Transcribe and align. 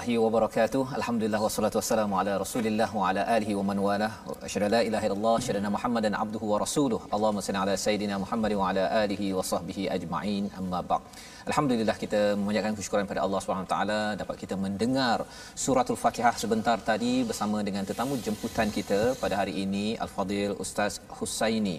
warahmatullahi 0.00 0.24
wabarakatuh. 0.24 0.82
Alhamdulillah 0.98 1.40
wassalatu 1.46 1.76
wassalamu 1.80 2.14
ala 2.20 2.32
Rasulillah 2.42 2.88
wa 2.98 3.08
ala 3.08 3.22
alihi 3.36 3.54
wa 3.58 3.64
man 3.68 3.78
walah. 3.86 4.12
Asyhadu 4.46 4.68
la 4.74 4.80
ilaha 4.88 5.04
illallah, 5.08 5.34
asyhadu 5.40 5.70
Muhammadan 5.76 6.12
abduhu 6.22 6.46
wa 6.52 6.58
rasuluh. 6.64 7.00
Allahumma 7.14 7.44
salli 7.46 7.60
ala 7.64 7.74
sayidina 7.84 8.16
Muhammad 8.24 8.52
wa 8.60 8.70
ala 8.70 8.84
alihi 9.02 9.26
wa 9.38 9.44
sahbihi 9.50 9.82
ajma'in. 9.96 10.44
Amma 10.58 10.80
ba'd. 10.90 11.02
Alhamdulillah 11.50 11.96
kita 12.04 12.20
memanjatkan 12.40 12.74
kesyukuran 12.78 13.06
pada 13.10 13.20
Allah 13.26 13.40
Subhanahu 13.44 13.66
Wa 13.68 13.72
taala 13.74 14.00
dapat 14.22 14.36
kita 14.42 14.56
mendengar 14.64 15.18
suratul 15.64 16.00
Fatihah 16.04 16.34
sebentar 16.42 16.78
tadi 16.90 17.14
bersama 17.30 17.60
dengan 17.68 17.84
tetamu 17.90 18.16
jemputan 18.26 18.70
kita 18.78 19.00
pada 19.22 19.36
hari 19.40 19.54
ini 19.64 19.86
Al-Fadil 20.04 20.56
Ustaz 20.64 21.00
Husaini 21.18 21.76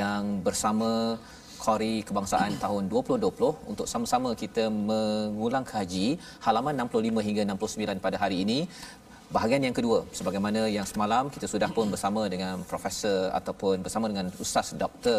yang 0.00 0.40
bersama 0.46 0.90
Qari 1.64 1.94
Kebangsaan 2.08 2.52
tahun 2.64 2.82
2020 2.92 3.70
untuk 3.72 3.86
sama-sama 3.92 4.30
kita 4.42 4.64
mengulang 4.90 5.64
kaji 5.72 6.06
halaman 6.46 6.74
65 6.86 7.26
hingga 7.28 7.42
69 7.52 8.04
pada 8.06 8.16
hari 8.22 8.36
ini. 8.44 8.58
Bahagian 9.36 9.62
yang 9.66 9.76
kedua 9.78 9.98
sebagaimana 10.18 10.60
yang 10.76 10.86
semalam 10.92 11.24
kita 11.34 11.46
sudah 11.54 11.68
pun 11.76 11.86
bersama 11.94 12.22
dengan 12.34 12.64
profesor 12.70 13.18
ataupun 13.38 13.84
bersama 13.86 14.06
dengan 14.12 14.26
ustaz 14.44 14.68
Dr. 14.82 15.18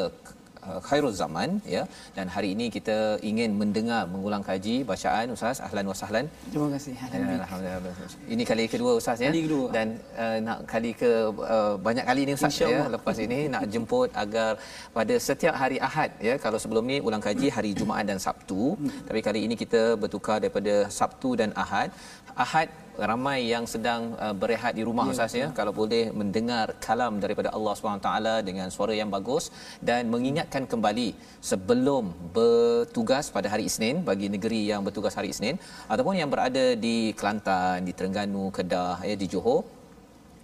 uh, 0.68 0.80
Khairul 0.88 1.16
Zaman 1.22 1.50
ya 1.76 1.84
dan 2.18 2.26
hari 2.36 2.50
ini 2.56 2.66
kita 2.78 2.98
ingin 3.30 3.52
mendengar 3.62 4.02
mengulang 4.14 4.44
kaji 4.50 4.76
bacaan 4.92 5.36
ustaz 5.36 5.60
ahlan 5.68 5.86
wa 5.92 5.98
sahlan 6.02 6.26
Terima 6.52 6.68
kasih. 6.76 6.94
Ya, 7.00 7.08
Alhamdulillah. 7.46 8.10
Ini 8.34 8.44
kali 8.50 8.64
kedua 8.74 8.92
Ustaz 9.00 9.20
ya. 9.24 9.30
Kali 9.32 9.44
kedua. 9.48 9.68
Dan 9.78 9.88
uh, 10.24 10.38
nak 10.48 10.60
kali 10.74 10.92
ke 11.02 11.12
uh, 11.56 11.74
banyak 11.88 12.06
kali 12.10 12.22
ni 12.28 12.34
Ustaz 12.38 12.60
ya 12.74 12.82
lepas 12.96 13.18
ini 13.26 13.40
nak 13.54 13.64
jemput 13.74 14.10
agar 14.24 14.50
pada 14.98 15.16
setiap 15.28 15.56
hari 15.62 15.78
Ahad 15.88 16.12
ya 16.28 16.36
kalau 16.46 16.60
sebelum 16.64 16.84
ni 16.92 16.98
ulang 17.08 17.24
kaji 17.28 17.48
hari 17.58 17.72
Jumaat 17.80 18.06
dan 18.12 18.20
Sabtu 18.26 18.64
tapi 19.10 19.20
kali 19.28 19.42
ini 19.48 19.56
kita 19.64 19.82
bertukar 20.04 20.38
daripada 20.44 20.76
Sabtu 21.00 21.32
dan 21.42 21.52
Ahad. 21.64 21.90
Ahad 22.36 22.70
ramai 23.12 23.40
yang 23.54 23.66
sedang 23.74 24.02
uh, 24.26 24.36
berehat 24.42 24.74
di 24.78 24.84
rumah 24.88 25.06
Ustaz 25.12 25.34
ya. 25.42 25.48
kalau 25.60 25.72
boleh 25.80 26.12
mendengar 26.20 26.76
kalam 26.86 27.16
daripada 27.24 27.50
Allah 27.58 27.76
taala 28.06 28.36
dengan 28.50 28.68
suara 28.76 28.94
yang 29.02 29.10
bagus 29.16 29.46
dan 29.90 30.12
mengingatkan 30.14 30.66
kembali 30.74 31.10
sebelum 31.52 32.12
bertugas 32.38 33.32
pada 33.38 33.48
hari 33.54 33.66
Isnin 33.72 34.04
bagi 34.10 34.28
negeri 34.36 34.62
yang 34.72 34.84
bertugas 34.88 35.16
hari 35.20 35.32
Isnin 35.36 35.58
ataupun 35.88 36.16
yang 36.22 36.30
berada 36.34 36.66
di 36.86 36.98
Kelantan, 37.20 37.88
di 37.88 37.94
Terengganu, 37.98 38.46
Kedah, 38.58 38.98
ya 39.10 39.16
di 39.24 39.30
Johor 39.32 39.62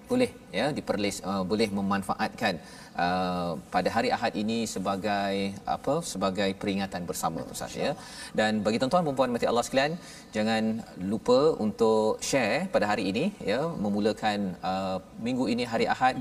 boleh 0.09 0.31
ya 0.57 0.65
diperlis 0.77 1.17
uh, 1.29 1.43
boleh 1.51 1.67
memanfaatkan 1.77 2.61
uh, 3.03 3.51
pada 3.75 3.89
hari 3.95 4.09
Ahad 4.15 4.33
ini 4.43 4.57
sebagai 4.73 5.35
apa 5.75 5.95
sebagai 6.11 6.49
peringatan 6.61 7.03
bersama 7.09 7.41
Ustaz 7.53 7.75
ya. 7.83 7.91
Dan 8.39 8.63
bagi 8.65 8.79
tuan-tuan 8.81 9.07
dan 9.07 9.17
puan 9.19 9.33
mati 9.35 9.47
Allah 9.51 9.65
sekalian 9.67 9.95
jangan 10.35 10.63
lupa 11.11 11.39
untuk 11.65 12.19
share 12.29 12.67
pada 12.75 12.87
hari 12.91 13.05
ini 13.11 13.25
ya 13.51 13.61
memulakan 13.85 14.39
uh, 14.71 14.97
minggu 15.27 15.47
ini 15.53 15.65
hari 15.73 15.87
Ahad 15.95 16.17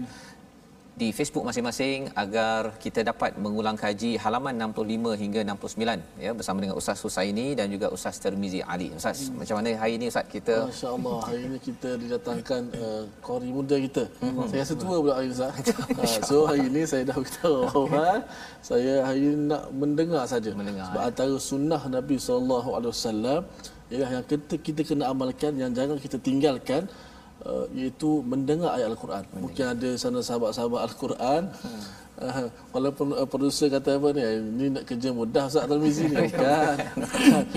di 0.94 1.08
Facebook 1.11 1.43
masing-masing 1.49 2.06
agar 2.23 2.70
kita 2.79 3.02
dapat 3.02 3.35
mengulang 3.44 3.75
kaji 3.75 4.14
halaman 4.25 4.55
65 4.70 5.19
hingga 5.23 5.41
69 5.43 6.23
ya 6.23 6.31
bersama 6.38 6.62
dengan 6.62 6.76
Ustaz 6.79 7.02
Husaini 7.02 7.58
dan 7.58 7.67
juga 7.75 7.91
Ustaz 7.96 8.23
Termizi 8.23 8.62
Ali. 8.62 8.94
Ustaz, 8.94 9.26
hmm. 9.26 9.43
macam 9.43 9.55
mana 9.58 9.75
hari 9.82 9.99
ini 9.99 10.06
Ustaz 10.12 10.26
kita 10.31 10.70
Masya 10.70 10.88
Allah 10.94 11.19
hari 11.26 11.41
ini 11.50 11.58
kita 11.58 11.91
didatangkan 12.02 12.62
uh, 12.79 13.02
kori 13.26 13.50
muda 13.50 13.76
kita. 13.87 14.05
Saya 14.46 14.62
rasa 14.62 14.75
tua 14.79 14.96
pula 15.02 15.14
hari 15.19 15.26
ini 15.26 15.35
Ustaz. 15.35 15.52
Uh, 15.99 16.20
so 16.31 16.37
hari 16.50 16.62
ini 16.70 16.82
saya 16.87 17.02
dah 17.11 17.17
beritahu 17.19 17.58
awal 17.75 18.19
saya 18.62 18.94
hari 19.02 19.20
ini 19.26 19.37
nak 19.50 19.64
mendengar 19.75 20.23
saja. 20.31 20.50
Mendengar, 20.55 20.94
Sebab 20.94 21.02
antara 21.11 21.37
sunnah 21.50 21.82
Nabi 21.96 22.17
sallallahu 22.23 22.69
alaihi 22.79 22.93
wasallam 22.94 23.41
ialah 23.91 24.11
yang 24.14 24.25
kita, 24.31 24.55
kita 24.62 24.81
kena 24.87 25.11
amalkan 25.11 25.52
yang 25.58 25.75
jangan 25.75 25.99
kita 25.99 26.23
tinggalkan 26.23 26.87
uh, 27.44 27.67
iaitu 27.76 28.25
mendengar 28.25 28.76
ayat 28.76 28.88
al-Quran. 28.93 29.25
Mungkin 29.37 29.64
ada 29.76 29.88
sana 30.00 30.20
sahabat-sahabat 30.25 30.81
al-Quran. 30.88 31.43
Uh, 32.14 32.46
walaupun 32.75 33.11
uh, 33.14 33.26
producer 33.26 33.67
kata 33.67 33.99
apa 33.99 34.14
ni 34.14 34.23
ni 34.55 34.64
nak 34.70 34.85
kerja 34.87 35.11
mudah 35.11 35.50
Ustaz 35.50 35.67
Tarmizi 35.67 36.06
ni. 36.08 36.17
Kan 36.41 36.76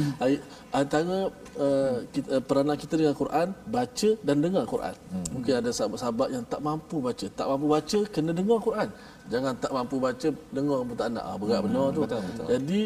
antara 0.80 1.30
uh, 1.58 1.96
kita, 2.12 2.28
uh, 2.38 2.42
peranan 2.44 2.78
kita 2.78 2.94
dengan 3.00 3.16
Quran 3.16 3.48
baca 3.70 4.10
dan 4.26 4.36
dengar 4.44 4.64
Quran. 4.68 4.96
Hmm. 5.14 5.26
mungkin 5.34 5.54
ada 5.62 5.70
sahabat-sahabat 5.72 6.28
yang 6.36 6.44
tak 6.46 6.62
mampu 6.62 6.98
baca. 7.00 7.26
Tak 7.32 7.48
mampu 7.48 7.68
baca 7.72 8.00
kena 8.12 8.32
dengar 8.36 8.58
Quran. 8.60 8.90
Jangan 9.28 9.54
tak 9.60 9.72
mampu 9.72 9.96
baca 10.00 10.30
dengar 10.52 10.80
pun 10.84 10.96
tak 10.96 11.10
nak. 11.12 11.24
Ah, 11.24 11.36
berat 11.40 11.60
hmm. 11.60 11.66
benar 11.68 11.86
tu. 11.92 12.02
betul, 12.04 12.22
betul. 12.22 12.46
jadi 12.52 12.82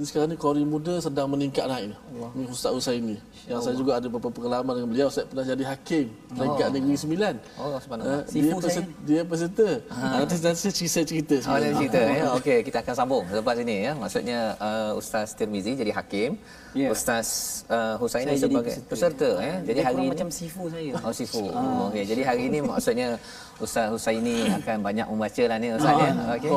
Ini 0.00 0.08
sekarang 0.08 0.32
ni 0.32 0.38
Qori 0.40 0.64
muda 0.64 0.96
sedang 0.96 1.28
meningkat 1.28 1.68
naik 1.68 1.92
ni. 1.92 1.96
Ni 2.32 2.48
Ustaz 2.48 2.72
Husaini. 2.72 3.20
Yang 3.44 3.68
saya 3.68 3.76
juga 3.76 4.00
ada 4.00 4.08
beberapa 4.08 4.32
pengalaman 4.32 4.72
dengan 4.80 4.88
beliau. 4.96 5.08
Saya 5.12 5.28
pernah 5.28 5.44
jadi 5.44 5.60
hakim 5.68 6.08
peringkat 6.32 6.68
Negeri 6.72 6.96
Sembilan. 6.96 7.34
Oh, 7.60 7.76
subhanallah. 7.76 8.24
Uh, 8.24 8.32
dia, 8.32 8.52
peserta, 8.56 8.92
dia 9.04 9.22
peserta. 9.28 9.68
Ha. 9.92 10.24
Nanti 10.24 10.34
nanti 10.40 10.88
saya 10.88 11.04
cerita 11.04 11.36
cerita. 11.36 11.52
Oh, 11.52 11.76
cerita 11.84 12.00
ya. 12.00 12.24
Okey, 12.40 12.64
kita 12.64 12.80
akan 12.80 12.94
sambung 12.96 13.28
lepas 13.28 13.60
ini 13.60 13.76
ya. 13.84 13.92
Maksudnya 13.92 14.56
uh, 14.56 14.96
Ustaz 14.96 15.36
Tirmizi 15.36 15.76
jadi 15.76 15.92
hakim, 15.92 16.40
Ya. 16.70 16.88
Ustaz 16.94 17.26
uh, 17.66 17.98
Husaini 17.98 18.38
Saya 18.38 18.46
jadi 18.46 18.54
sebagai 18.54 18.74
peserta. 18.86 18.90
peserta 18.94 19.30
ya. 19.42 19.54
Jadi 19.66 19.78
Dia 19.80 19.86
hari 19.90 19.98
ini 19.98 20.08
macam 20.14 20.28
sifu 20.30 20.62
saya. 20.70 20.92
Oh 21.02 21.12
sifu. 21.14 21.42
Oh, 21.50 21.90
Okey, 21.90 22.04
jadi 22.06 22.22
hari 22.22 22.42
ini 22.46 22.58
maksudnya 22.62 23.08
Ustaz 23.58 23.86
Husaini 23.90 24.46
akan 24.46 24.76
banyak 24.78 25.06
membaca 25.10 25.42
lah 25.50 25.58
ni 25.58 25.68
Ustaz 25.74 25.94
ya. 25.98 26.12
Okey. 26.38 26.50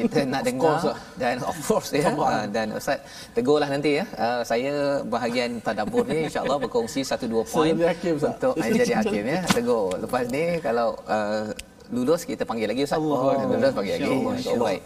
Kita 0.00 0.20
nak 0.24 0.40
Of 0.40 0.46
dengar 0.48 0.76
course 0.80 0.96
dan 1.20 1.36
of 1.44 1.56
course 1.60 1.88
ya. 1.92 2.08
Ah, 2.16 2.44
dan 2.48 2.66
Ustaz 2.72 2.98
tegurlah 3.36 3.68
nanti 3.68 4.00
ya. 4.00 4.04
Ah, 4.16 4.40
saya 4.40 5.04
bahagian 5.04 5.60
tadabbur 5.60 6.08
ni 6.08 6.24
insya-Allah 6.24 6.56
berkongsi 6.64 7.04
satu 7.04 7.28
dua 7.28 7.44
poin 7.44 7.76
jadi 7.76 8.16
untuk 8.16 8.56
ah, 8.56 8.68
jadi 8.68 8.94
hakim 9.04 9.24
ya. 9.28 9.40
Tegur. 9.44 9.92
Lepas 10.00 10.24
ni 10.32 10.56
kalau 10.64 10.96
uh, 11.04 11.52
lulus 11.96 12.22
kita 12.30 12.42
panggil 12.50 12.68
lagi 12.72 12.82
Ustaz. 12.86 12.98
Allah. 13.00 13.20
Oh, 13.26 13.46
lulus 13.52 13.72
panggil 13.78 13.94
lagi. 13.96 14.56
Baik. 14.64 14.82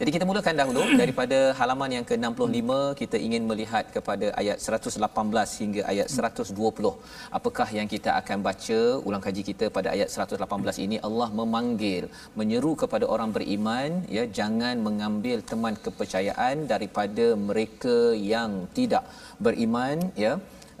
Jadi 0.00 0.10
kita 0.16 0.24
mulakan 0.30 0.54
dahulu 0.60 0.82
daripada 1.02 1.38
halaman 1.60 1.90
yang 1.96 2.04
ke-65 2.10 2.70
kita 3.02 3.16
ingin 3.26 3.42
melihat 3.50 3.84
kepada 3.96 4.26
ayat 4.42 4.58
118 4.66 5.60
hingga 5.62 5.82
ayat 5.92 6.08
120. 6.16 6.92
Apakah 7.38 7.68
yang 7.78 7.88
kita 7.94 8.10
akan 8.20 8.38
baca 8.48 8.80
ulang 9.08 9.22
kaji 9.26 9.42
kita 9.50 9.66
pada 9.76 9.90
ayat 9.96 10.08
118 10.16 10.84
ini 10.86 10.96
Allah 11.08 11.28
memanggil 11.40 12.04
menyeru 12.40 12.72
kepada 12.82 13.04
orang 13.14 13.30
beriman 13.36 13.90
ya 14.16 14.24
jangan 14.38 14.76
mengambil 14.88 15.38
teman 15.52 15.76
kepercayaan 15.84 16.66
daripada 16.72 17.26
mereka 17.48 17.96
yang 18.34 18.52
tidak 18.78 19.06
beriman 19.46 19.98
ya 20.26 20.34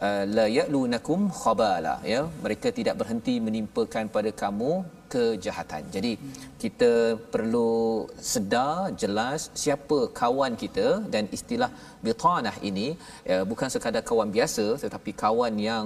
Uh, 0.06 0.24
la 0.36 0.44
ya'lunakum 0.54 1.20
khabala 1.40 1.92
ya 2.12 2.20
mereka 2.44 2.68
tidak 2.78 2.94
berhenti 3.00 3.34
menimpakan 3.46 4.04
pada 4.14 4.30
kamu 4.40 4.70
kejahatan. 5.12 5.82
Jadi 5.94 6.12
kita 6.62 6.92
perlu 7.34 7.72
sedar 8.32 8.76
jelas 9.02 9.50
siapa 9.62 9.98
kawan 10.20 10.54
kita 10.62 10.86
dan 11.14 11.24
istilah 11.36 11.70
bitanah 12.06 12.56
ini 12.70 12.86
ya, 13.30 13.38
bukan 13.50 13.68
sekadar 13.74 14.02
kawan 14.10 14.30
biasa 14.36 14.66
tetapi 14.84 15.10
kawan 15.24 15.54
yang 15.68 15.84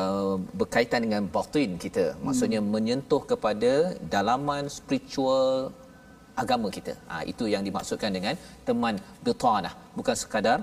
uh, 0.00 0.36
berkaitan 0.60 1.02
dengan 1.06 1.24
batin 1.36 1.72
kita. 1.84 2.06
Maksudnya 2.26 2.60
menyentuh 2.74 3.22
kepada 3.32 3.72
dalaman 4.14 4.64
spiritual 4.78 5.72
agama 6.42 6.68
kita. 6.76 6.94
Ha, 7.10 7.24
itu 7.32 7.44
yang 7.52 7.62
dimaksudkan 7.68 8.12
dengan 8.16 8.34
teman 8.68 8.94
bitanah 9.26 9.74
bukan 9.98 10.16
sekadar 10.22 10.58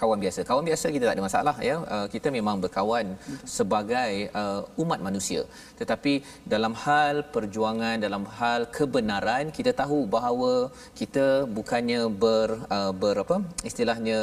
kawan 0.00 0.18
biasa. 0.24 0.40
Kawan 0.48 0.64
biasa 0.68 0.86
kita 0.94 1.04
tak 1.08 1.16
ada 1.16 1.24
masalah 1.28 1.56
ya. 1.68 1.76
Uh, 1.94 2.06
kita 2.14 2.28
memang 2.36 2.56
berkawan 2.64 3.06
sebagai 3.58 4.12
uh, 4.42 4.60
umat 4.82 5.00
manusia. 5.06 5.42
Tetapi 5.80 6.12
dalam 6.54 6.74
hal 6.84 7.16
perjuangan, 7.34 7.96
dalam 8.06 8.24
hal 8.38 8.60
kebenaran, 8.78 9.54
kita 9.58 9.72
tahu 9.82 9.98
bahawa 10.16 10.52
kita 11.00 11.26
bukannya 11.58 12.02
ber 12.24 12.48
uh, 12.76 12.92
ber 13.02 13.16
apa 13.24 13.36
istilahnya 13.70 14.18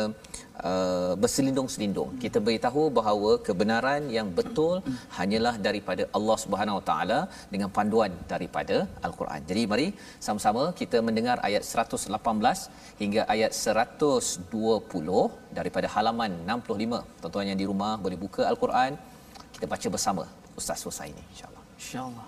uh, 0.71 1.13
berselindung-selindung. 1.23 2.09
Kita 2.23 2.39
beritahu 2.47 2.83
bahawa 2.99 3.31
kebenaran 3.47 4.03
yang 4.17 4.27
betul 4.39 4.75
hanyalah 5.17 5.55
daripada 5.67 6.03
Allah 6.17 6.37
Subhanahu 6.43 6.77
Wa 6.79 6.85
Taala 6.89 7.19
dengan 7.53 7.69
panduan 7.77 8.11
daripada 8.33 8.77
Al-Quran. 9.07 9.41
Jadi 9.51 9.63
mari 9.73 9.87
sama-sama 10.27 10.63
kita 10.81 10.99
mendengar 11.07 11.37
ayat 11.49 11.63
118 11.85 13.01
hingga 13.01 13.21
ayat 13.35 13.53
120 13.53 15.55
daripada 15.59 15.87
halaman 15.95 16.31
65. 16.51 17.01
Tuan-tuan 17.21 17.47
yang 17.51 17.59
di 17.63 17.67
rumah 17.71 17.93
boleh 18.05 18.19
buka 18.25 18.43
Al-Quran. 18.51 18.91
Kita 19.55 19.65
baca 19.73 19.87
bersama 19.95 20.23
Ustaz 20.59 20.83
Husaini 20.87 21.23
insya-Allah. 21.31 21.63
InsyaAllah. 21.79 22.27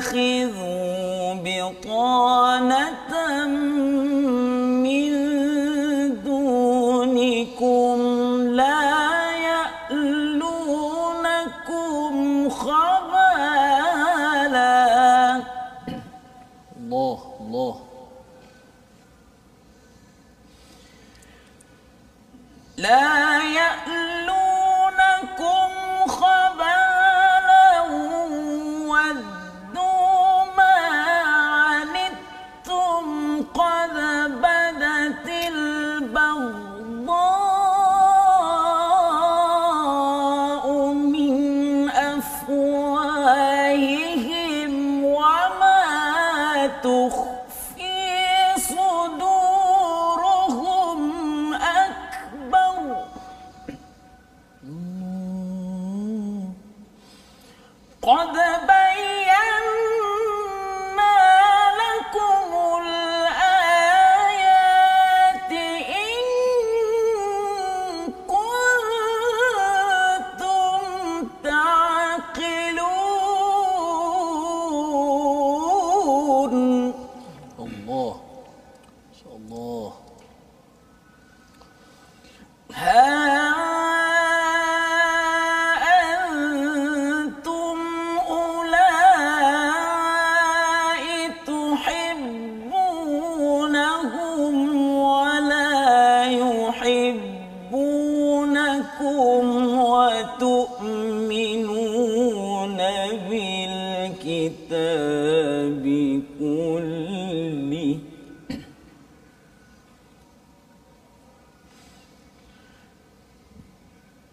تتخذوا 0.00 1.34
بطانة 1.44 3.12
من 4.84 5.10
دونكم 6.24 7.98
لا 8.50 8.80
يألونكم 9.90 10.88
خبالا 12.48 13.90
Allah, 16.92 17.20
Allah. 17.40 17.74
لا 22.80 23.29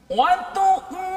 وتؤمن 0.09 1.16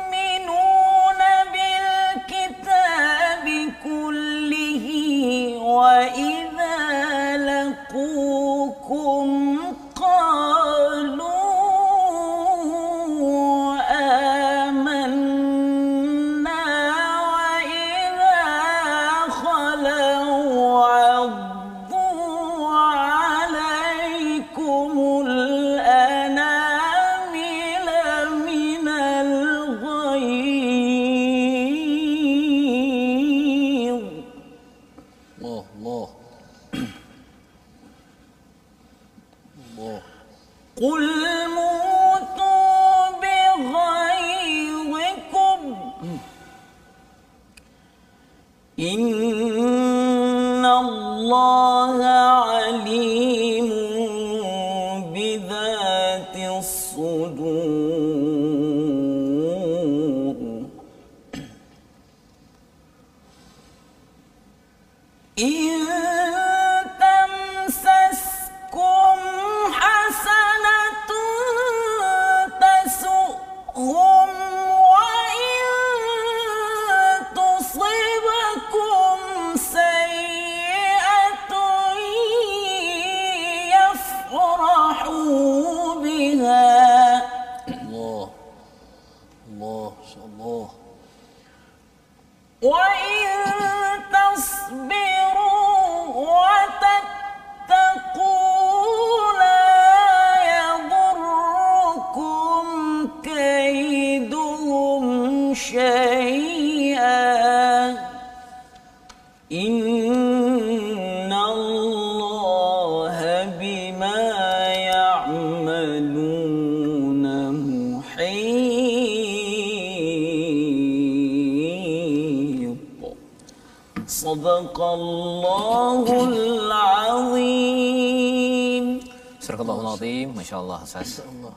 masya-Allah 130.61 130.81
Ustaz. 130.89 131.11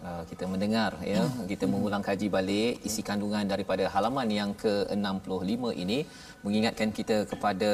Uh, 0.07 0.23
kita 0.31 0.43
mendengar 0.53 0.91
ya, 1.13 1.23
kita 1.51 1.65
mengulang 1.73 2.03
kaji 2.09 2.27
balik 2.35 2.73
isi 2.87 3.01
kandungan 3.09 3.45
daripada 3.53 3.83
halaman 3.93 4.27
yang 4.39 4.51
ke-65 4.63 5.63
ini 5.83 5.99
mengingatkan 6.45 6.89
kita 6.97 7.17
kepada 7.31 7.71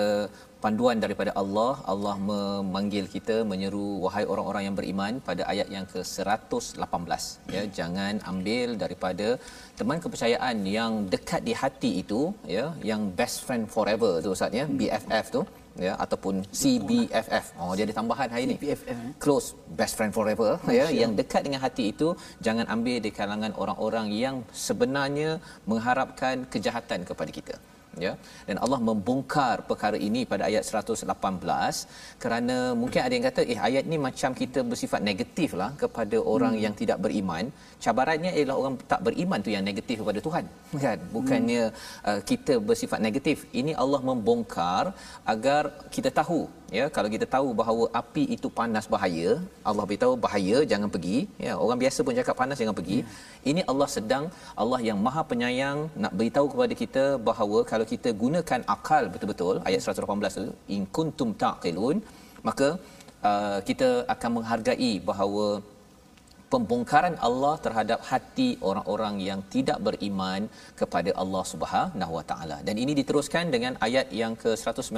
panduan 0.63 0.97
daripada 1.05 1.31
Allah. 1.41 1.73
Allah 1.93 2.15
memanggil 2.31 3.05
kita 3.15 3.35
menyeru 3.51 3.87
wahai 4.05 4.25
orang-orang 4.31 4.63
yang 4.67 4.75
beriman 4.79 5.13
pada 5.29 5.43
ayat 5.53 5.67
yang 5.75 5.85
ke-118 5.93 7.21
ya, 7.55 7.63
jangan 7.79 8.13
ambil 8.31 8.67
daripada 8.83 9.27
teman 9.79 9.99
kepercayaan 10.03 10.57
yang 10.77 10.91
dekat 11.13 11.41
di 11.47 11.55
hati 11.61 11.91
itu 12.03 12.21
ya, 12.57 12.65
yang 12.91 13.03
best 13.19 13.39
friend 13.47 13.65
forever 13.75 14.13
tu 14.25 14.31
Ustaz 14.37 14.59
ya, 14.61 14.67
BFF 14.79 15.27
tu 15.37 15.43
ya 15.77 15.93
ataupun 15.99 16.41
CBFF. 16.49 17.45
Oh 17.61 17.73
dia 17.77 17.85
ada 17.87 17.95
tambahan 17.95 18.29
hari 18.33 18.43
ni. 18.49 18.55
CBFF, 18.57 18.89
eh? 18.89 19.11
Close 19.21 19.53
best 19.79 19.93
friend 19.99 20.13
forever 20.15 20.57
ya 20.71 20.89
yang 20.89 21.13
dekat 21.13 21.45
dengan 21.45 21.61
hati 21.61 21.93
itu 21.93 22.17
jangan 22.41 22.65
ambil 22.75 22.97
di 22.97 23.11
kalangan 23.13 23.51
orang-orang 23.53 24.07
yang 24.09 24.35
sebenarnya 24.53 25.37
mengharapkan 25.69 26.47
kejahatan 26.49 27.05
kepada 27.05 27.31
kita 27.31 27.55
ya. 28.05 28.13
Dan 28.47 28.57
Allah 28.63 28.79
membongkar 28.89 29.55
perkara 29.69 29.97
ini 30.07 30.21
pada 30.31 30.43
ayat 30.49 30.63
118 30.67 31.07
kerana 32.23 32.57
mungkin 32.81 33.01
ada 33.05 33.13
yang 33.17 33.25
kata 33.29 33.41
eh 33.53 33.59
ayat 33.69 33.83
ni 33.91 33.97
macam 34.07 34.33
kita 34.41 34.61
bersifat 34.71 35.01
negatif 35.09 35.57
lah 35.61 35.71
kepada 35.83 36.19
orang 36.33 36.55
yang 36.65 36.75
tidak 36.81 36.99
beriman. 37.05 37.47
Cabarannya 37.85 38.31
ialah 38.37 38.55
orang 38.61 38.75
tak 38.93 39.01
beriman 39.07 39.39
tu 39.45 39.51
yang 39.55 39.65
negatif 39.69 39.97
kepada 40.03 40.19
Tuhan 40.27 40.45
kan? 40.85 40.99
Bukannya 41.15 41.63
uh, 42.09 42.19
kita 42.31 42.55
bersifat 42.69 42.99
negatif. 43.07 43.47
Ini 43.61 43.73
Allah 43.83 44.01
membongkar 44.11 44.83
agar 45.33 45.63
kita 45.95 46.11
tahu 46.21 46.58
ya 46.77 46.85
kalau 46.95 47.09
kita 47.15 47.25
tahu 47.35 47.47
bahawa 47.59 47.85
api 48.01 48.23
itu 48.35 48.47
panas 48.59 48.85
bahaya 48.93 49.29
Allah 49.69 49.85
beritahu 49.89 50.13
bahaya 50.25 50.57
jangan 50.71 50.89
pergi. 50.95 51.17
Ya 51.45 51.53
orang 51.63 51.79
biasa 51.83 51.99
pun 52.05 52.19
cakap 52.19 52.35
panas 52.41 52.59
jangan 52.61 52.75
pergi. 52.79 52.99
Ini 53.51 53.63
Allah 53.71 53.87
sedang 53.95 54.25
Allah 54.63 54.79
yang 54.89 54.99
maha 55.07 55.23
penyayang 55.31 55.79
nak 56.03 56.13
beritahu 56.19 56.47
kepada 56.53 56.75
kita 56.83 57.05
bahawa 57.29 57.59
kalau 57.71 57.87
kita 57.93 58.11
gunakan 58.23 58.61
akal 58.75 59.03
betul-betul 59.15 59.57
ayat 59.71 59.81
118 59.95 60.39
tu 60.39 60.47
in 60.77 60.83
kuntum 60.97 61.31
taqilun 61.43 61.99
maka 62.47 62.69
uh, 63.29 63.59
kita 63.69 63.89
akan 64.15 64.31
menghargai 64.37 64.93
bahawa 65.09 65.45
pembongkaran 66.53 67.15
Allah 67.27 67.53
terhadap 67.65 67.99
hati 68.09 68.49
orang-orang 68.69 69.15
yang 69.29 69.39
tidak 69.55 69.79
beriman 69.87 70.41
kepada 70.81 71.13
Allah 71.21 71.43
Subhanahu 71.53 72.13
Wa 72.17 72.25
Taala. 72.31 72.57
Dan 72.67 72.75
ini 72.83 72.93
diteruskan 72.99 73.53
dengan 73.55 73.75
ayat 73.87 74.07
yang 74.21 74.35
ke-119 74.43 74.97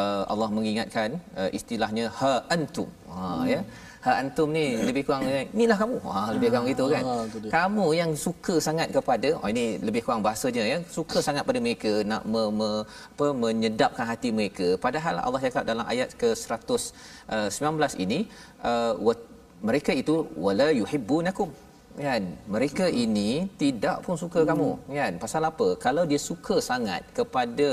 uh, 0.00 0.24
Allah 0.32 0.48
mengingatkan 0.56 1.10
uh, 1.40 1.50
istilahnya 1.58 2.06
ha 2.20 2.32
antum. 2.56 2.88
Ha 3.12 3.28
ya. 3.52 3.60
Ha 4.04 4.12
antum 4.22 4.48
ni 4.56 4.64
lebih 4.88 5.02
kurang 5.06 5.24
inilah 5.56 5.78
kamu. 5.82 5.96
Ha 6.16 6.20
lebih 6.36 6.48
kurang 6.52 6.66
gitu 6.72 6.84
kan. 6.94 7.04
Ah. 7.12 7.24
Kamu 7.54 7.86
yang 8.00 8.10
suka 8.24 8.54
sangat 8.66 8.88
kepada 8.96 9.28
oh 9.40 9.48
ini 9.52 9.64
lebih 9.88 10.02
kurang 10.04 10.22
bahasanya 10.26 10.64
ya, 10.72 10.78
suka 10.96 11.18
sangat 11.28 11.42
pada 11.48 11.58
mereka 11.66 11.92
nak 12.12 12.22
me, 12.32 12.42
me, 12.58 12.68
apa 13.14 13.26
menyedapkan 13.44 14.06
hati 14.12 14.30
mereka. 14.38 14.68
Padahal 14.84 15.16
Allah 15.26 15.40
cakap 15.46 15.64
dalam 15.72 15.84
ayat 15.94 16.12
ke-119 16.22 17.66
ini 18.04 18.20
uh, 18.70 18.94
mereka 19.68 19.92
itu 20.02 20.14
wala 20.46 20.68
yuhibbunakum 20.80 21.50
kan 21.98 22.22
mereka 22.54 22.86
ini 23.04 23.30
tidak 23.62 23.96
pun 24.06 24.16
suka 24.22 24.40
hmm. 24.42 24.48
kamu 24.50 24.68
kan 24.98 25.12
pasal 25.24 25.42
apa 25.50 25.68
kalau 25.86 26.04
dia 26.10 26.20
suka 26.30 26.56
sangat 26.70 27.02
kepada 27.18 27.70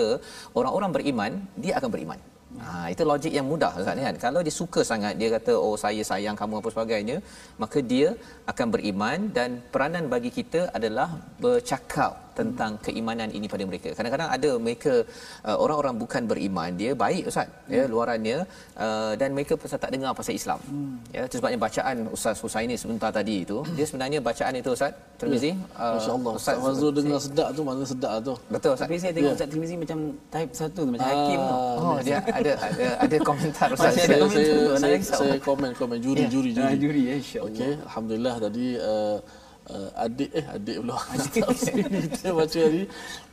orang-orang 0.57 0.91
beriman 0.97 1.31
dia 1.65 1.75
akan 1.81 1.91
beriman 1.95 2.21
Ha, 2.63 2.87
itu 2.93 3.03
logik 3.03 3.33
yang 3.35 3.47
mudah 3.51 3.71
Ustaz 3.75 3.99
kan. 3.99 4.15
Kalau 4.25 4.39
dia 4.45 4.55
suka 4.59 4.79
sangat 4.89 5.13
dia 5.19 5.27
kata 5.35 5.53
oh 5.59 5.75
saya 5.75 5.99
sayang 6.09 6.37
kamu 6.39 6.63
apa 6.63 6.69
sebagainya, 6.71 7.17
maka 7.61 7.83
dia 7.91 8.15
akan 8.51 8.67
beriman 8.75 9.27
dan 9.37 9.59
peranan 9.73 10.07
bagi 10.13 10.31
kita 10.37 10.71
adalah 10.77 11.19
bercakap 11.43 12.24
tentang 12.39 12.71
keimanan 12.85 13.29
ini 13.37 13.47
pada 13.53 13.63
mereka. 13.69 13.89
Kadang-kadang 13.97 14.29
ada 14.37 14.49
mereka 14.65 14.93
uh, 15.49 15.57
orang-orang 15.63 15.95
bukan 16.03 16.23
beriman, 16.31 16.69
dia 16.81 16.91
baik 17.03 17.23
Ustaz 17.31 17.47
ya 17.75 17.83
luarannya 17.93 18.37
uh, 18.85 19.13
dan 19.21 19.29
mereka 19.37 19.53
pasal 19.55 19.79
tak 19.83 19.91
dengar 19.95 20.11
pasal 20.19 20.33
Islam. 20.39 20.59
Ya 21.15 21.23
itu 21.27 21.35
sebabnya 21.39 21.59
bacaan 21.65 21.97
Ustaz 22.15 22.37
Husaini 22.43 22.75
sebentar 22.75 23.09
tadi 23.19 23.35
itu, 23.47 23.57
dia 23.77 23.85
sebenarnya 23.89 24.19
bacaan 24.19 24.53
itu 24.61 24.69
Ustaz 24.77 24.91
Tirmizi 25.19 25.51
uh, 25.79 25.95
Masya-Allah. 25.95 26.33
Ustaz 26.39 26.55
Fazrul 26.59 26.91
dengar 26.91 27.19
sedap 27.23 27.49
tu 27.55 27.61
mana 27.63 27.83
sedap 27.87 28.13
tu. 28.27 28.33
Betul 28.51 28.71
Ustaz. 28.75 28.87
Tapi 28.87 28.97
saya 28.99 29.11
tengok 29.15 29.31
Ustaz 29.39 29.47
Tirmizi 29.53 29.75
macam 29.79 29.97
type 30.29 30.51
satu 30.51 30.81
tu 30.83 30.91
macam 30.91 31.07
hakim 31.07 31.39
tu. 31.39 31.55
Ah, 31.55 31.83
Oh 31.85 31.97
dia 32.03 32.17
ada 32.39 32.51
ada 32.67 32.87
ada 33.05 33.17
komentar 33.23 33.67
Ustaz. 33.71 33.95
Masih 33.95 34.03
ada 34.03 34.11
saya, 34.11 34.19
komen 34.19 34.35
saya, 34.35 34.77
saya, 34.83 34.95
risau. 34.99 35.19
saya 35.23 35.37
komen 35.39 35.69
komen 35.79 35.97
juri 36.03 36.23
Ya. 36.25 36.29
juri 36.33 36.49
Ah, 36.51 36.57
juri. 36.59 36.75
juri 36.83 37.01
ya 37.05 37.13
insya-Allah. 37.21 37.55
Okey, 37.55 37.71
alhamdulillah 37.87 38.35
tadi 38.43 38.65
uh, 38.81 39.17
uh, 39.69 39.89
adik 39.97 40.29
eh 40.33 40.45
adik 40.45 40.75
pula. 40.81 40.97
kita 42.13 42.29
baca 42.33 42.59
tadi 42.59 42.83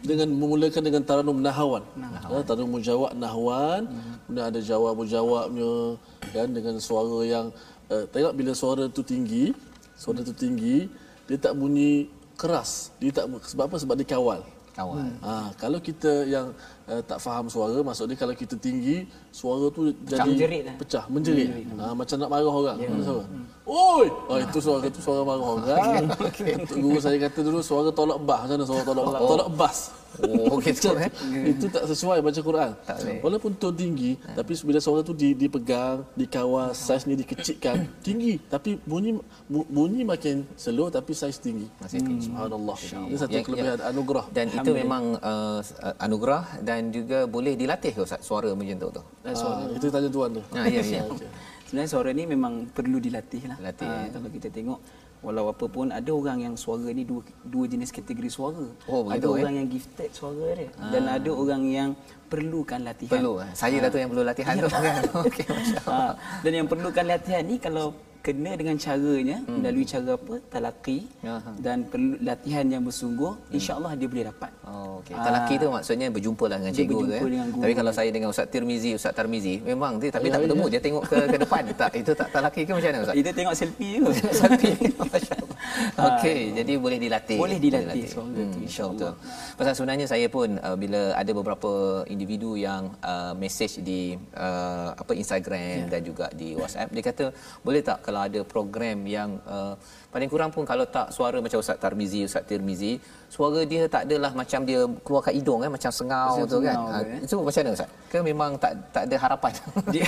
dengan 0.01 0.29
memulakan 0.33 0.83
dengan 0.83 1.03
taranum 1.05 1.39
nahawan. 1.41 1.85
Ya, 1.99 2.41
taranum 2.45 2.71
mujawab 2.79 3.13
nahwan, 3.17 3.89
kemudian 4.27 4.47
ada 4.49 4.61
jawab 4.61 4.93
mujawabnya 4.97 5.97
kan 6.33 6.49
dengan 6.49 6.75
suara 6.81 7.19
yang 7.25 7.47
uh, 7.93 8.05
tengok 8.09 8.33
bila 8.33 8.53
suara 8.57 8.89
tu 8.89 9.05
tinggi, 9.05 9.53
suara 9.97 10.25
tu 10.25 10.33
tinggi, 10.33 10.89
dia 11.29 11.37
tak 11.37 11.57
bunyi 11.57 12.09
keras. 12.37 12.91
Dia 12.99 13.13
tak 13.13 13.29
sebab 13.29 13.65
apa? 13.69 13.77
Sebab 13.79 13.95
dia 14.01 14.09
kawal. 14.09 14.41
Kawan. 14.73 15.21
Ha, 15.21 15.53
kalau 15.61 15.77
kita 15.85 16.25
yang 16.25 16.57
uh, 16.87 17.03
tak 17.03 17.19
faham 17.19 17.47
suara, 17.47 17.79
maksudnya 17.81 18.15
kalau 18.15 18.33
kita 18.33 18.55
tinggi, 18.55 19.05
suara 19.31 19.69
tu 19.69 19.93
jadi 20.03 20.25
menjerit 20.25 20.63
lah. 20.65 20.75
pecah, 20.77 21.05
menjerit. 21.07 21.49
Ha, 21.77 21.93
macam 21.93 22.17
nak 22.17 22.29
marah 22.29 22.53
orang. 22.53 22.77
Yeah. 22.79 22.91
Mana 22.91 23.03
suara? 23.03 23.25
Oi! 23.63 24.07
Oh, 24.27 24.37
itu 24.37 24.59
suara 24.59 24.87
tu 24.87 24.99
suara 24.99 25.23
marah 25.23 25.47
orang. 25.47 26.11
Untuk 26.67 26.77
Guru 26.77 26.99
saya 26.99 27.17
kata 27.21 27.39
dulu 27.41 27.63
suara 27.63 27.89
tolak 27.91 28.19
bas. 28.19 28.43
Macam 28.43 28.57
mana 28.59 28.65
suara 28.67 28.83
tolak 28.83 29.05
bas? 29.07 29.21
Tolak 29.23 29.51
bas. 29.55 29.79
Oh 30.19 30.61
gitu 30.61 30.93
eh. 31.01 31.09
Itu 31.47 31.73
tak 31.73 31.89
sesuai 31.89 32.21
baca 32.21 32.41
Quran. 32.43 32.71
Tak. 32.85 32.97
Walaupun 33.23 33.57
tone 33.57 33.73
tinggi, 33.73 34.13
tapi 34.35 34.53
bila 34.61 34.77
suara 34.77 35.01
tu 35.01 35.15
di, 35.15 35.33
dipegang, 35.33 36.05
dikawal, 36.13 36.77
saiz 36.77 37.07
ni 37.07 37.15
dikecilkan, 37.15 37.87
tinggi. 38.03 38.37
Tapi 38.45 38.77
bunyi 38.83 39.17
bu- 39.47 39.65
bunyi 39.65 40.03
makin 40.03 40.43
slow 40.53 40.91
tapi 40.91 41.15
saiz 41.15 41.39
tinggi. 41.39 41.65
Masih 41.79 42.03
tinggi. 42.03 42.29
Subhanallah. 42.29 42.77
Ini 43.09 43.17
satu 43.17 43.31
Yang- 43.31 43.47
kelebihan 43.47 43.79
anugerah. 43.81 44.25
Dan 44.29 44.47
itu 44.51 44.71
memang 44.75 45.05
uh, 45.23 45.63
anugerah 45.97 46.43
dan 46.61 46.82
juga 46.89 47.19
boleh 47.25 47.53
dilatih 47.53 47.93
ke 47.93 48.01
Ustaz 48.01 48.21
suara 48.21 48.51
macam 48.51 48.75
tu 48.75 48.89
tu. 48.91 49.03
Dan 49.21 49.33
suara 49.33 49.63
Ah, 49.63 49.71
itu 49.71 49.87
tanya 49.87 50.09
tuan 50.09 50.31
tu. 50.33 50.43
Ha 50.51 50.67
ya 50.67 50.81
ya. 50.81 51.03
Okey. 51.05 51.29
sebenarnya 51.69 51.89
suara 51.89 52.11
ni 52.11 52.25
memang 52.25 52.53
perlu 52.67 52.97
dilatih 52.97 53.43
lah. 53.47 53.57
Latih, 53.61 53.85
Ah, 53.85 54.03
eh. 54.03 54.11
Kalau 54.11 54.29
kita 54.29 54.49
tengok 54.49 54.81
walau 55.21 55.47
apa 55.47 55.65
pun 55.67 55.87
ada 55.89 56.11
orang 56.11 56.43
yang 56.43 56.55
suara 56.57 56.83
ni 56.89 57.05
dua 57.05 57.23
dua 57.41 57.65
jenis 57.65 57.89
kategori 57.89 58.27
suara. 58.29 58.67
Oh, 58.85 59.07
ada 59.07 59.15
begitu, 59.15 59.29
eh? 59.31 59.39
orang 59.39 59.55
yang 59.55 59.69
gifted 59.69 60.11
suara 60.11 60.47
dia 60.51 60.69
dan 60.91 61.03
ada 61.07 61.31
orang 61.31 61.63
yang 61.63 61.89
perlukan 62.27 62.81
latihan. 62.81 63.13
Perlu. 63.15 63.33
eh? 63.39 63.51
Saya 63.53 63.79
dah 63.79 63.89
tu 63.89 63.99
yang 63.99 64.11
perlu 64.11 64.25
latihan 64.25 64.55
tu 64.57 64.67
kan. 64.73 64.83
Okey, 65.23 65.45
masya-Allah. 65.47 66.11
Ha, 66.11 66.41
dan 66.41 66.53
yang 66.53 66.67
perlukan 66.67 67.05
latihan 67.05 67.43
ni 67.45 67.57
kalau 67.57 67.95
kena 68.23 68.55
dengan 68.55 68.77
caranya 68.77 69.43
Hmm. 69.43 69.59
melalui 69.59 69.83
cara 69.85 70.15
apa 70.15 70.35
talaqi 70.49 70.99
Aha. 71.21 71.53
dan 71.59 71.83
perlu 71.85 72.15
latihan 72.21 72.63
yang 72.65 72.81
bersungguh 72.81 73.35
Hmm. 73.35 73.53
insyaallah 73.53 73.93
dia 73.93 74.07
boleh 74.07 74.27
dapat 74.27 74.51
Oh, 74.63 74.99
okey. 74.99 75.13
Talaki 75.13 75.55
tu 75.57 75.67
maksudnya 75.69 76.07
berjumpa 76.09 76.45
lah 76.47 76.57
dengan 76.57 76.73
cikgu 76.73 76.89
tu 76.89 76.97
berjumpa 77.05 77.19
ya. 77.19 77.29
dengan 77.29 77.49
guru. 77.51 77.61
Tapi 77.61 77.73
kalau 77.75 77.93
saya 77.93 78.09
dengan 78.09 78.29
Ustaz 78.31 78.47
Tirmizi, 78.49 78.91
Ustaz 78.93 79.13
Tarmizi, 79.13 79.61
memang 79.61 79.99
dia 79.99 80.09
tapi 80.09 80.27
Ya, 80.27 80.33
tak 80.33 80.39
ya. 80.39 80.45
bertemu, 80.47 80.65
dia 80.67 80.81
tengok 80.81 81.03
ke 81.05 81.17
ke 81.27 81.39
depan. 81.39 81.63
Tak 81.83 81.91
itu 81.93 82.13
tak 82.13 82.29
talaki 82.31 82.61
ke 82.63 82.73
macam 82.73 82.89
mana 82.89 82.99
Ustaz? 83.03 83.15
kita 83.15 83.31
tengok 83.33 83.55
selfie 83.55 83.99
je 83.99 84.29
Sapi. 84.41 84.71
Masya-Allah. 84.97 85.57
Okey, 86.09 86.41
jadi 86.55 86.73
boleh 86.77 86.99
dilatih. 86.99 87.37
Boleh 87.37 87.59
dilatih 87.59 88.03
suara 88.07 88.31
tu, 88.31 88.43
Hmm, 88.43 88.63
insya-Allah. 88.63 89.13
Pasal 89.53 89.73
sebenarnya 89.75 90.07
saya 90.07 90.27
pun 90.29 90.49
uh, 90.57 90.75
bila 90.75 91.13
ada 91.13 91.31
beberapa 91.33 91.71
individu 92.07 92.55
yang 92.57 92.83
uh, 93.03 93.35
message 93.35 93.83
di 93.83 94.01
uh, 94.33 94.95
apa 94.95 95.13
Instagram 95.13 95.61
Ya. 95.85 95.89
dan 95.89 96.01
juga 96.03 96.27
di 96.33 96.55
WhatsApp 96.55 96.89
dia 96.89 97.03
kata 97.03 97.25
boleh 97.61 97.81
tak 97.81 97.99
kalau 98.13 98.29
ada 98.29 98.41
program 98.45 99.09
yang 99.09 99.41
uh, 99.49 99.73
paling 100.13 100.29
kurang 100.29 100.53
pun 100.53 100.69
kalau 100.69 100.85
tak 100.85 101.09
suara 101.09 101.41
macam 101.41 101.57
Ustaz 101.57 101.81
Tarmizi, 101.81 102.29
Ustaz 102.29 102.45
Tirmizi, 102.45 103.01
suara 103.27 103.65
dia 103.65 103.89
tak 103.89 104.05
adalah 104.05 104.37
macam 104.37 104.61
dia 104.63 104.85
keluarkan 105.01 105.33
hidung 105.33 105.59
kan 105.59 105.73
macam 105.73 105.89
sengau 105.91 106.33
Macam 106.37 106.45
tu 106.45 106.59
kan. 106.61 106.77
sengau 106.77 106.85
Ha, 106.85 106.99
tu, 107.01 107.09
eh. 107.09 107.21
itu 107.25 107.35
macam 107.41 107.61
mana 107.65 107.71
Ustaz? 107.73 107.89
Ke 108.07 108.19
memang 108.21 108.51
tak 108.61 108.73
tak 108.93 109.03
ada 109.09 109.17
harapan? 109.17 109.53
dia 109.89 110.05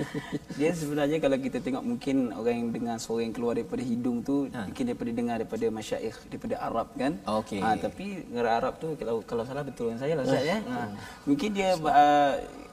dia 0.58 0.70
sebenarnya 0.72 1.20
kalau 1.20 1.36
kita 1.36 1.60
tengok 1.60 1.84
mungkin 1.84 2.16
orang 2.32 2.54
yang 2.56 2.68
dengar 2.72 2.96
suara 2.96 3.20
yang 3.20 3.34
keluar 3.36 3.52
daripada 3.52 3.84
hidung 3.84 4.18
tu 4.20 4.48
Ha. 4.48 4.64
mungkin 4.64 4.84
daripada 4.86 5.10
dengar 5.12 5.36
daripada 5.36 5.66
masyaikh 5.68 6.16
daripada 6.26 6.54
Arab 6.58 6.88
kan 6.94 7.12
Okey. 7.38 7.60
ha, 7.60 7.76
tapi 7.76 8.24
negara 8.28 8.50
Arab 8.56 8.74
tu 8.78 8.88
kalau 8.94 9.20
kalau 9.20 9.42
salah 9.42 9.60
betul 9.60 9.90
dengan 9.90 10.00
saya 10.00 10.12
lah 10.14 10.24
Ustaz 10.24 10.44
ya 10.44 10.58
ha. 10.64 10.88
mungkin 11.24 11.50
dia 11.52 11.68
uh, 11.74 12.32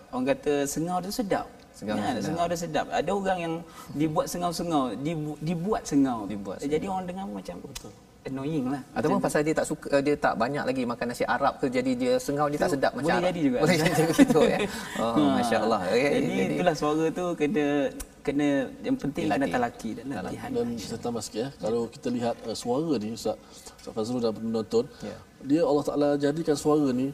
orang 0.10 0.26
kata 0.30 0.54
sengau 0.66 1.00
dia 1.00 1.12
sedap 1.12 1.48
Sengau 1.82 1.98
Ya, 1.98 2.14
sedap. 2.14 2.22
sengau 2.30 2.46
dia 2.46 2.58
sedap. 2.62 2.86
Ada 2.94 3.10
orang 3.10 3.38
yang 3.42 3.54
dibuat 3.98 4.26
sengau-sengau, 4.30 4.84
dibu, 4.96 5.34
dibuat 5.42 5.82
sengau. 5.82 6.30
Dibuat 6.30 6.62
Jadi 6.62 6.86
orang 6.86 7.10
dengar 7.10 7.26
macam 7.26 7.58
annoying 8.22 8.70
lah. 8.70 8.82
Ataupun 8.94 9.18
pasal 9.18 9.42
dia 9.42 9.58
tak 9.58 9.66
suka 9.66 9.90
uh, 9.90 9.98
dia 9.98 10.14
tak 10.14 10.38
banyak 10.38 10.62
lagi 10.62 10.86
makan 10.86 11.10
nasi 11.10 11.26
Arab 11.26 11.58
ke 11.58 11.66
jadi 11.68 11.92
dia 11.98 12.14
sengau 12.22 12.46
dia 12.54 12.62
tak 12.62 12.78
sedap 12.78 12.94
macam 12.94 13.10
boleh 13.10 13.18
Arab. 13.18 13.30
jadi 13.34 13.40
juga. 13.42 13.58
Boleh 13.66 13.78
jadi 13.82 14.02
begitu 14.14 14.40
ya. 14.46 14.58
Oh 15.02 15.28
masya-Allah. 15.42 15.80
Okay, 15.90 16.12
Jadi, 16.22 16.36
itulah 16.54 16.76
suara 16.78 17.06
tu 17.10 17.26
kena 17.34 17.66
kena 18.22 18.48
yang 18.86 18.94
penting 18.94 19.26
kena 19.26 19.48
talaki 19.50 19.90
dan 19.98 20.06
latihan. 20.14 20.50
Dan 20.54 20.66
saya 20.78 21.00
tambah 21.02 21.22
sikit 21.26 21.40
ya, 21.42 21.50
kalau 21.58 21.90
kita 21.90 22.08
lihat 22.14 22.36
uh, 22.46 22.54
suara 22.54 22.94
ni 23.02 23.18
Ustaz, 23.18 23.42
Ustaz 23.82 23.90
Fazrul 23.90 24.22
dan 24.22 24.38
penonton, 24.38 24.86
Ya. 25.02 25.18
dia 25.42 25.62
Allah 25.66 25.82
Taala 25.82 26.08
jadikan 26.22 26.54
suara 26.54 26.94
ni 26.94 27.10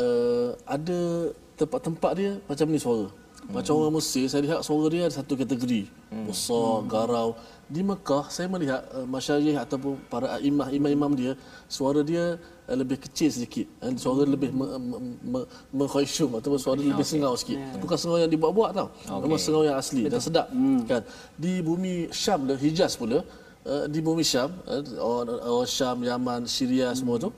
uh, 0.00 0.56
ada 0.64 1.28
tempat-tempat 1.60 2.12
dia 2.16 2.30
macam 2.48 2.66
ni 2.72 2.80
suara. 2.80 3.12
Macam 3.46 3.78
orang 3.78 4.02
Mesir 4.02 4.26
saya 4.26 4.42
lihat 4.42 4.60
suara 4.66 4.90
dia 4.90 5.06
ada 5.06 5.14
satu 5.14 5.38
kategori. 5.38 5.86
Besar, 6.26 6.84
garau. 6.90 7.38
Di 7.68 7.84
Mekah 7.84 8.32
saya 8.32 8.48
melihat 8.48 8.82
uh, 8.96 9.04
masyayikh 9.04 9.56
ataupun 9.56 10.00
para 10.08 10.40
imam 10.40 10.68
imam-imam 10.72 11.12
dia 11.12 11.32
suara 11.68 12.00
dia 12.00 12.40
uh, 12.66 12.76
lebih 12.76 12.98
kecil 12.98 13.28
sedikit. 13.28 13.68
Uh, 13.80 13.92
suara 13.96 14.24
lebih 14.24 14.50
me, 14.52 14.66
me, 14.80 14.96
me, 15.20 15.40
mengkhasyum 15.72 16.40
ataupun 16.40 16.58
suara 16.60 16.80
lebih 16.80 17.04
sengau 17.04 17.36
sikit. 17.36 17.60
Bukan 17.78 17.96
sengau 17.96 18.18
yang 18.20 18.32
dibuat-buat 18.32 18.70
tau. 18.72 18.88
Memang 19.20 19.40
sengau 19.40 19.62
yang 19.64 19.76
asli 19.76 20.08
dan 20.08 20.20
sedap 20.20 20.48
kan. 20.88 21.04
Di 21.36 21.60
bumi 21.60 22.08
Syam 22.12 22.48
Hijaz 22.48 22.96
pula 22.96 23.20
uh, 23.68 23.84
di 23.84 24.00
bumi 24.00 24.24
Syam 24.24 24.50
uh, 24.64 24.82
orang, 24.98 25.40
orang 25.44 25.68
Syam, 25.68 25.96
Yaman, 26.04 26.42
Syria 26.48 26.92
semua 26.96 27.20
tu 27.20 27.30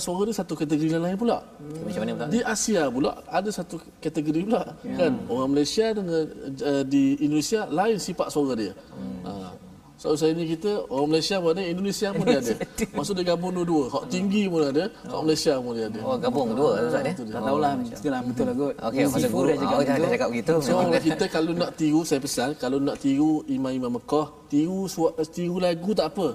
suara 0.00 0.26
dia 0.26 0.36
satu 0.36 0.54
kategori 0.56 0.90
yang 0.96 1.04
lain 1.04 1.16
pula. 1.18 1.44
Macam 1.84 2.00
mana 2.02 2.12
pula? 2.16 2.26
Di 2.32 2.40
Asia 2.40 2.82
pula 2.88 3.12
ada 3.28 3.50
satu 3.52 3.76
kategori 4.00 4.40
pula 4.48 4.62
kan. 4.96 5.12
Orang 5.28 5.52
Malaysia 5.52 5.86
dengan 5.92 6.24
uh, 6.64 6.82
di 6.84 7.20
Indonesia 7.20 7.68
lain 7.68 7.96
sifat 8.00 8.28
suara 8.32 8.52
dia. 8.56 8.72
Hmm. 8.96 9.54
So 9.94 10.18
saya 10.18 10.34
ni 10.34 10.44
kita 10.50 10.90
orang 10.90 11.14
Malaysia 11.14 11.38
pun 11.38 11.54
ada, 11.54 11.62
Indonesia 11.62 12.08
pun 12.10 12.24
dia 12.26 12.38
ada. 12.42 12.54
Maksud 12.98 13.14
dia 13.14 13.24
gabung 13.30 13.54
dua-dua. 13.54 13.84
Hak 13.94 14.04
tinggi 14.10 14.50
pun 14.50 14.60
ada, 14.66 14.84
hak 14.90 15.22
Malaysia 15.22 15.54
pun 15.62 15.72
dia 15.78 15.86
ada. 15.86 16.00
Oh 16.02 16.16
gabung 16.18 16.50
dua 16.52 16.70
Ustaz 16.90 17.02
ya. 17.06 17.12
Tak 17.14 17.42
tahulah 17.46 17.72
betul 17.78 18.10
lah 18.10 18.20
betul 18.26 18.44
lah 18.44 18.54
kot. 18.58 18.74
Okey, 18.90 19.02
pasal 19.06 19.20
Sifu 19.22 19.36
guru 19.38 19.46
dah 19.46 19.56
cakap 19.56 19.70
oh, 19.70 19.78
dah, 19.78 19.78
begitu. 19.78 20.02
dah 20.02 20.10
cakap 20.10 20.28
begitu. 20.34 20.54
So 20.66 20.74
kita 20.98 21.24
kalau 21.30 21.52
nak 21.54 21.70
tiru 21.78 22.00
saya 22.02 22.20
pesan 22.20 22.50
kalau 22.58 22.78
nak 22.82 22.96
tiru 22.98 23.32
imam-imam 23.46 23.92
Mekah 23.96 24.26
tiru 24.50 24.80
suara, 24.90 25.22
tiru 25.22 25.56
lagu 25.62 25.90
tak 25.94 26.06
apa. 26.10 26.28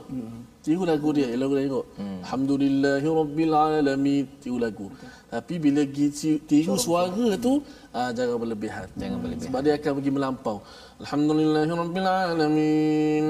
Tiru 0.63 0.83
lagu 0.87 1.09
dia 1.11 1.27
lagu 1.35 1.53
dia 1.55 1.63
tengok. 1.67 1.85
Alhamdulillahirabbil 2.23 3.53
alamin 3.53 4.23
tiru 4.39 4.57
lagu. 4.57 4.87
Tapi 5.29 5.61
bila 5.61 5.85
tiru 6.49 6.73
suara 6.73 7.37
tu 7.37 7.61
ah, 7.93 8.09
jangan 8.09 8.41
berlebihan. 8.41 8.89
Jangan 8.97 9.17
berlebihan. 9.21 9.45
Sebab 9.45 9.59
dia 9.61 9.73
akan 9.77 9.91
pergi 10.01 10.11
melampau. 10.11 10.57
Alhamdulillahirabbil 11.05 12.09
alamin. 12.09 13.25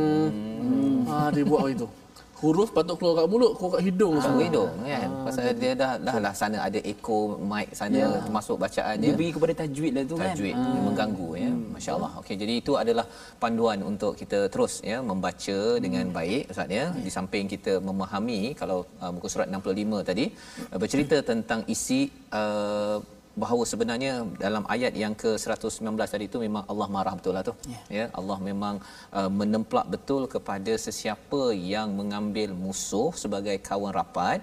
Ah 1.11 1.27
dia 1.27 1.43
buat 1.43 1.67
begitu. 1.67 1.98
Huruf 2.39 2.69
patut 2.75 2.95
keluar 2.99 3.13
kat 3.19 3.27
mulut, 3.31 3.51
keluar 3.59 3.71
kat 3.75 3.81
hidung 3.87 4.13
Masuk 4.15 4.25
semua. 4.31 4.43
hidung 4.47 4.71
kan. 4.91 5.09
Pasal 5.27 5.43
dia 5.61 5.71
dah 5.81 5.91
dah 6.07 6.15
lah 6.23 6.33
sana 6.41 6.57
ada 6.67 6.79
echo 6.91 7.17
mic 7.51 7.67
sana 7.79 7.99
termasuk 8.25 8.55
bacaan 8.63 8.95
Dia 9.03 9.11
pergi 9.19 9.31
kepada 9.35 9.53
tajwid 9.61 9.91
lah 9.97 10.03
tu 10.11 10.15
kan. 10.15 10.25
tajwid 10.31 10.55
dia 10.55 10.81
mengganggu 10.87 11.29
ya. 11.43 11.51
masya-Allah. 11.75 12.11
Okey 12.23 12.35
jadi 12.41 12.53
itu 12.63 12.73
adalah 12.83 13.05
panduan 13.43 13.79
untuk 13.91 14.13
kita 14.21 14.39
terus 14.53 14.73
ya 14.91 14.97
membaca 15.11 15.57
dengan 15.85 16.05
baik 16.17 16.43
ustaz 16.53 16.71
ya. 16.79 16.85
Di 17.05 17.11
samping 17.17 17.45
kita 17.53 17.73
memahami 17.89 18.39
kalau 18.61 18.79
uh, 19.03 19.11
muka 19.11 19.27
surat 19.33 19.47
65 19.51 20.09
tadi 20.09 20.25
uh, 20.71 20.77
bercerita 20.79 21.19
tentang 21.31 21.61
isi 21.75 22.01
uh, 22.31 22.97
bahawa 23.43 23.63
sebenarnya 23.71 24.13
dalam 24.43 24.63
ayat 24.75 24.93
yang 25.03 25.13
ke-119 25.21 25.89
tadi 26.13 26.25
itu 26.29 26.37
memang 26.45 26.63
Allah 26.71 26.87
marah 26.95 27.13
betul 27.19 27.33
lah 27.37 27.43
tu 27.49 27.53
Ya. 27.73 27.79
ya 27.97 28.05
Allah 28.19 28.37
memang 28.49 28.75
uh, 29.19 29.29
menemplak 29.39 29.85
betul 29.95 30.23
kepada 30.35 30.73
sesiapa 30.85 31.41
yang 31.73 31.89
mengambil 31.99 32.51
musuh 32.63 33.09
sebagai 33.23 33.55
kawan 33.69 33.93
rapat 33.99 34.39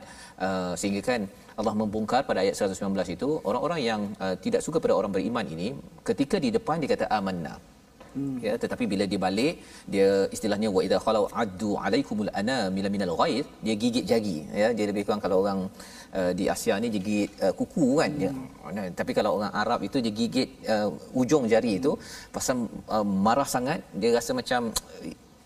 uh, 0.46 0.72
sehingga 0.80 1.02
kan 1.10 1.22
Allah 1.60 1.74
membongkar 1.80 2.20
pada 2.28 2.40
ayat 2.44 2.54
119 2.56 3.16
itu 3.16 3.28
orang-orang 3.48 3.80
yang 3.90 4.02
uh, 4.24 4.34
tidak 4.44 4.60
suka 4.66 4.78
pada 4.84 4.94
orang 4.98 5.12
beriman 5.16 5.46
ini 5.56 5.68
ketika 6.10 6.36
di 6.44 6.50
depan 6.58 6.82
dia 6.82 6.92
kata 6.96 7.08
amanna 7.20 7.56
Hmm. 8.18 8.36
Ya, 8.44 8.52
tetapi 8.62 8.84
bila 8.92 9.04
dia 9.12 9.20
balik 9.24 9.54
dia 9.94 10.08
istilahnya 10.34 10.68
wa 10.76 10.80
idza 10.84 10.98
khalau 11.06 11.24
addu 11.42 11.70
alaikumul 11.86 12.30
anamila 12.40 12.88
minal 12.94 13.12
ghaid 13.20 13.46
dia 13.64 13.74
gigit 13.82 14.04
jari 14.10 14.36
ya 14.60 14.68
dia 14.76 14.86
lebih 14.90 15.02
kurang 15.06 15.20
kalau 15.24 15.36
orang 15.44 15.58
uh, 16.20 16.32
di 16.38 16.44
Asia 16.54 16.74
ni 16.82 16.88
gigit 16.96 17.28
uh, 17.44 17.52
kuku 17.58 17.88
kan 18.00 18.10
dia. 18.20 18.32
Nah, 18.76 18.86
tapi 19.00 19.12
kalau 19.18 19.30
orang 19.38 19.52
Arab 19.62 19.80
itu 19.88 19.96
dia 20.04 20.12
gigit 20.20 20.48
uh, 20.74 20.88
ujung 21.20 21.44
jari 21.52 21.72
itu 21.80 21.92
pasal 22.34 22.66
uh, 22.94 23.06
marah 23.26 23.48
sangat 23.54 23.78
dia 24.00 24.10
rasa 24.18 24.32
macam 24.40 24.72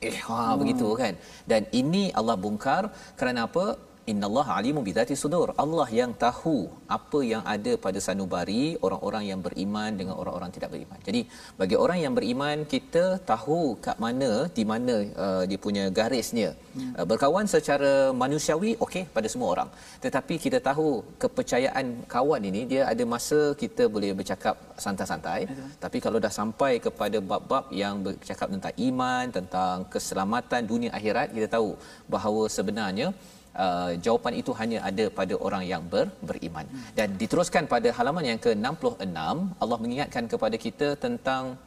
eh 0.08 0.16
ha 0.26 0.56
begitu 0.60 0.88
kan. 1.02 1.14
Dan 1.50 1.62
ini 1.80 2.02
Allah 2.18 2.36
bongkar 2.44 2.82
kerana 3.18 3.40
apa 3.48 3.89
innallaha 4.12 4.52
alimun 4.58 4.82
bidzati 4.88 5.14
sudur. 5.22 5.48
Allah 5.64 5.88
yang 6.00 6.12
tahu 6.24 6.56
apa 6.96 7.20
yang 7.32 7.42
ada 7.54 7.72
pada 7.84 7.98
sanubari 8.06 8.64
orang-orang 8.86 9.24
yang 9.30 9.40
beriman 9.46 9.90
dengan 10.00 10.14
orang-orang 10.20 10.50
tidak 10.56 10.70
beriman. 10.74 10.98
Jadi 11.08 11.20
bagi 11.60 11.76
orang 11.84 11.98
yang 12.04 12.14
beriman 12.18 12.58
kita 12.74 13.04
tahu 13.32 13.60
kat 13.86 13.96
mana 14.04 14.30
di 14.58 14.64
mana 14.72 14.96
uh, 15.24 15.42
dia 15.50 15.60
punya 15.66 15.84
garisnya. 16.00 16.50
Uh, 16.98 17.06
berkawan 17.10 17.46
secara 17.54 17.92
manusiawi 18.22 18.72
okey 18.84 19.04
pada 19.16 19.28
semua 19.32 19.48
orang. 19.54 19.68
Tetapi 20.04 20.34
kita 20.44 20.58
tahu 20.68 20.88
kepercayaan 21.22 21.86
kawan 22.14 22.42
ini 22.50 22.62
dia 22.72 22.82
ada 22.92 23.04
masa 23.14 23.40
kita 23.62 23.86
boleh 23.94 24.12
bercakap 24.20 24.56
santai-santai. 24.84 25.40
Tapi 25.84 25.98
kalau 26.04 26.18
dah 26.26 26.32
sampai 26.40 26.72
kepada 26.86 27.18
bab-bab 27.32 27.66
yang 27.82 27.96
bercakap 28.06 28.48
tentang 28.54 28.74
iman 28.88 29.24
tentang 29.38 29.76
keselamatan 29.92 30.62
dunia 30.72 30.90
akhirat 30.98 31.28
kita 31.36 31.48
tahu 31.56 31.70
bahawa 32.14 32.42
sebenarnya 32.56 33.08
Uh, 33.50 33.98
jawapan 34.04 34.34
itu 34.40 34.52
hanya 34.60 34.78
ada 34.88 35.04
pada 35.18 35.34
orang 35.46 35.62
yang 35.72 35.82
ber, 35.92 36.06
beriman. 36.28 36.66
Dan 36.98 37.18
diteruskan 37.22 37.66
pada 37.72 37.88
halaman 37.98 38.24
yang 38.30 38.40
ke-66, 38.44 39.16
Allah 39.62 39.78
mengingatkan 39.82 40.24
kepada 40.32 40.56
kita 40.66 40.88
tentang 41.04 41.58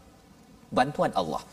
bantuan 0.72 1.12
Allah. 1.22 1.44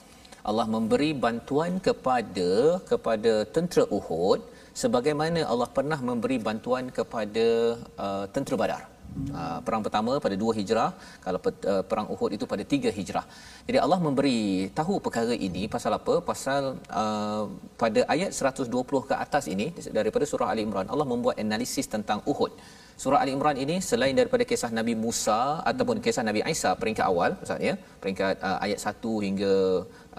Allah 0.50 0.66
memberi 0.74 1.10
bantuan 1.24 1.72
kepada 1.86 2.50
kepada 2.90 3.32
tentera 3.54 3.84
Uhud 3.98 4.40
sebagaimana 4.82 5.40
Allah 5.52 5.68
pernah 5.76 5.98
memberi 6.10 6.38
bantuan 6.48 6.88
kepada 6.98 7.46
uh, 8.04 8.24
tentera 8.34 8.56
Badar. 8.62 8.82
Perang 9.66 9.82
pertama 9.86 10.12
pada 10.24 10.36
2 10.42 10.58
Hijrah, 10.58 10.90
kalau 11.24 11.38
uh, 11.42 11.82
perang 11.90 12.08
Uhud 12.14 12.30
itu 12.36 12.44
pada 12.52 12.64
3 12.74 12.92
Hijrah. 12.98 13.24
Jadi 13.68 13.78
Allah 13.84 13.98
memberi 14.06 14.40
tahu 14.78 14.94
perkara 15.06 15.34
ini 15.48 15.62
pasal 15.74 15.92
apa? 15.98 16.14
Pasal 16.30 16.62
uh, 17.02 17.44
pada 17.82 18.00
ayat 18.14 18.30
120 18.32 19.08
ke 19.10 19.14
atas 19.24 19.46
ini 19.54 19.66
daripada 19.98 20.24
surah 20.32 20.48
Ali 20.52 20.62
Imran 20.68 20.88
Allah 20.92 21.06
membuat 21.12 21.36
analisis 21.44 21.86
tentang 21.94 22.20
Uhud 22.32 22.52
Surah 23.02 23.20
Ali 23.24 23.32
Imran 23.36 23.56
ini 23.64 23.76
selain 23.90 24.14
daripada 24.18 24.44
kisah 24.48 24.68
Nabi 24.78 24.94
Musa 25.04 25.38
ataupun 25.70 25.96
kisah 26.04 26.24
Nabi 26.28 26.40
Isa 26.54 26.70
peringkat 26.80 27.04
awal 27.10 27.30
ya, 27.68 27.74
peringkat 28.02 28.34
uh, 28.48 28.58
ayat 28.64 28.78
1 28.92 29.26
hingga 29.26 29.52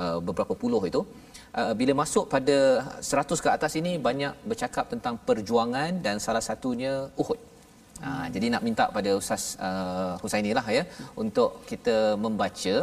uh, 0.03 0.17
beberapa 0.29 0.55
puluh 0.63 0.83
itu 0.93 1.03
Uh, 1.59 1.73
bila 1.79 1.93
masuk 1.99 2.25
pada 2.33 2.57
100 3.03 3.43
ke 3.45 3.49
atas 3.55 3.73
ini 3.79 3.99
banyak 4.05 4.33
bercakap 4.49 4.85
tentang 4.93 5.15
perjuangan 5.27 5.99
dan 6.05 6.15
salah 6.25 6.39
satunya 6.47 6.93
Uhud. 7.21 7.50
Ha, 8.03 8.09
jadi 8.35 8.47
nak 8.53 8.63
minta 8.67 8.85
pada 8.95 9.11
Ustaz 9.21 9.43
uh, 9.67 10.13
Husaini 10.21 10.51
lah 10.57 10.63
ya 10.75 10.83
untuk 11.23 11.49
kita 11.71 11.95
membaca 12.23 12.75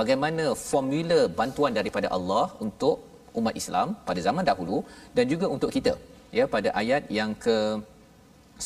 bagaimana 0.00 0.44
formula 0.70 1.18
bantuan 1.38 1.72
daripada 1.78 2.08
Allah 2.16 2.44
untuk 2.66 2.96
umat 3.38 3.54
Islam 3.60 3.88
pada 4.08 4.20
zaman 4.26 4.44
dahulu 4.50 4.78
dan 5.16 5.24
juga 5.32 5.46
untuk 5.54 5.70
kita 5.76 5.94
ya 6.38 6.44
pada 6.54 6.68
ayat 6.82 7.02
yang 7.18 7.32
ke 7.44 7.56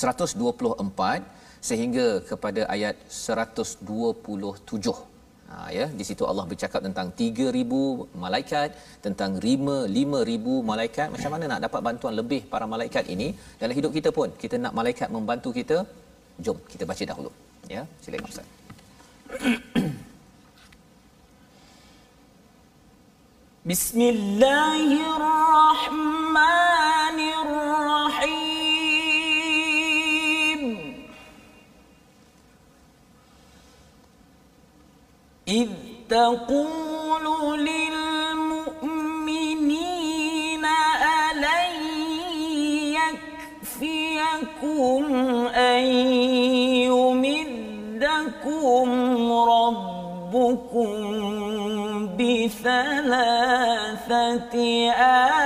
124 0.03 1.23
sehingga 1.69 2.07
kepada 2.31 2.63
ayat 2.75 2.97
127 3.07 5.12
Ha, 5.53 5.69
ya, 5.77 5.85
di 5.99 6.05
situ 6.09 6.25
Allah 6.31 6.45
bercakap 6.51 6.81
tentang 6.87 7.09
3,000 7.13 8.17
malaikat, 8.25 8.69
tentang 9.05 9.31
5, 9.37 9.85
5,000 9.99 10.55
malaikat. 10.71 11.07
Macam 11.15 11.31
mana 11.35 11.45
nak 11.53 11.61
dapat 11.67 11.81
bantuan 11.89 12.15
lebih 12.21 12.41
para 12.53 12.67
malaikat 12.75 13.05
ini 13.15 13.29
dalam 13.61 13.75
hidup 13.79 13.93
kita 13.99 14.09
pun? 14.19 14.29
Kita 14.43 14.57
nak 14.65 14.73
malaikat 14.79 15.09
membantu 15.17 15.49
kita? 15.61 15.77
Jom, 16.45 16.59
kita 16.73 16.85
baca 16.91 17.05
dahulu. 17.11 17.31
Ya, 17.75 17.83
silakan 18.01 18.29
Ustaz. 18.33 18.47
Bismillahirrahmanirrahim. 23.71 26.62
إذ 35.53 35.69
تقول 36.09 37.59
للمؤمنين 37.59 38.65
ألن 41.35 41.83
يكفيكم 43.63 45.05
أن 45.55 45.83
يمدكم 46.89 48.89
ربكم 49.33 50.93
بثلاثة 52.17 53.33
آلاف 54.91 55.42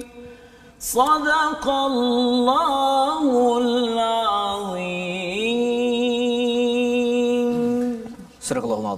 صدق 0.80 1.69
الله 1.69 2.88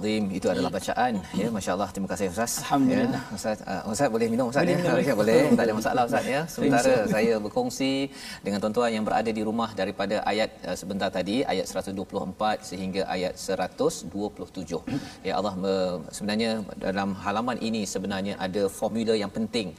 Al-Azim. 0.03 0.23
Itu 0.37 0.47
adalah 0.53 0.71
bacaan. 0.77 1.13
Ya 1.41 1.47
masya-Allah. 1.57 1.89
Terima 1.95 2.09
kasih 2.11 2.25
ustaz. 2.33 2.53
Alhamdulillah. 2.63 3.21
ya, 3.23 3.35
ustaz. 3.37 3.57
Uh, 3.63 3.91
ustaz 3.93 4.09
boleh 4.15 4.27
minum 4.33 4.45
ustaz 4.51 4.63
Boleh 4.63 4.75
ya 4.75 4.79
minum. 4.83 5.07
Ya, 5.09 5.13
boleh. 5.21 5.39
Tak 5.57 5.63
ada 5.67 5.73
masalah 5.79 6.03
ustaz 6.09 6.25
ya. 6.35 6.41
Sementara 6.53 6.93
saya 7.15 7.33
berkongsi 7.45 7.91
dengan 8.45 8.59
tuan-tuan 8.63 8.91
yang 8.97 9.05
berada 9.07 9.31
di 9.37 9.43
rumah 9.49 9.69
daripada 9.81 10.15
ayat 10.31 10.49
uh, 10.67 10.75
sebentar 10.81 11.09
tadi 11.17 11.37
ayat 11.53 11.65
124 11.71 12.69
sehingga 12.69 13.01
ayat 13.15 13.33
127 13.39 14.11
ya 15.27 15.33
Allah 15.39 15.53
me- 15.63 15.99
sebenarnya 16.15 16.51
dalam 16.85 17.09
halaman 17.25 17.57
ini 17.67 17.83
sebenarnya 17.95 18.35
ada 18.47 18.63
formula 18.79 19.15
yang 19.23 19.31
penting. 19.37 19.71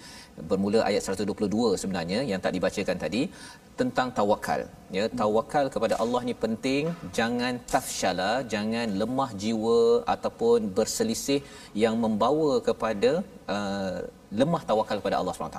Bermula 0.50 0.80
ayat 0.88 1.02
122 1.06 1.78
sebenarnya 1.82 2.20
yang 2.30 2.40
tak 2.44 2.52
dibacakan 2.56 2.96
tadi 3.04 3.22
tentang 3.80 4.08
tawakal 4.18 4.60
ya 4.96 5.04
tawakal 5.20 5.66
kepada 5.74 5.94
Allah 6.02 6.20
ni 6.28 6.34
penting 6.44 6.82
jangan 7.18 7.54
tafshala 7.72 8.32
jangan 8.54 8.88
lemah 9.00 9.30
jiwa 9.42 9.80
ataupun 10.14 10.70
berselisih 10.76 11.40
yang 11.84 11.94
membawa 12.04 12.52
kepada 12.68 13.12
uh, 13.54 13.98
lemah 14.40 14.62
tawakal 14.68 14.96
kepada 15.00 15.16
Allah 15.20 15.32
SWT. 15.34 15.58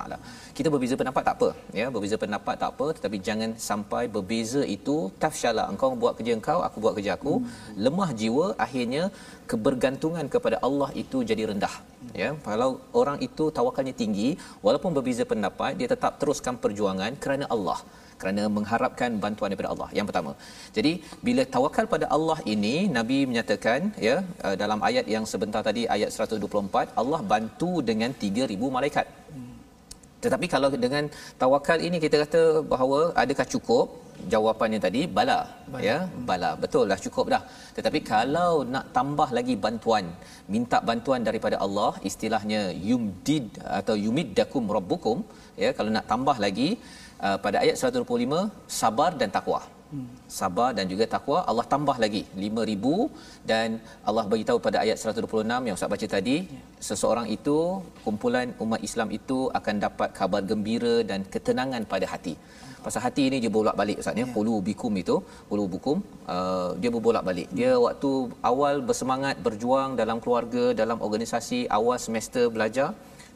Kita 0.56 0.68
berbeza 0.72 0.94
pendapat 1.00 1.22
tak 1.28 1.34
apa, 1.38 1.48
ya, 1.80 1.86
berbeza 1.94 2.16
pendapat 2.22 2.54
tak 2.62 2.70
apa, 2.74 2.86
tetapi 2.96 3.16
jangan 3.28 3.50
sampai 3.68 4.02
berbeza 4.16 4.62
itu 4.76 4.96
tafshala. 5.22 5.64
Engkau 5.72 5.90
buat 6.02 6.14
kerja 6.18 6.32
engkau, 6.38 6.58
aku 6.66 6.76
buat 6.84 6.94
kerja 6.98 7.12
aku. 7.18 7.34
Hmm. 7.40 7.46
Lemah 7.84 8.10
jiwa 8.20 8.46
akhirnya 8.66 9.04
kebergantungan 9.50 10.28
kepada 10.34 10.58
Allah 10.68 10.90
itu 11.02 11.20
jadi 11.30 11.44
rendah. 11.50 11.74
Ya, 12.22 12.30
kalau 12.48 12.70
orang 13.00 13.18
itu 13.28 13.46
tawakalnya 13.58 13.94
tinggi, 14.02 14.28
walaupun 14.66 14.92
berbeza 14.98 15.24
pendapat, 15.32 15.72
dia 15.80 15.88
tetap 15.94 16.12
teruskan 16.20 16.56
perjuangan 16.64 17.14
kerana 17.24 17.46
Allah 17.56 17.80
kerana 18.20 18.42
mengharapkan 18.56 19.10
bantuan 19.24 19.50
daripada 19.52 19.70
Allah. 19.74 19.88
Yang 19.98 20.06
pertama. 20.08 20.32
Jadi 20.76 20.92
bila 21.26 21.44
tawakal 21.56 21.86
pada 21.94 22.08
Allah 22.16 22.38
ini 22.54 22.74
Nabi 22.98 23.18
menyatakan 23.30 23.92
ya 24.08 24.16
uh, 24.46 24.56
dalam 24.62 24.80
ayat 24.90 25.06
yang 25.14 25.26
sebentar 25.32 25.62
tadi 25.68 25.84
ayat 25.96 26.10
124 26.28 27.00
Allah 27.02 27.20
bantu 27.34 27.72
dengan 27.90 28.12
3000 28.24 28.76
malaikat. 28.78 29.08
Tetapi 30.24 30.46
kalau 30.54 30.68
dengan 30.84 31.04
tawakal 31.42 31.78
ini 31.88 31.96
kita 32.04 32.16
kata 32.24 32.42
bahawa 32.72 32.98
adakah 33.22 33.46
cukup? 33.54 33.86
Jawapannya 34.32 34.78
tadi 34.84 35.00
bala, 35.16 35.36
bala. 35.72 35.82
ya 35.86 35.96
bala 36.28 36.50
betul 36.62 36.84
dah 36.90 36.98
cukup 37.04 37.26
dah 37.32 37.40
tetapi 37.76 37.98
kalau 38.10 38.52
nak 38.74 38.86
tambah 38.96 39.28
lagi 39.38 39.54
bantuan 39.64 40.04
minta 40.54 40.78
bantuan 40.88 41.20
daripada 41.28 41.56
Allah 41.64 41.92
istilahnya 42.10 42.60
yumdid 42.88 43.46
atau 43.80 43.94
yumiddakum 44.04 44.72
rabbukum 44.76 45.18
ya 45.64 45.70
kalau 45.78 45.92
nak 45.96 46.06
tambah 46.12 46.36
lagi 46.44 46.68
uh, 47.26 47.38
pada 47.44 47.56
ayat 47.64 47.76
125 47.78 48.44
sabar 48.80 49.10
dan 49.20 49.30
takwa. 49.36 49.60
Hmm. 49.90 50.06
Sabar 50.36 50.70
dan 50.76 50.86
juga 50.92 51.04
takwa 51.12 51.38
Allah 51.50 51.64
tambah 51.72 51.94
lagi 52.04 52.22
5000 52.44 53.46
dan 53.50 53.78
Allah 54.08 54.24
beritahu 54.30 54.58
pada 54.64 54.78
ayat 54.84 54.98
126 54.98 55.66
yang 55.66 55.76
Ustaz 55.78 55.90
baca 55.92 56.06
tadi 56.14 56.36
ya. 56.42 56.62
seseorang 56.88 57.26
itu 57.36 57.58
kumpulan 58.04 58.50
umat 58.64 58.80
Islam 58.88 59.08
itu 59.18 59.38
akan 59.58 59.76
dapat 59.86 60.08
kabar 60.18 60.42
gembira 60.50 60.94
dan 61.10 61.22
ketenangan 61.34 61.84
pada 61.92 62.08
hati. 62.14 62.34
Pasal 62.86 63.02
hati 63.06 63.22
ini 63.28 63.38
dia 63.44 63.52
bolak-balik 63.58 64.02
Ustaz 64.02 64.18
ya. 64.22 64.26
Qulu 64.34 64.56
bikum 64.68 64.92
itu, 65.02 65.16
qulu 65.50 65.64
bukum 65.74 65.96
uh, 66.34 66.70
dia 66.82 66.90
berbolak-balik. 66.96 67.48
Dia 67.58 67.70
waktu 67.86 68.10
awal 68.50 68.74
bersemangat 68.88 69.38
berjuang 69.46 69.94
dalam 70.02 70.18
keluarga, 70.24 70.64
dalam 70.82 70.98
organisasi, 71.08 71.60
awal 71.78 71.98
semester 72.06 72.44
belajar 72.56 72.90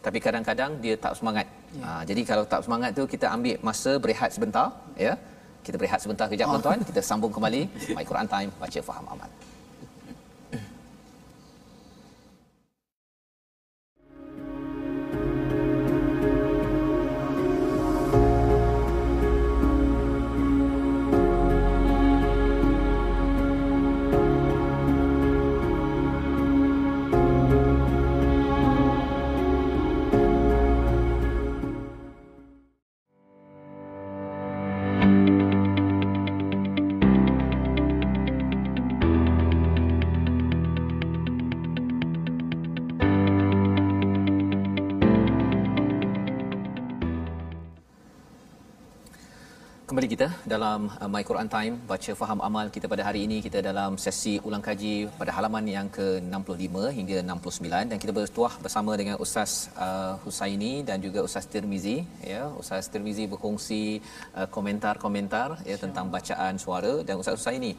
tapi 0.05 0.19
kadang-kadang 0.27 0.71
dia 0.85 0.95
tak 1.05 1.15
semangat. 1.19 1.47
Ya. 1.79 1.85
Ha, 1.87 2.03
jadi 2.03 2.21
kalau 2.27 2.45
tak 2.53 2.67
semangat 2.67 2.91
tu 2.99 3.07
kita 3.07 3.31
ambil 3.31 3.55
masa 3.63 3.95
berehat 4.03 4.31
sebentar 4.35 4.75
ya. 4.99 5.15
Kita 5.61 5.77
berehat 5.77 6.01
sebentar 6.03 6.27
kejap 6.27 6.49
oh. 6.49 6.53
tuan-tuan, 6.57 6.81
kita 6.83 7.01
sambung 7.05 7.31
kembali 7.31 7.63
My 7.97 8.03
Quran 8.03 8.27
Time 8.27 8.51
baca 8.59 8.81
faham 8.83 9.07
amal. 9.07 9.31
Kita 50.21 50.37
dalam 50.53 50.81
uh, 51.01 51.09
My 51.13 51.23
Quran 51.29 51.49
Time 51.53 51.75
baca 51.91 52.13
faham 52.21 52.41
amal 52.49 52.67
kita 52.75 52.87
pada 52.93 53.03
hari 53.09 53.21
ini. 53.27 53.37
Kita 53.45 53.59
dalam 53.69 53.97
sesi 54.05 54.33
ulang 54.49 54.61
kaji 54.67 55.09
pada 55.21 55.33
halaman 55.37 55.65
yang 55.75 55.87
ke-65 55.97 56.75
hingga 56.97 57.17
69 57.25 57.91
dan 57.91 57.97
kita 58.03 58.13
bertuah 58.19 58.53
bersama 58.65 58.93
dengan 59.01 59.17
Ustaz 59.25 59.53
uh, 59.87 60.21
Husaini 60.25 60.73
dan 60.89 61.01
juga 61.07 61.25
Ustaz 61.29 61.49
Tirmizi. 61.53 61.97
Ya 62.33 62.43
Ustaz 62.63 62.93
Tirmizi 62.93 63.25
berkongsi 63.33 63.83
uh, 64.37 64.45
komentar-komentar 64.57 65.49
ya 65.71 65.77
tentang 65.85 66.13
bacaan 66.17 66.61
suara. 66.65 66.93
Dan 67.07 67.17
Ustaz 67.23 67.41
Husaini 67.41 67.73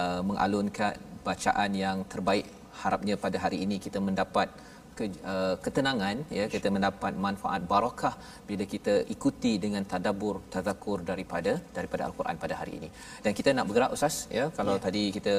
uh, 0.00 0.20
mengalunkan 0.30 0.98
bacaan 1.28 1.70
yang 1.84 2.02
terbaik 2.14 2.50
harapnya 2.82 3.14
pada 3.24 3.38
hari 3.44 3.60
ini 3.66 3.78
kita 3.86 4.02
mendapat 4.08 4.50
ke, 4.98 5.04
uh, 5.32 5.54
ketenangan 5.64 6.16
ya 6.38 6.44
kita 6.54 6.68
mendapat 6.74 7.12
manfaat 7.26 7.62
barakah 7.72 8.14
bila 8.48 8.64
kita 8.74 8.94
ikuti 9.14 9.52
dengan 9.64 9.82
tadabbur 9.92 10.36
tazakur 10.54 10.98
daripada 11.10 11.52
daripada 11.76 12.02
al-Quran 12.08 12.36
pada 12.44 12.54
hari 12.60 12.72
ini. 12.78 12.88
Dan 13.24 13.32
kita 13.38 13.52
nak 13.56 13.66
bergerak 13.68 13.94
ustaz 13.96 14.16
ya 14.38 14.44
kalau 14.58 14.76
ya. 14.78 14.82
tadi 14.86 15.02
kita 15.16 15.36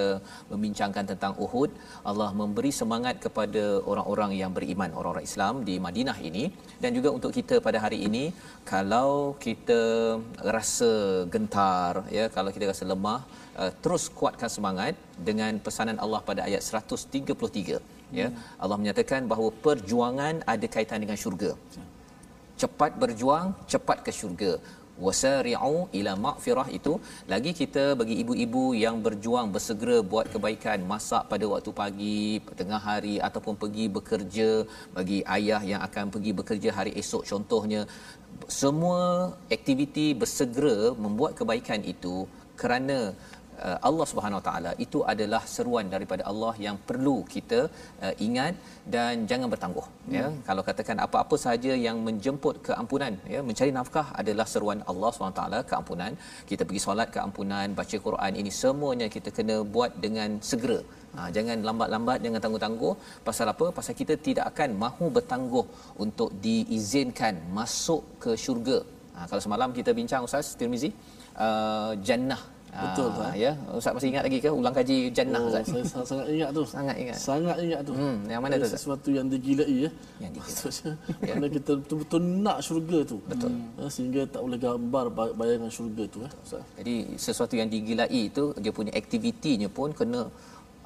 membincangkan 0.52 1.06
tentang 1.12 1.34
Uhud 1.46 1.72
Allah 2.12 2.30
memberi 2.42 2.72
semangat 2.82 3.16
kepada 3.26 3.64
orang-orang 3.92 4.34
yang 4.42 4.52
beriman 4.58 4.92
orang-orang 5.00 5.28
Islam 5.32 5.64
di 5.70 5.78
Madinah 5.88 6.18
ini 6.30 6.46
dan 6.84 6.92
juga 6.98 7.12
untuk 7.18 7.34
kita 7.40 7.58
pada 7.68 7.82
hari 7.86 8.00
ini 8.10 8.26
kalau 8.74 9.12
kita 9.48 9.82
rasa 10.56 10.92
gentar 11.34 11.94
ya 12.18 12.26
kalau 12.38 12.52
kita 12.56 12.68
rasa 12.72 12.86
lemah 12.94 13.20
uh, 13.62 13.72
terus 13.84 14.06
kuatkan 14.20 14.52
semangat 14.58 14.96
dengan 15.30 15.54
pesanan 15.68 16.00
Allah 16.06 16.22
pada 16.30 16.42
ayat 16.50 16.64
133 16.64 17.95
ya 18.20 18.28
Allah 18.64 18.78
menyatakan 18.82 19.30
bahawa 19.32 19.50
perjuangan 19.66 20.36
ada 20.54 20.68
kaitan 20.76 21.02
dengan 21.04 21.18
syurga. 21.24 21.52
Cepat 22.62 22.92
berjuang 23.04 23.48
cepat 23.72 24.00
ke 24.06 24.12
syurga. 24.20 24.52
Wasari'u 25.04 25.92
ila 26.00 26.12
maghfirah 26.26 26.68
itu 26.78 26.94
lagi 27.32 27.52
kita 27.62 27.84
bagi 28.00 28.16
ibu-ibu 28.24 28.62
yang 28.84 29.04
berjuang 29.06 29.52
bersegera 29.56 29.98
buat 30.12 30.28
kebaikan 30.34 30.88
masak 30.92 31.28
pada 31.32 31.46
waktu 31.54 31.72
pagi 31.82 32.40
tengah 32.60 32.80
hari 32.90 33.16
ataupun 33.28 33.60
pergi 33.64 33.86
bekerja 33.98 34.50
bagi 34.98 35.20
ayah 35.36 35.62
yang 35.72 35.82
akan 35.88 36.14
pergi 36.16 36.32
bekerja 36.40 36.72
hari 36.78 36.96
esok 37.02 37.28
contohnya 37.32 37.82
semua 38.62 39.36
aktiviti 39.56 40.08
bersegera 40.22 40.96
membuat 40.96 41.36
kebaikan 41.40 41.84
itu 41.94 42.16
kerana 42.62 43.00
Allah 43.88 44.06
Subhanahu 44.12 44.40
Wa 44.40 44.46
Taala 44.48 44.72
itu 44.86 45.00
adalah 45.12 45.42
seruan 45.54 45.86
daripada 45.94 46.24
Allah 46.32 46.54
yang 46.66 46.78
perlu 46.90 47.16
kita 47.34 47.60
uh, 48.06 48.14
ingat 48.28 48.56
dan 48.96 49.24
jangan 49.32 49.48
bertangguh 49.54 49.86
ya. 50.16 50.26
hmm. 50.26 50.38
ya 50.38 50.46
kalau 50.48 50.64
katakan 50.70 50.98
apa-apa 51.06 51.36
sahaja 51.44 51.74
yang 51.88 51.98
menjemput 52.08 52.56
keampunan 52.68 53.14
ya 53.34 53.40
mencari 53.50 53.72
nafkah 53.78 54.08
adalah 54.22 54.48
seruan 54.54 54.82
Allah 54.92 55.10
Subhanahu 55.16 55.36
Wa 55.36 55.42
Taala 55.42 55.60
keampunan. 55.72 56.12
Kita 56.50 56.62
pergi 56.68 56.82
solat 56.88 57.10
keampunan 57.16 57.68
baca 57.80 57.98
Quran 58.08 58.34
ini 58.42 58.54
semuanya 58.62 59.10
kita 59.16 59.32
kena 59.38 59.58
buat 59.76 59.94
dengan 60.06 60.32
segera. 60.52 60.80
Ha, 61.16 61.30
jangan 61.36 61.58
lambat-lambat 61.68 62.18
jangan 62.26 62.40
tangguh-tangguh. 62.44 62.94
Pasal 63.28 63.48
apa? 63.54 63.66
Pasal 63.78 63.94
kita 64.02 64.16
tidak 64.28 64.46
akan 64.52 64.70
mahu 64.84 65.06
bertangguh 65.18 65.66
untuk 66.06 66.30
diizinkan 66.46 67.36
masuk 67.58 68.02
ke 68.24 68.34
syurga. 68.46 68.80
Ha, 69.16 69.28
kalau 69.30 69.42
semalam 69.46 69.72
kita 69.78 69.92
bincang 70.00 70.28
ustaz 70.28 70.50
Tirmizi 70.60 70.92
uh, 71.46 71.94
jannah 72.08 72.42
Betul 72.76 73.10
ha, 73.24 73.32
ya. 73.32 73.52
Ustaz 73.72 73.96
masih 73.96 74.10
ingat 74.12 74.24
lagi 74.28 74.38
ke 74.44 74.50
ulang 74.52 74.76
kaji 74.76 74.98
jannah 75.16 75.40
oh, 75.40 75.48
Ustaz? 75.48 75.66
Saya 75.72 76.04
sangat 76.04 76.28
ingat 76.36 76.50
tu. 76.52 76.64
Sangat 76.68 76.96
ingat. 77.00 77.16
Sangat 77.16 77.56
ingat 77.64 77.80
tu. 77.88 77.94
Hmm, 77.96 78.18
yang 78.28 78.42
mana 78.44 78.60
tu? 78.60 78.68
Sesuatu 78.68 79.10
yang 79.16 79.28
digilai 79.32 79.88
ya. 79.88 79.90
Yang 80.20 80.32
digilai. 80.40 80.74
Ya. 81.26 81.32
Kerana 81.32 81.48
kita 81.48 81.72
betul-betul 81.80 82.22
nak 82.22 82.58
syurga 82.66 83.00
tu. 83.08 83.18
Betul. 83.26 83.52
Hmm. 83.52 83.88
Sehingga 83.88 84.22
tak 84.28 84.42
boleh 84.44 84.60
gambar 84.60 85.06
bayangan 85.40 85.72
syurga 85.72 86.04
tu 86.12 86.18
ya. 86.26 86.30
Jadi 86.82 86.96
sesuatu 87.16 87.54
yang 87.56 87.70
digilai 87.72 88.10
itu 88.12 88.52
dia 88.60 88.72
punya 88.76 88.92
aktivitinya 88.94 89.70
pun 89.72 89.96
kena 89.96 90.28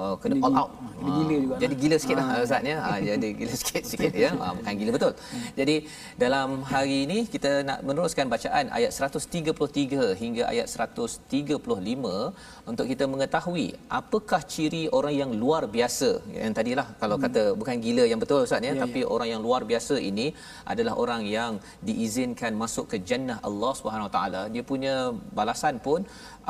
uh, 0.03 0.15
kena 0.21 0.35
all 0.45 0.55
out. 0.61 0.71
Jadi 0.99 1.11
gila 1.19 1.35
juga. 1.43 1.55
Jadi 1.63 1.73
gila 1.81 1.95
sikit 2.01 2.15
lah 2.19 2.25
ha. 2.29 2.35
Ustaz 2.45 2.69
ya. 2.71 2.77
Ha, 2.85 2.91
jadi 3.09 3.27
gila 3.39 3.53
sikit 3.61 3.83
sikit 3.91 4.13
ya. 4.23 4.29
Ha, 4.41 4.47
bukan 4.57 4.73
gila 4.79 4.91
betul. 4.97 5.13
Jadi 5.59 5.75
dalam 6.23 6.49
hari 6.71 6.97
ini 7.05 7.17
kita 7.33 7.51
nak 7.69 7.79
meneruskan 7.87 8.25
bacaan 8.33 8.65
ayat 8.77 8.91
133 8.95 10.21
hingga 10.21 10.43
ayat 10.53 10.67
135 10.67 12.71
untuk 12.71 12.85
kita 12.91 13.05
mengetahui 13.13 13.67
apakah 13.99 14.41
ciri 14.53 14.83
orang 14.99 15.15
yang 15.21 15.31
luar 15.43 15.63
biasa. 15.75 16.09
Yang 16.41 16.55
tadilah 16.59 16.87
kalau 17.03 17.17
hmm. 17.17 17.25
kata 17.27 17.43
bukan 17.61 17.75
gila 17.85 18.03
yang 18.11 18.19
betul 18.23 18.41
Ustaz 18.47 18.67
ya, 18.67 18.73
ya 18.75 18.81
tapi 18.83 18.99
ya. 19.03 19.09
orang 19.15 19.29
yang 19.33 19.41
luar 19.47 19.61
biasa 19.71 19.95
ini 20.09 20.27
adalah 20.71 20.93
orang 21.03 21.21
yang 21.37 21.53
diizinkan 21.87 22.51
masuk 22.63 22.85
ke 22.91 22.97
jannah 23.09 23.37
Allah 23.49 23.71
Subhanahu 23.79 24.07
Wa 24.09 24.13
Taala. 24.17 24.41
Dia 24.53 24.63
punya 24.71 24.95
balasan 25.39 25.75
pun 25.87 25.99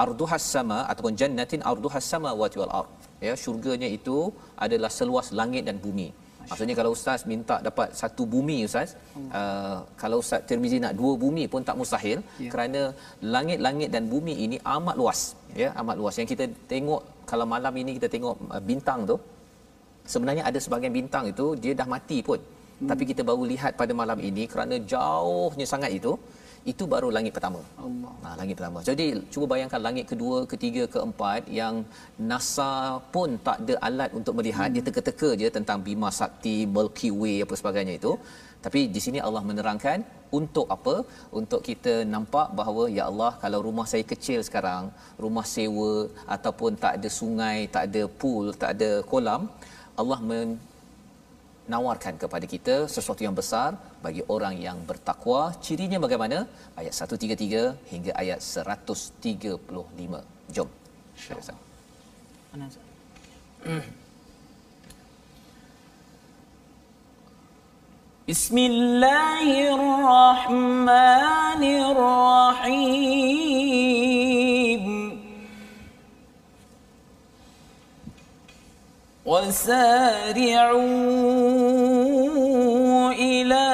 arduhas 0.03 0.43
sama 0.55 0.79
ataupun 0.91 1.13
jannatin 1.21 1.61
arduhas 1.71 2.05
sama 2.13 2.31
wa 2.41 2.47
wal 2.61 2.73
ard 2.81 2.89
ya 3.27 3.33
syurganya 3.43 3.89
itu 3.97 4.17
adalah 4.65 4.91
seluas 4.99 5.29
langit 5.39 5.63
dan 5.69 5.77
bumi 5.85 6.09
Maksudnya 6.49 6.75
kalau 6.79 6.91
ustaz 6.97 7.21
minta 7.31 7.55
dapat 7.67 7.87
satu 8.01 8.23
bumi 8.33 8.57
ustaz, 8.67 8.89
uh, 9.39 9.77
kalau 10.01 10.17
ustaz 10.23 10.41
Tirmizi 10.49 10.77
nak 10.85 10.93
dua 10.99 11.13
bumi 11.23 11.43
pun 11.53 11.61
tak 11.67 11.77
mustahil 11.81 12.19
Ya. 12.45 12.49
kerana 12.53 12.81
langit-langit 13.35 13.89
dan 13.95 14.03
bumi 14.13 14.33
ini 14.45 14.57
amat 14.75 14.95
luas, 15.01 15.19
ya, 15.61 15.69
amat 15.81 15.95
luas. 16.01 16.15
Yang 16.19 16.29
kita 16.33 16.45
tengok 16.71 17.01
kalau 17.31 17.45
malam 17.53 17.73
ini 17.81 17.91
kita 17.97 18.07
tengok 18.15 18.35
uh, 18.55 18.61
bintang 18.69 18.99
tu 19.11 19.15
sebenarnya 20.13 20.43
ada 20.49 20.59
sebahagian 20.65 20.93
bintang 20.99 21.25
itu 21.33 21.45
dia 21.63 21.73
dah 21.81 21.87
mati 21.95 22.17
pun. 22.29 22.39
Hmm. 22.41 22.89
Tapi 22.91 23.03
kita 23.11 23.21
baru 23.29 23.43
lihat 23.53 23.71
pada 23.81 23.93
malam 24.01 24.19
ini 24.29 24.43
kerana 24.53 24.75
jauhnya 24.93 25.65
sangat 25.73 25.91
itu 25.99 26.13
itu 26.71 26.83
baru 26.93 27.09
langit 27.15 27.33
pertama. 27.37 27.61
Allah. 27.85 28.13
Ha, 28.23 28.35
langit 28.39 28.55
pertama. 28.59 28.79
Jadi 28.89 29.05
cuba 29.33 29.45
bayangkan 29.53 29.81
langit 29.87 30.05
kedua, 30.11 30.37
ketiga, 30.53 30.83
keempat 30.93 31.47
yang 31.59 31.75
NASA 32.29 32.99
pun 33.13 33.39
tak 33.47 33.57
ada 33.63 33.75
alat 33.87 34.11
untuk 34.19 34.35
melihat, 34.39 34.67
hmm. 34.67 34.75
dia 34.75 34.83
teka-teka 34.87 35.29
je 35.41 35.47
tentang 35.57 35.79
Bima 35.87 36.09
Sakti, 36.19 36.57
Milky 36.75 37.11
Way 37.21 37.37
apa 37.45 37.55
sebagainya 37.61 37.95
itu. 38.01 38.13
Tapi 38.65 38.79
di 38.95 38.99
sini 39.05 39.19
Allah 39.27 39.43
menerangkan 39.49 39.99
untuk 40.39 40.67
apa? 40.75 40.95
Untuk 41.39 41.61
kita 41.69 41.93
nampak 42.13 42.47
bahawa 42.59 42.83
ya 42.97 43.03
Allah 43.09 43.31
kalau 43.43 43.59
rumah 43.67 43.87
saya 43.91 44.03
kecil 44.11 44.39
sekarang, 44.47 44.91
rumah 45.23 45.45
sewa 45.53 45.93
ataupun 46.35 46.75
tak 46.83 46.99
ada 46.99 47.09
sungai, 47.19 47.57
tak 47.75 47.83
ada 47.89 48.03
pool, 48.21 48.51
tak 48.61 48.71
ada 48.75 48.89
kolam, 49.11 49.47
Allah 50.01 50.19
men 50.29 50.59
nawarkan 51.73 52.17
kepada 52.23 52.45
kita 52.53 52.75
sesuatu 52.95 53.21
yang 53.27 53.35
besar 53.39 53.69
bagi 54.05 54.21
orang 54.35 54.55
yang 54.67 54.77
bertakwa. 54.89 55.41
Cirinya 55.65 55.99
bagaimana? 56.05 56.37
Ayat 56.79 56.93
133 56.97 57.93
hingga 57.93 58.11
ayat 58.21 58.39
135. 58.41 60.25
Jom. 60.55 60.69
Ustaz. 61.41 61.57
وسارعوا 79.49 80.77
إلى 83.11 83.69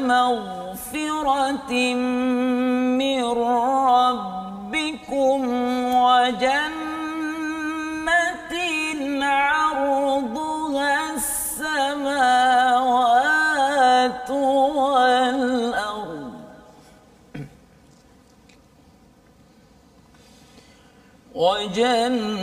مغفرة 0.00 1.72
من 2.96 3.24
ربكم 4.04 5.40
وجنة 5.94 6.86
عرضها 9.22 11.14
السماوات 11.14 12.20
والأرض. 14.80 16.32
وجنة 21.34 22.35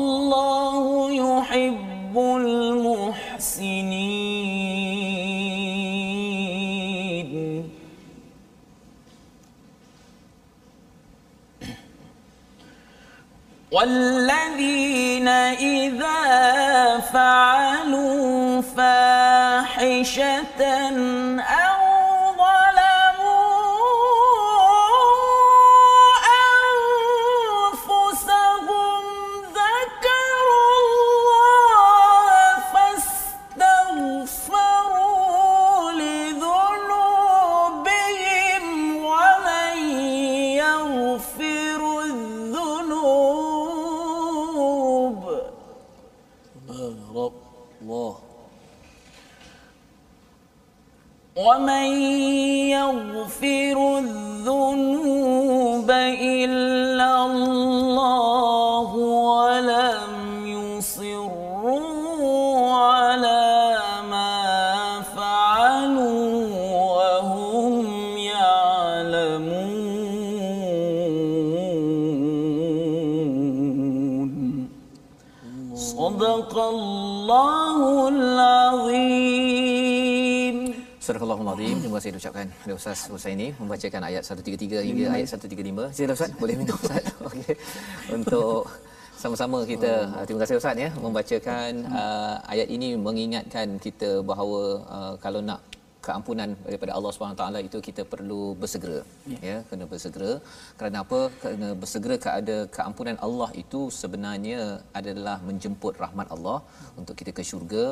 والله 0.00 1.10
يحب 1.12 1.39
Diucapkan 82.21 82.53
oleh 82.69 82.77
Ustaz 82.77 83.09
Husaini 83.09 83.49
membacakan 83.57 84.05
ayat 84.05 84.21
133 84.21 84.85
hingga 84.85 85.09
ayat 85.09 85.25
135. 85.25 85.89
Sila 85.89 86.13
Ustaz, 86.13 86.29
boleh 86.37 86.53
minum 86.53 86.77
Ustaz. 86.77 87.01
Okey. 87.25 87.57
Untuk 88.13 88.69
sama-sama 89.17 89.65
kita 89.65 90.05
uh, 90.05 90.21
terima 90.29 90.45
kasih 90.45 90.61
Ustaz 90.61 90.77
ya 90.77 90.93
membacakan 91.01 91.81
uh, 91.89 92.37
ayat 92.45 92.69
ini 92.69 92.93
mengingatkan 92.93 93.81
kita 93.81 94.21
bahawa 94.21 94.85
uh, 94.85 95.13
kalau 95.17 95.41
nak 95.41 95.60
keampunan 96.05 96.49
daripada 96.67 96.91
Allah 96.97 97.11
Subhanahu 97.15 97.39
taala 97.41 97.59
itu 97.67 97.77
kita 97.87 98.03
perlu 98.13 98.41
bersegera. 98.61 98.99
Ya. 99.31 99.39
ya 99.49 99.57
kena 99.69 99.85
bersegera. 99.91 100.31
Kerana 100.79 100.97
apa? 101.05 101.19
Kerana 101.41 101.67
bersegera 101.81 102.15
kepada 102.23 102.55
keampunan 102.75 103.17
Allah 103.27 103.49
itu 103.63 103.81
sebenarnya 104.01 104.61
adalah 104.99 105.37
menjemput 105.49 105.95
rahmat 106.03 106.29
Allah 106.35 106.57
untuk 107.01 107.15
kita 107.21 107.33
ke 107.39 107.45
syurga. 107.51 107.85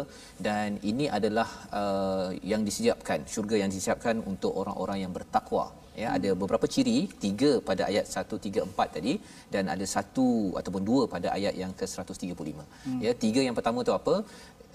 Dan 0.47 0.79
ini 0.91 1.07
adalah 1.19 1.49
uh, 1.81 2.29
yang 2.53 2.63
disiapkan 2.69 3.21
syurga 3.33 3.57
yang 3.63 3.73
disiapkan 3.77 4.17
untuk 4.31 4.53
orang-orang 4.63 4.99
yang 5.05 5.13
bertakwa. 5.19 5.67
Ya 6.01 6.09
ada 6.17 6.29
beberapa 6.41 6.65
ciri 6.73 6.97
tiga 7.23 7.49
pada 7.69 7.83
ayat 7.91 8.05
134 8.07 8.95
tadi 8.95 9.13
dan 9.53 9.63
ada 9.73 9.85
satu 9.95 10.27
ataupun 10.59 10.83
dua 10.89 11.01
pada 11.13 11.27
ayat 11.37 11.53
yang 11.61 11.71
ke 11.79 11.83
135 11.83 13.03
ya 13.05 13.11
tiga 13.23 13.41
yang 13.47 13.55
pertama 13.57 13.83
tu 13.89 13.93
apa? 13.99 14.15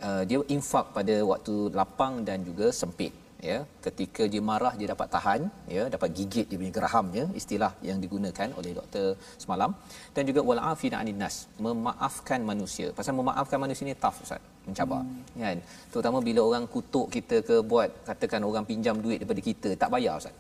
Uh, 0.07 0.23
dia 0.29 0.41
infak 0.57 0.87
pada 0.97 1.15
waktu 1.33 1.55
lapang 1.79 2.15
dan 2.29 2.39
juga 2.49 2.67
sempit 2.81 3.13
ya 3.49 3.59
ketika 3.85 4.23
dia 4.33 4.43
marah 4.51 4.73
dia 4.81 4.89
dapat 4.93 5.09
tahan 5.15 5.41
ya 5.75 5.83
dapat 5.95 6.09
gigit 6.19 6.47
dia 6.51 6.59
punya 6.61 6.73
gerahamnya 6.79 7.25
istilah 7.41 7.73
yang 7.89 7.99
digunakan 8.05 8.49
oleh 8.59 8.73
doktor 8.79 9.07
semalam 9.43 9.71
dan 10.17 10.23
juga 10.29 10.41
wal 10.49 10.63
afina 10.73 10.97
anin 11.03 11.19
nas 11.23 11.37
memaafkan 11.67 12.41
manusia 12.51 12.89
pasal 12.99 13.15
memaafkan 13.21 13.61
manusia 13.65 13.85
ni 13.91 13.97
tough 14.05 14.19
ustaz 14.25 14.43
mencabar 14.69 15.01
hmm. 15.05 15.43
kan 15.45 15.59
terutama 15.93 16.19
bila 16.29 16.41
orang 16.49 16.67
kutuk 16.75 17.07
kita 17.17 17.39
ke 17.49 17.57
buat 17.73 17.91
katakan 18.09 18.43
orang 18.51 18.67
pinjam 18.71 18.97
duit 19.05 19.19
daripada 19.21 19.43
kita 19.51 19.71
tak 19.83 19.91
bayar 19.95 20.15
ustaz 20.23 20.35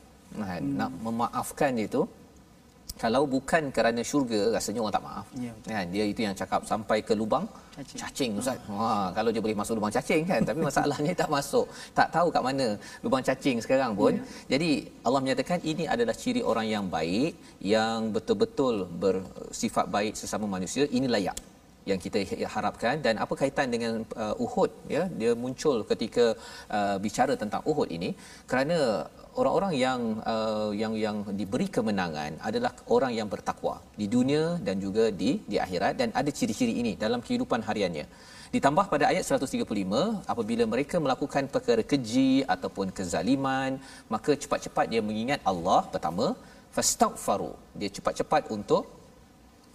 kan 0.50 0.62
hmm. 0.62 0.76
nak 0.80 0.90
memaafkan 1.06 1.72
dia 1.80 1.88
tu 1.96 2.04
kalau 3.02 3.22
bukan 3.26 3.62
kerana 3.76 4.00
syurga 4.10 4.54
rasanya 4.54 4.80
orang 4.82 4.94
tak 4.96 5.04
maaf. 5.08 5.26
Ya. 5.44 5.52
kan? 5.66 5.86
Dia 5.94 6.04
itu 6.12 6.20
yang 6.26 6.34
cakap 6.40 6.60
sampai 6.62 6.98
ke 7.02 7.14
lubang 7.20 7.44
Cacing. 7.74 7.98
cacing 8.02 8.30
ustaz. 8.38 8.58
Ha 8.70 9.10
kalau 9.16 9.30
dia 9.34 9.42
boleh 9.44 9.56
masuk 9.60 9.74
lubang 9.78 9.94
cacing 9.96 10.22
kan? 10.30 10.40
Tapi 10.48 10.60
masalahnya 10.68 11.12
tak 11.22 11.30
masuk. 11.36 11.66
Tak 11.98 12.08
tahu 12.14 12.30
kat 12.34 12.42
mana 12.48 12.66
lubang 13.04 13.24
cacing 13.28 13.58
sekarang 13.64 13.98
pun. 13.98 14.14
Ya. 14.14 14.54
jadi 14.54 14.70
Allah 15.06 15.20
menyatakan 15.24 15.58
ini 15.72 15.84
adalah 15.94 16.14
ciri 16.22 16.42
orang 16.52 16.66
yang 16.74 16.84
baik 16.86 17.32
yang 17.58 18.14
betul-betul 18.14 18.86
bersifat 19.04 19.90
baik 19.90 20.14
sesama 20.14 20.46
manusia. 20.46 20.86
Ini 20.86 21.08
layak 21.10 21.38
yang 21.90 22.00
kita 22.04 22.18
harapkan. 22.54 22.94
Dan 23.04 23.14
apa 23.24 23.34
kaitan 23.40 23.68
dengan 23.74 23.92
uh, 24.16 24.44
Uhud 24.44 24.70
ya? 24.96 25.04
Dia 25.20 25.32
muncul 25.44 25.84
ketika 25.90 26.26
uh, 26.76 26.96
bicara 27.04 27.34
tentang 27.42 27.62
Uhud 27.70 27.88
ini. 27.96 28.10
Kerana 28.50 28.78
orang-orang 29.40 29.72
yang 29.84 30.00
uh, 30.32 30.70
yang 30.82 30.92
yang 31.04 31.16
diberi 31.40 31.66
kemenangan 31.76 32.32
adalah 32.48 32.72
orang 32.96 33.12
yang 33.18 33.28
bertakwa 33.32 33.74
di 34.00 34.06
dunia 34.14 34.44
dan 34.66 34.76
juga 34.84 35.04
di 35.20 35.30
di 35.52 35.56
akhirat. 35.64 35.94
Dan 36.00 36.08
ada 36.20 36.30
ciri-ciri 36.38 36.74
ini 36.82 36.92
dalam 37.04 37.20
kehidupan 37.26 37.62
hariannya. 37.68 38.06
Ditambah 38.54 38.86
pada 38.92 39.04
ayat 39.12 39.24
135 39.26 39.66
apabila 40.32 40.64
mereka 40.74 40.96
melakukan 41.04 41.44
perkara 41.54 41.82
keji 41.92 42.32
ataupun 42.54 42.94
kezaliman 42.98 43.72
maka 44.14 44.32
cepat-cepat 44.42 44.86
dia 44.92 45.02
mengingat 45.08 45.40
Allah 45.52 45.80
pertama. 45.94 46.28
Fastaghfaru 46.76 47.52
dia 47.80 47.90
cepat-cepat 47.96 48.50
untuk 48.56 48.84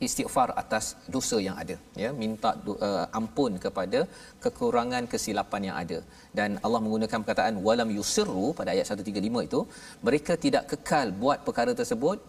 istighfar 0.07 0.49
atas 0.61 0.85
dosa 1.15 1.37
yang 1.47 1.55
ada 1.63 1.75
ya 2.03 2.09
minta 2.21 2.51
uh, 2.87 3.05
ampun 3.19 3.53
kepada 3.65 4.01
kekurangan 4.43 5.05
kesilapan 5.13 5.61
yang 5.69 5.77
ada 5.83 5.99
dan 6.39 6.59
Allah 6.65 6.81
menggunakan 6.85 7.19
perkataan 7.23 7.57
walam 7.67 7.91
yusirru 7.97 8.47
pada 8.59 8.71
ayat 8.75 8.87
135 8.97 9.47
itu 9.49 9.61
mereka 10.07 10.35
tidak 10.45 10.65
kekal 10.73 11.07
buat 11.23 11.39
perkara 11.47 11.73
tersebut 11.81 12.19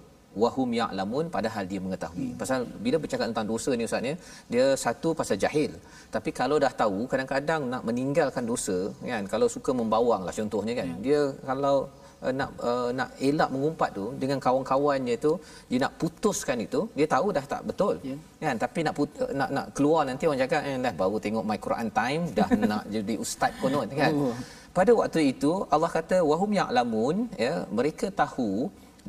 wahum 0.42 0.68
ya'lamun 0.80 1.26
padahal 1.36 1.64
dia 1.70 1.80
mengetahui. 1.84 2.28
Pasal 2.40 2.60
bila 2.84 2.96
bercakap 3.02 3.26
tentang 3.30 3.48
dosa 3.52 3.70
ni 3.78 3.84
ustaz 3.88 4.02
ni, 4.06 4.12
dia 4.52 4.66
satu 4.84 5.10
pasal 5.20 5.36
jahil. 5.44 5.72
Tapi 6.14 6.30
kalau 6.40 6.56
dah 6.64 6.72
tahu 6.82 7.00
kadang-kadang 7.12 7.66
nak 7.72 7.82
meninggalkan 7.88 8.44
dosa 8.52 8.78
kan, 9.12 9.26
kalau 9.32 9.48
suka 9.56 9.74
membawang 9.80 10.22
lah 10.26 10.34
contohnya 10.40 10.74
kan. 10.80 10.88
Dia 11.06 11.20
kalau 11.50 11.76
uh, 12.24 12.32
nak 12.38 12.50
uh, 12.68 12.88
nak 12.98 13.10
elak 13.28 13.48
mengumpat 13.54 13.90
tu 13.98 14.04
dengan 14.22 14.38
kawan-kawannya 14.46 15.14
tu 15.24 15.32
dia 15.70 15.78
nak 15.84 15.92
putuskan 16.00 16.58
itu 16.66 16.80
dia 16.98 17.06
tahu 17.14 17.28
dah 17.36 17.44
tak 17.52 17.62
betul 17.70 17.94
Ya. 18.10 18.16
kan 18.44 18.56
tapi 18.64 18.80
nak 18.86 18.94
put, 18.98 19.08
nak 19.40 19.50
nak 19.56 19.66
keluar 19.76 20.02
nanti 20.08 20.24
orang 20.28 20.40
cakap 20.44 20.62
eh, 20.68 20.76
dah 20.86 20.94
baru 21.02 21.16
tengok 21.26 21.44
my 21.50 21.58
Quran 21.66 21.88
time 22.00 22.22
dah 22.38 22.48
nak 22.72 22.84
jadi 22.94 23.14
ustaz 23.24 23.52
konon 23.62 23.88
kan 24.00 24.12
Oh. 24.22 24.34
pada 24.78 24.90
waktu 25.00 25.20
itu 25.32 25.52
Allah 25.74 25.90
kata 25.98 26.16
wahum 26.30 26.50
ya'lamun 26.60 27.16
ya 27.46 27.54
mereka 27.78 28.06
tahu 28.22 28.50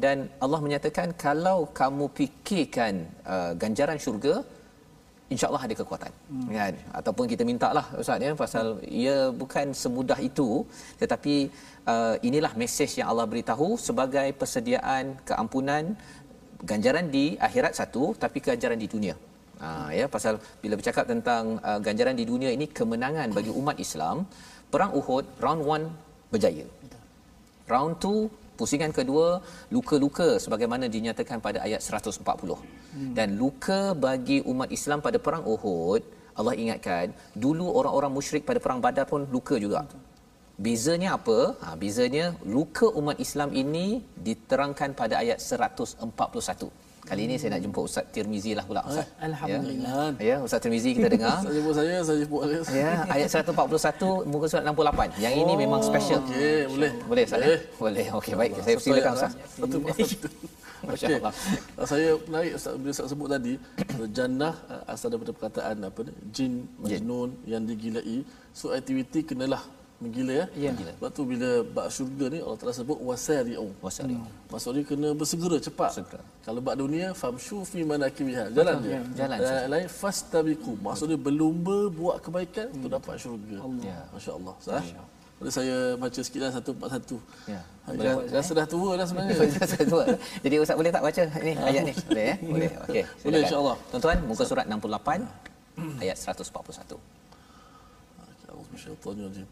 dan 0.03 0.17
Allah 0.43 0.59
menyatakan 0.65 1.07
kalau 1.25 1.59
kamu 1.79 2.05
fikirkan 2.17 2.93
uh, 3.33 3.51
ganjaran 3.61 3.99
syurga 4.05 4.35
insyaallah 5.33 5.63
ada 5.67 5.75
kekuatan. 5.81 6.11
Hmm. 6.31 6.47
kan? 6.57 6.73
Ataupun 6.99 7.25
kita 7.31 7.43
mintalah 7.49 7.85
ustaz 8.01 8.25
ya 8.27 8.31
pasal 8.43 8.65
ia 9.03 9.17
bukan 9.41 9.67
semudah 9.81 10.19
itu. 10.29 10.49
Tetapi 11.01 11.35
uh, 11.91 12.15
inilah 12.27 12.53
mesej 12.61 12.91
yang 12.99 13.07
Allah 13.11 13.27
beritahu 13.31 13.69
sebagai 13.87 14.27
persediaan 14.41 15.05
keampunan 15.29 15.83
ganjaran 16.71 17.05
di 17.15 17.25
akhirat 17.47 17.73
satu 17.79 18.03
tapi 18.23 18.37
ganjaran 18.49 18.79
di 18.83 18.89
dunia. 18.93 19.15
Ha 19.61 19.69
ya 19.99 20.05
pasal 20.15 20.35
bila 20.61 20.73
bercakap 20.79 21.05
tentang 21.13 21.43
uh, 21.69 21.79
ganjaran 21.87 22.15
di 22.21 22.25
dunia 22.31 22.49
ini 22.57 22.65
kemenangan 22.79 23.29
bagi 23.37 23.51
umat 23.61 23.77
Islam 23.85 24.25
perang 24.73 24.91
Uhud 24.99 25.25
round 25.45 25.61
1 25.63 26.33
berjaya. 26.33 26.65
Round 27.71 27.95
2 28.03 28.40
pusingan 28.61 28.93
kedua 28.99 29.27
luka-luka 29.75 30.29
sebagaimana 30.45 30.85
dinyatakan 30.95 31.39
pada 31.47 31.59
ayat 31.67 31.81
140 31.89 32.23
hmm. 32.23 33.11
dan 33.17 33.29
luka 33.43 33.81
bagi 34.07 34.39
umat 34.53 34.69
Islam 34.77 34.99
pada 35.07 35.19
perang 35.27 35.45
Uhud 35.55 36.03
Allah 36.39 36.55
ingatkan 36.63 37.07
dulu 37.43 37.65
orang-orang 37.79 38.11
musyrik 38.17 38.43
pada 38.49 38.59
perang 38.63 38.79
Badar 38.85 39.05
pun 39.11 39.21
luka 39.35 39.55
juga. 39.65 39.81
Bezanya 40.65 41.09
apa? 41.17 41.37
Ha 41.61 41.67
bezanya 41.83 42.25
luka 42.55 42.87
umat 42.99 43.17
Islam 43.25 43.49
ini 43.63 43.87
diterangkan 44.27 44.89
pada 45.01 45.15
ayat 45.23 45.39
141 45.41 46.90
kali 47.01 47.21
ini 47.27 47.35
saya 47.35 47.57
nak 47.57 47.61
jumpa 47.65 47.79
Ustaz 47.81 48.05
Tirmizi 48.13 48.51
lah 48.53 48.65
pula 48.65 48.81
Ustaz 48.85 49.07
Alhamdulillah. 49.17 50.15
ya, 50.21 50.25
ya 50.25 50.35
Ustaz 50.45 50.59
Tirmizi 50.61 50.93
kita 50.93 51.07
dengar 51.13 51.41
Saya 51.41 51.53
jemput 51.57 51.73
saya, 51.73 51.95
saya 52.05 52.17
jemput 52.21 52.41
saya. 52.45 52.61
Ya, 52.71 52.91
ayat 53.09 53.29
141 53.29 54.29
muka 54.29 54.45
surat 54.47 54.63
68. 54.65 55.21
Yang 55.21 55.35
ini 55.41 55.53
memang 55.57 55.81
special. 55.81 56.21
Okey, 56.25 56.57
boleh. 56.69 56.91
Boleh 57.09 57.23
Ustaz? 57.25 57.39
Boleh. 57.39 57.51
Eh? 57.51 57.59
Boleh. 57.77 58.05
Okey, 58.17 58.33
baik. 58.37 58.51
Saya 58.61 58.75
silakan 58.77 59.11
Ustaz. 59.17 59.33
Satu. 59.57 59.77
Allah. 60.81 61.33
Saya 61.85 62.09
menarik 62.25 62.51
Ustaz 62.57 62.73
bila 62.77 62.91
Ustaz 62.93 63.07
sebut 63.13 63.27
tadi 63.29 63.53
jannah 64.17 64.53
uh, 64.65 64.83
asal 64.89 65.13
daripada 65.13 65.31
perkataan 65.35 65.75
apa 65.85 65.99
ni 66.05 66.11
jin 66.33 66.53
majnun 66.81 67.29
yang 67.45 67.63
digilai. 67.65 68.25
So 68.51 68.73
aktiviti 68.73 69.21
kenalah 69.21 69.61
menggila 70.00 70.44
ya. 70.44 70.46
Ya. 70.68 70.70
Sebab 70.76 71.10
tu 71.16 71.24
bila 71.24 71.64
bab 71.64 71.88
syurga 71.88 72.28
ni 72.28 72.38
Allah 72.44 72.58
Taala 72.60 72.74
sebut 72.76 72.98
wasari'u. 73.00 73.68
Wasari'u. 73.80 74.28
Maksudnya 74.52 74.82
kena 74.84 75.08
bersegera 75.16 75.56
cepat. 75.56 75.90
Segera. 75.96 76.20
Kalau 76.44 76.60
bab 76.60 76.76
dunia 76.76 77.16
famshu 77.16 77.64
fi 77.64 77.80
manakibiha. 77.80 78.52
Jalan 78.52 78.76
je. 78.84 79.00
Jalan 79.16 79.36
Dan 79.40 79.48
saja. 79.48 79.66
lain 79.72 79.88
fastabiqu. 79.88 80.72
Maksudnya 80.84 81.16
berlumba 81.16 81.88
buat 81.88 82.20
kebaikan 82.20 82.68
untuk 82.76 82.92
dapat 82.92 83.16
syurga. 83.16 83.56
Ya. 83.80 84.04
Masya-Allah. 84.12 84.54
Sah. 84.60 84.84
Boleh 85.36 85.52
saya 85.52 85.76
baca 86.00 86.20
sikit 86.24 86.40
lah 86.44 86.52
satu 86.52 86.72
empat 86.72 86.90
satu. 86.96 87.16
Ya. 87.44 87.60
Dah, 87.92 88.14
dah 88.24 88.40
sudah 88.44 88.64
tua 88.68 88.96
dah 88.96 89.04
sebenarnya. 89.04 89.36
Saya 89.68 89.84
tua. 89.84 90.04
Jadi 90.40 90.54
Ustaz 90.60 90.76
boleh 90.80 90.92
tak 90.92 91.04
baca 91.04 91.22
ni 91.44 91.52
ayat 91.56 91.82
ni? 91.88 91.92
Boleh 92.08 92.24
ya? 92.24 92.34
Boleh. 92.40 92.70
Okey. 92.88 93.02
Boleh, 93.04 93.04
silakan. 93.20 93.40
insya-Allah. 93.44 93.76
Tuan-tuan, 93.92 94.18
muka 94.24 94.44
surat 94.48 94.64
68 94.64 95.24
ayat 96.04 96.16
141. 96.16 96.96
أعوذ 98.48 98.66
من 98.72 98.76
الشيطان 98.80 99.14
الرجيم 99.20 99.48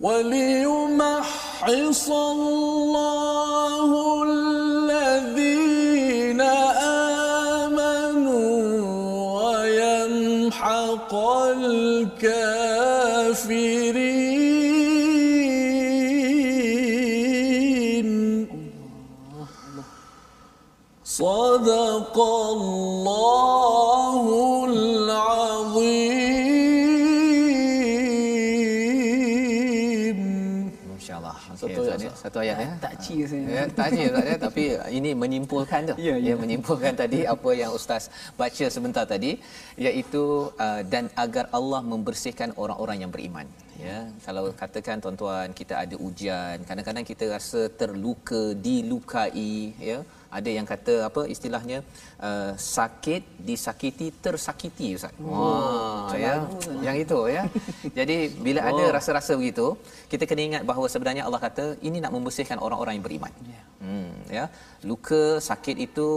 وليمحص 0.00 2.10
الله 2.10 3.90
الذين 4.28 6.40
آمنوا 7.64 8.60
ويمحق 9.40 11.12
الكافرين. 11.56 12.88
صدق 21.04 22.16
الله 22.20 23.65
Satu 32.26 32.42
ayat, 32.42 32.56
ya. 32.58 32.66
Ya. 32.66 32.70
Tak 32.82 32.94
cia 33.02 33.24
saya. 33.30 33.44
Ya, 33.56 33.64
tak 33.78 33.88
je 33.94 34.02
Ustaz 34.10 34.24
ya, 34.30 34.36
tapi 34.46 34.62
ini 34.98 35.10
menyimpulkan 35.22 35.80
tu. 35.90 35.94
Ya, 36.06 36.14
ya. 36.18 36.34
menyimpulkan 36.42 36.92
tadi 36.98 37.22
apa 37.34 37.50
yang 37.54 37.70
ustaz 37.78 38.10
baca 38.40 38.66
sebentar 38.76 39.04
tadi 39.12 39.38
iaitu 39.78 40.50
uh, 40.64 40.82
dan 40.92 41.06
agar 41.24 41.46
Allah 41.58 41.80
membersihkan 41.92 42.50
orang-orang 42.62 43.06
yang 43.06 43.12
beriman. 43.14 43.46
Ya, 43.78 44.10
kalau 44.26 44.50
katakan 44.62 44.98
tuan-tuan 45.04 45.54
kita 45.54 45.74
ada 45.84 45.94
ujian, 46.08 46.66
kadang-kadang 46.66 47.06
kita 47.06 47.30
rasa 47.30 47.70
terluka, 47.80 48.42
dilukai, 48.66 49.70
ya. 49.78 50.02
Ada 50.38 50.50
yang 50.56 50.66
kata 50.72 50.94
apa 51.08 51.22
istilahnya 51.34 51.78
uh, 52.28 52.52
sakit 52.76 53.22
disakiti 53.48 54.08
tersakiti 54.24 54.88
ustaz. 54.98 55.14
Wah, 55.28 56.12
ya. 56.24 56.34
Yang 56.86 56.96
itu 57.04 57.18
ya. 57.36 57.42
Jadi 57.98 58.16
bila 58.46 58.60
ada 58.70 58.84
rasa-rasa 58.96 59.32
begitu, 59.40 59.66
kita 60.12 60.24
kena 60.30 60.42
ingat 60.48 60.62
bahawa 60.70 60.86
sebenarnya 60.94 61.24
Allah 61.28 61.40
kata 61.46 61.64
ini 61.88 61.98
nak 62.04 62.12
membersihkan 62.16 62.60
orang-orang 62.66 62.94
yang 62.98 63.06
beriman. 63.08 63.32
Hmm, 63.84 64.12
ya. 64.38 64.44
Luka, 64.90 65.24
sakit 65.50 65.76
itu 65.88 66.08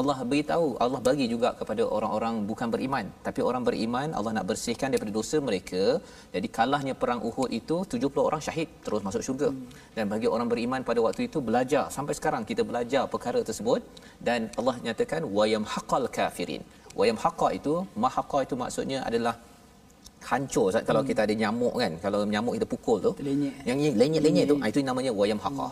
Allah 0.00 0.16
beritahu, 0.30 0.68
Allah 0.84 1.00
bagi 1.08 1.26
juga 1.32 1.48
kepada 1.58 1.82
orang-orang 1.96 2.34
bukan 2.50 2.68
beriman. 2.74 3.06
Tapi 3.26 3.40
orang 3.48 3.62
beriman, 3.68 4.08
Allah 4.18 4.32
nak 4.36 4.46
bersihkan 4.50 4.90
daripada 4.92 5.12
dosa 5.18 5.36
mereka. 5.48 5.82
Jadi 6.34 6.48
kalahnya 6.56 6.94
perang 7.02 7.20
Uhud 7.28 7.50
itu 7.60 7.76
70 7.94 8.26
orang 8.28 8.42
syahid 8.46 8.68
terus 8.86 9.02
masuk 9.06 9.22
syurga. 9.26 9.48
Dan 9.96 10.10
bagi 10.12 10.28
orang 10.34 10.50
beriman 10.52 10.82
pada 10.88 10.98
waktu 11.06 11.22
itu 11.30 11.38
belajar 11.48 11.84
sampai 11.96 12.16
sekarang 12.18 12.42
kita 12.50 12.64
belajar 12.70 13.04
perkara 13.14 13.42
tersebut 13.48 13.80
dan 14.28 14.50
Allah 14.58 14.76
nyatakan 14.86 15.22
wayam 15.38 15.66
haqqal 15.74 16.06
kafirin. 16.18 16.64
Wayam 16.98 17.18
haqqa 17.24 17.48
itu, 17.58 17.74
mahaqa 18.04 18.38
itu 18.46 18.54
maksudnya 18.62 18.98
adalah 19.08 19.34
hancur 20.30 20.64
Ustaz 20.70 20.84
kalau 20.88 21.02
kita 21.08 21.20
ada 21.26 21.34
nyamuk 21.42 21.74
kan 21.82 21.92
kalau 22.04 22.20
nyamuk 22.34 22.52
kita 22.56 22.66
pukul 22.72 22.96
tu 23.06 23.10
Terlenyek. 23.20 23.54
yang 23.68 23.78
lenyek-lenyek 24.00 24.44
tu 24.50 24.56
ah, 24.62 24.68
itu 24.72 24.80
namanya 24.90 25.12
wayam 25.20 25.40
haqah 25.46 25.70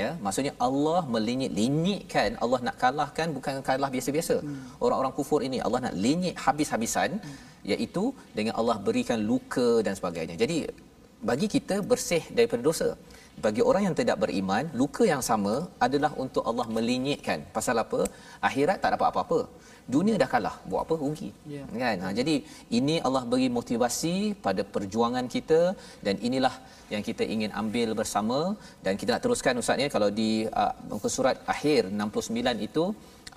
ya 0.00 0.08
maksudnya 0.24 0.52
Allah 0.66 1.00
melenyek-lenyekkan 1.14 2.30
Allah 2.44 2.58
nak 2.66 2.76
kalahkan 2.82 3.28
bukan 3.36 3.54
kalah 3.68 3.90
biasa-biasa. 3.94 4.36
Orang-orang 4.84 5.14
kufur 5.18 5.40
ini 5.48 5.58
Allah 5.66 5.80
nak 5.86 5.94
lenyek 6.04 6.36
habis-habisan 6.44 7.10
iaitu 7.72 8.04
dengan 8.38 8.54
Allah 8.60 8.76
berikan 8.88 9.20
luka 9.30 9.68
dan 9.86 9.94
sebagainya. 9.98 10.36
Jadi 10.42 10.58
bagi 11.30 11.46
kita 11.56 11.78
bersih 11.92 12.22
daripada 12.36 12.62
dosa. 12.70 12.90
Bagi 13.44 13.62
orang 13.68 13.82
yang 13.86 13.96
tidak 14.00 14.16
beriman 14.22 14.64
luka 14.80 15.04
yang 15.12 15.22
sama 15.28 15.54
adalah 15.86 16.12
untuk 16.24 16.44
Allah 16.50 16.66
melenyekkan 16.76 17.40
pasal 17.56 17.76
apa? 17.84 18.00
Akhirat 18.48 18.78
tak 18.84 18.92
dapat 18.96 19.08
apa-apa 19.12 19.40
dunia 19.94 20.14
dah 20.22 20.28
kalah 20.32 20.54
buat 20.70 20.82
apa? 20.84 20.94
Rugi. 21.02 21.30
Ya. 21.54 21.64
kan? 21.82 21.96
Ha, 22.04 22.12
jadi 22.18 22.34
ini 22.78 22.96
Allah 23.06 23.22
beri 23.32 23.48
motivasi 23.58 24.14
pada 24.46 24.62
perjuangan 24.74 25.26
kita 25.34 25.60
dan 26.06 26.16
inilah 26.28 26.54
yang 26.94 27.02
kita 27.08 27.24
ingin 27.34 27.50
ambil 27.62 27.88
bersama 28.00 28.38
dan 28.84 28.94
kita 29.00 29.10
nak 29.14 29.22
teruskan 29.24 29.62
ustaz 29.62 29.82
ya. 29.84 29.88
Kalau 29.96 30.10
di 30.20 30.30
uh, 30.62 31.10
surat 31.16 31.38
akhir 31.54 31.90
69 31.90 32.68
itu 32.68 32.84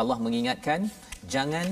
Allah 0.01 0.17
mengingatkan 0.25 0.89
jangan 1.33 1.67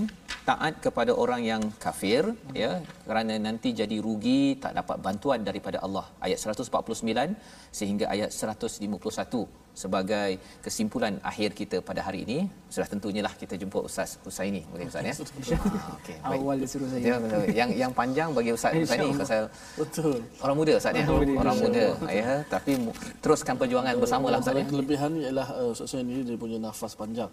taat 0.49 0.73
kepada 0.85 1.11
orang 1.23 1.41
yang 1.51 1.63
kafir 1.85 2.23
ya. 2.63 2.71
Kerana 3.07 3.33
nanti 3.47 3.71
jadi 3.81 3.97
rugi 4.05 4.41
tak 4.63 4.73
dapat 4.79 4.97
bantuan 5.07 5.41
daripada 5.49 5.77
Allah. 5.85 6.05
Ayat 6.25 6.37
149 6.41 7.35
sehingga 7.79 8.05
ayat 8.13 8.29
151 8.33 9.60
sebagai 9.71 10.39
kesimpulan 10.65 11.17
akhir 11.23 11.55
kita 11.55 11.79
pada 11.79 12.03
hari 12.03 12.27
ini. 12.27 12.39
Sudah 12.71 12.87
tentunya 12.87 13.19
lah 13.19 13.33
kita 13.35 13.59
jumpa 13.59 13.83
ustaz 13.83 14.15
Husaini. 14.23 14.63
Boleh 14.71 14.87
ustaz 14.87 15.03
ya? 15.03 15.15
Ah, 15.57 15.95
okey 15.99 16.15
baik. 16.23 16.39
Awal 16.39 16.55
dia 16.63 16.69
suruh 16.71 16.87
saya. 16.87 17.01
Ya, 17.01 17.15
yang 17.51 17.69
yang 17.75 17.91
panjang 17.91 18.31
bagi 18.31 18.51
Ustaz 18.55 18.71
Husaini 18.75 19.11
pasal 19.15 19.51
Betul. 19.75 20.23
orang 20.39 20.55
muda 20.55 20.71
Ustaz 20.79 20.93
ya. 20.95 21.05
Orang 21.11 21.57
muda. 21.59 21.85
Ya, 22.07 22.43
tapi 22.47 22.71
teruskan 23.19 23.55
perjuangan 23.59 23.95
bersamalah 23.99 24.39
Ustaz 24.39 24.55
Antara 24.55 24.63
ya. 24.63 24.71
kelebihan 24.71 25.11
ialah 25.19 25.47
uh, 25.51 25.73
Ustaz 25.73 25.91
Hussein 25.91 26.07
ni 26.07 26.23
dia 26.23 26.37
punya 26.39 26.57
nafas 26.59 26.93
panjang. 26.95 27.31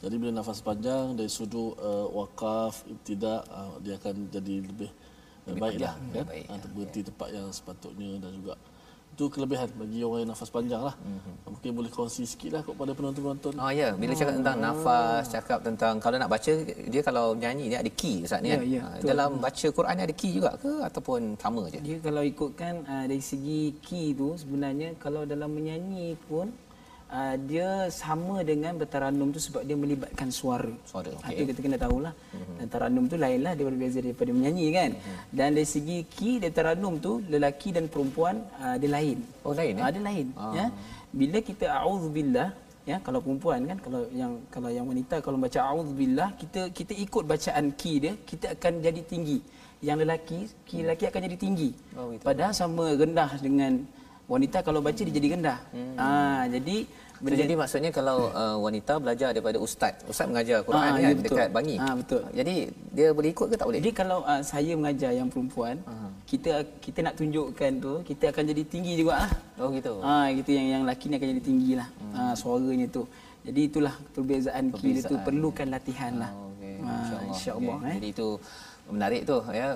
Jadi 0.00 0.14
bila 0.16 0.32
nafas 0.40 0.60
panjang 0.64 1.16
dari 1.16 1.28
sudut 1.28 1.76
uh, 1.80 2.08
wakaf, 2.16 2.84
ibtidak 2.88 3.44
uh, 3.52 3.76
dia 3.84 4.00
akan 4.00 4.28
jadi 4.32 4.54
lebih, 4.64 4.90
lebih 5.48 5.60
baiklah 5.60 5.94
kan. 5.96 6.24
baik, 6.28 6.44
Ha, 6.50 6.54
berhenti 6.72 7.00
tempat 7.04 7.28
yang 7.32 7.46
sepatutnya 7.52 8.10
dan 8.20 8.30
juga 8.32 8.54
itu 9.20 9.28
kelebihan 9.28 9.68
bagi 9.76 10.00
orang 10.00 10.24
yang 10.24 10.30
nafas 10.32 10.48
panjang 10.48 10.80
lah. 10.80 10.96
Mungkin 11.44 11.76
boleh 11.76 11.92
kongsi 11.92 12.24
sikit 12.24 12.56
lah 12.56 12.62
kepada 12.64 12.96
penonton-penonton. 12.96 13.52
Oh 13.52 13.68
ya, 13.68 13.92
bila 13.92 14.16
cakap 14.16 14.32
tentang 14.32 14.56
nafas, 14.56 15.28
cakap 15.28 15.60
tentang 15.60 16.00
kalau 16.00 16.16
nak 16.16 16.32
baca 16.32 16.48
dia 16.64 17.02
kalau 17.04 17.36
nyanyi 17.36 17.68
dia 17.68 17.84
ada 17.84 17.92
key 17.92 18.24
Ustaz 18.24 18.40
ni 18.40 18.48
Ya, 18.48 18.56
kan. 18.56 18.64
ya, 18.64 18.80
Ah, 18.80 18.90
betul. 18.96 19.08
Dalam 19.12 19.30
baca 19.36 19.66
Quran 19.68 19.92
ni 19.92 20.02
ada 20.08 20.14
key 20.16 20.30
juga 20.32 20.50
ke 20.56 20.72
ataupun 20.80 21.20
sama 21.36 21.68
je? 21.68 21.78
Dia 21.78 22.00
kalau 22.00 22.22
ikutkan 22.24 22.74
uh, 22.82 23.04
dari 23.04 23.20
segi 23.20 23.76
key 23.78 24.16
tu 24.16 24.32
sebenarnya 24.34 24.96
kalau 24.96 25.28
dalam 25.28 25.52
menyanyi 25.52 26.16
pun 26.24 26.48
uh, 27.10 27.36
dia 27.50 27.68
sama 27.90 28.36
dengan 28.50 28.72
bertaranum 28.80 29.28
tu 29.34 29.40
sebab 29.42 29.62
dia 29.68 29.76
melibatkan 29.76 30.28
suara. 30.30 30.72
Suara, 30.86 31.10
Okay. 31.10 31.26
okey. 31.26 31.34
Itu 31.36 31.42
kita 31.50 31.60
kena 31.66 31.78
tahulah. 31.84 32.14
Mm-hmm. 32.14 32.56
Dan 32.58 32.66
taranum 32.72 33.04
tu 33.12 33.16
lainlah 33.24 33.52
dia 33.58 33.66
berbeza 33.66 33.98
daripada 34.06 34.30
menyanyi 34.30 34.66
kan. 34.78 34.90
Mm-hmm. 34.94 35.18
Dan 35.36 35.48
dari 35.58 35.68
segi 35.74 35.98
key 36.14 36.34
dari 36.42 36.54
taranum 36.54 36.94
tu 37.06 37.12
lelaki 37.32 37.68
dan 37.76 37.84
perempuan 37.92 38.46
uh, 38.62 38.76
dia 38.80 38.90
lain. 38.96 39.18
Oh, 39.44 39.54
lain, 39.60 39.74
eh? 39.78 39.84
Ah, 39.84 39.90
dia 39.94 40.02
lain 40.10 40.26
ya. 40.54 40.66
Bila 41.10 41.38
kita 41.42 41.66
auzubillah 41.82 42.48
ya 42.90 42.96
kalau 43.06 43.20
perempuan 43.24 43.60
kan 43.70 43.78
kalau 43.84 44.00
yang 44.20 44.32
kalau 44.54 44.70
yang 44.72 44.86
wanita 44.88 45.20
kalau 45.24 45.36
baca 45.36 45.60
auzubillah 45.70 46.28
kita 46.40 46.72
kita 46.78 46.92
ikut 47.04 47.24
bacaan 47.28 47.66
key 47.80 47.96
dia 48.04 48.14
kita 48.30 48.54
akan 48.56 48.72
jadi 48.86 49.02
tinggi. 49.12 49.38
Yang 49.80 49.98
lelaki 50.04 50.38
key 50.68 50.80
lelaki 50.84 51.04
akan 51.10 51.20
jadi 51.26 51.36
tinggi. 51.44 51.70
Oh. 51.98 52.12
Padahal 52.28 52.52
sama 52.56 52.84
rendah 53.02 53.30
dengan 53.40 53.72
wanita 54.30 54.62
kalau 54.62 54.78
baca 54.78 55.02
dia 55.02 55.10
jadi 55.10 55.28
rendah. 55.34 55.58
Hmm. 55.74 55.94
Ah 55.98 56.46
jadi 56.46 56.86
So, 57.20 57.36
jadi 57.36 57.52
maksudnya 57.52 57.92
kalau 57.92 58.32
uh, 58.32 58.56
wanita 58.64 58.96
belajar 58.96 59.36
daripada 59.36 59.60
ustaz, 59.60 59.92
ustaz 60.08 60.24
mengajar 60.24 60.64
Quran 60.64 60.80
Ah, 60.80 60.96
kan 60.96 61.04
ya, 61.04 61.12
betul. 61.12 61.36
dekat 61.36 61.48
Bangi. 61.52 61.76
Ah, 61.76 61.92
betul. 61.92 62.20
Jadi 62.32 62.54
dia 62.96 63.08
boleh 63.12 63.28
ikut 63.28 63.46
ke 63.52 63.56
tak 63.60 63.66
boleh? 63.68 63.76
Jadi 63.76 63.90
kalau 63.92 64.18
uh, 64.24 64.40
saya 64.40 64.72
mengajar 64.72 65.12
yang 65.12 65.28
perempuan, 65.28 65.84
kita 66.24 66.64
kita 66.80 66.98
nak 67.04 67.20
tunjukkan 67.20 67.72
tu, 67.76 67.92
kita 68.08 68.32
akan 68.32 68.44
jadi 68.56 68.62
tinggi 68.64 68.92
juga 68.96 69.20
lah. 69.20 69.32
Oh 69.60 69.68
gitu. 69.68 70.00
Ah 70.00 70.32
gitu 70.32 70.48
yang 70.48 70.66
yang 70.72 70.82
lelaki 70.88 71.12
ni 71.12 71.20
akan 71.20 71.28
jadi 71.36 71.42
tinggi 71.44 71.72
lah. 71.76 71.88
Ah 72.16 72.32
suaranya 72.32 72.88
tu. 72.88 73.04
Jadi 73.44 73.60
itulah 73.68 73.92
perbezaan, 74.16 74.72
perbezaan. 74.72 74.96
kita 75.04 75.12
tu 75.12 75.16
perlukan 75.20 75.66
latihan 75.68 76.12
lah. 76.24 76.32
Oh, 76.32 76.56
okey. 76.56 76.72
Ah, 76.80 76.88
Masya-Allah. 76.88 77.28
insya-Allah 77.36 77.76
Okey. 77.76 77.84
eh. 77.84 77.94
Jadi 78.00 78.08
itu 78.16 78.28
menarik 78.94 79.22
tu 79.30 79.36
ya. 79.50 79.66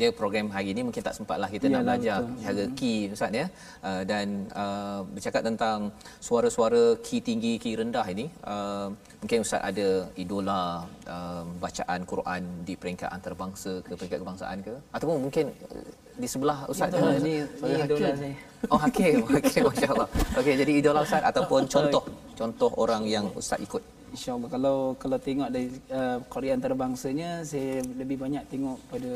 Dia 0.00 0.08
program 0.20 0.46
hari 0.54 0.68
ini 0.74 0.80
mungkin 0.86 1.02
tak 1.02 1.14
sempatlah 1.18 1.48
kita 1.54 1.66
nak 1.66 1.72
Yalah, 1.72 1.84
belajar 1.86 2.18
betul. 2.22 2.42
cara 2.44 2.64
key 2.78 2.98
ustaz 3.14 3.30
ya. 3.40 3.46
Uh, 3.88 4.02
dan 4.10 4.26
uh, 4.62 5.00
bercakap 5.14 5.42
tentang 5.48 5.78
suara-suara 6.26 6.82
key 7.06 7.20
tinggi, 7.20 7.58
key 7.62 7.74
rendah 7.80 8.06
ini, 8.14 8.26
uh, 8.46 8.88
mungkin 9.22 9.38
ustaz 9.46 9.60
ada 9.70 9.88
idola 10.16 10.86
uh, 11.06 11.44
bacaan 11.64 12.00
Quran 12.12 12.42
di 12.66 12.74
peringkat 12.78 13.10
antarabangsa 13.10 13.72
ke 13.86 13.92
peringkat 13.98 14.18
kebangsaan 14.22 14.58
ke 14.66 14.74
ataupun 14.96 15.16
mungkin 15.26 15.46
uh, 15.70 15.86
di 16.12 16.28
sebelah 16.28 16.58
ustaz 16.68 16.88
Betul, 16.92 17.08
ada- 17.08 17.24
ni 17.24 17.34
ni 17.42 17.74
idola 17.86 18.10
saya. 18.14 18.34
Oh 18.70 18.78
hakim, 18.78 19.14
hakim 19.34 19.62
masya-Allah. 19.70 20.08
Okey, 20.38 20.54
jadi 20.60 20.72
idola 20.80 21.00
ustaz 21.02 21.22
ataupun 21.30 21.66
contoh 21.66 22.02
contoh 22.38 22.70
orang 22.78 23.02
yang 23.06 23.26
ustaz 23.34 23.58
ikut. 23.58 23.82
InsyaAllah 24.12 24.50
kalau 24.52 24.76
kalau 25.00 25.16
tengok 25.16 25.48
dari 25.48 25.72
uh, 25.88 26.20
Qari 26.28 26.52
antarabangsanya 26.52 27.48
saya 27.48 27.80
lebih 27.80 28.20
banyak 28.20 28.44
tengok 28.52 28.76
pada 28.92 29.12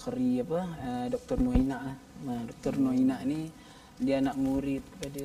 Qari 0.00 0.40
apa 0.40 0.60
uh, 0.64 1.06
Dr. 1.12 1.36
Nuaina 1.44 1.76
lah. 1.92 1.96
Uh, 2.24 2.42
Dr. 2.48 2.80
Nuaina 2.80 3.20
ni 3.28 3.52
dia 3.96 4.20
anak 4.20 4.36
murid 4.36 4.84
kepada 4.96 5.24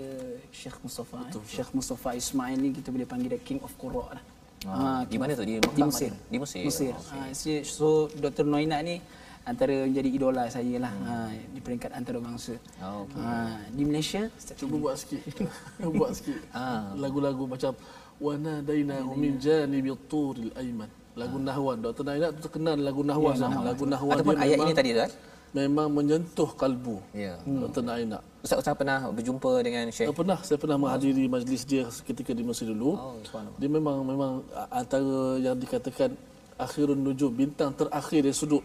Syekh 0.51 0.77
Mustafa. 0.83 1.19
Eh. 1.27 1.43
Syekh 1.43 1.71
Mustafa 1.75 2.15
Ismail 2.15 2.55
ni 2.59 2.69
kita 2.71 2.87
boleh 2.91 3.07
panggil 3.07 3.35
dia 3.35 3.41
King 3.43 3.59
of 3.63 3.71
Qurra 3.75 4.15
lah. 4.15 4.23
Ah, 4.61 5.01
di 5.09 5.17
mana 5.17 5.33
tu? 5.33 5.41
Di 5.41 5.57
Mekah, 5.57 5.73
Di 5.73 5.83
Mesir. 5.83 6.11
Di 6.29 6.37
Mesir. 6.37 6.61
Mesir. 6.69 6.93
Oh, 6.93 7.17
Ah, 7.17 7.33
so- 7.33 7.65
so 7.65 7.87
Dr. 8.13 8.45
Noina 8.45 8.77
ni 8.79 9.01
antara 9.41 9.73
menjadi 9.89 10.09
idola 10.13 10.45
saya 10.53 10.77
lah 10.77 10.93
ha, 11.01 11.13
di 11.33 11.59
peringkat 11.59 11.91
antarabangsa. 11.97 12.61
Oh, 12.77 13.09
okey. 13.09 13.19
Ha, 13.25 13.57
di 13.73 13.83
Malaysia 13.89 14.29
Cuba 14.53 14.75
buat 14.77 14.95
sikit. 15.01 15.21
buat 15.97 16.11
sikit. 16.13 16.39
Ah. 16.53 16.93
Lagu-lagu 16.93 17.49
macam 17.49 17.73
wa 18.21 18.33
nadainahu 18.37 19.11
min 19.17 19.41
janibi 19.41 19.89
turil 20.05 20.53
aiman. 20.53 20.89
Lagu 21.11 21.37
Nahwan. 21.41 21.77
Dr. 21.83 22.03
Tu 22.07 22.39
terkenal 22.47 22.77
lagu 22.79 23.01
Nahwan. 23.03 23.35
Ya, 23.35 23.49
lah. 23.49 23.75
Lagu 23.75 23.83
Nahwan 23.83 24.15
Ataupun 24.15 24.37
ayat 24.39 24.55
memang, 24.55 24.67
ini 24.71 24.73
tadi 24.77 24.89
Ustaz. 24.95 25.11
memang 25.51 25.87
menyentuh 25.91 26.49
kalbu. 26.55 26.97
Ya. 27.11 27.35
Dr. 27.43 27.83
Naina. 27.83 28.19
Ustaz 28.39 28.63
Ustaz 28.63 28.73
pernah 28.79 28.99
berjumpa 29.11 29.51
dengan 29.59 29.85
Syekh 29.91 30.15
pernah 30.15 30.39
saya 30.39 30.57
pernah 30.61 30.77
menghadiri 30.79 31.27
majlis 31.27 31.61
dia 31.67 31.83
ketika 32.07 32.31
di 32.31 32.43
Mesir 32.47 32.71
dulu. 32.71 32.95
Oh. 32.95 33.19
Dia 33.59 33.69
memang 33.69 34.07
memang 34.07 34.31
antara 34.71 35.35
yang 35.43 35.57
dikatakan 35.59 36.15
akhirun 36.55 36.99
nujum 37.01 37.33
bintang 37.33 37.73
terakhir 37.75 38.21
dari 38.23 38.37
sudut 38.37 38.63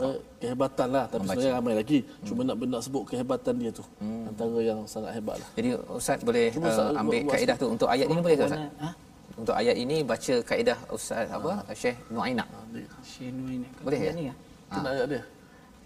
eh, 0.00 0.16
kehebatan 0.38 0.88
lah 0.88 1.04
tapi 1.04 1.18
Membaca. 1.18 1.34
sebenarnya 1.34 1.52
ramai 1.54 1.74
lagi 1.74 1.98
cuma 2.22 2.40
nak 2.42 2.56
nak 2.58 2.80
sebut 2.80 3.02
kehebatan 3.04 3.54
dia 3.56 3.70
tu 3.70 3.84
antara 4.24 4.58
yang 4.60 4.80
sangat 4.84 5.10
hebat 5.12 5.36
lah 5.36 5.48
Jadi 5.52 5.68
Ustaz 5.88 6.18
boleh 6.20 6.46
Cuba 6.48 6.64
uh, 6.64 6.70
Ustaz 6.70 6.86
ambil 6.92 7.02
buat- 7.12 7.24
buat 7.24 7.34
kaedah 7.34 7.56
tu 7.56 7.66
untuk 7.68 7.88
ayat 7.88 8.06
ini 8.06 8.20
boleh 8.20 8.36
tak 8.36 8.46
Ustaz? 8.46 8.62
Ha? 8.78 8.88
Untuk 9.36 9.54
ayat 9.54 9.76
ini 9.76 9.96
baca 10.02 10.34
kaedah 10.42 10.78
Ustaz 10.88 11.26
apa 11.28 11.50
Syekh 11.72 11.96
Nuaina. 12.08 12.42
Syekh 13.00 13.30
Noina. 13.30 13.68
Boleh 13.80 14.00
ya? 14.00 14.10
Ni 14.12 14.24
ya? 14.24 14.34
kena 14.68 14.88
ayat 14.90 15.06
dia 15.08 15.22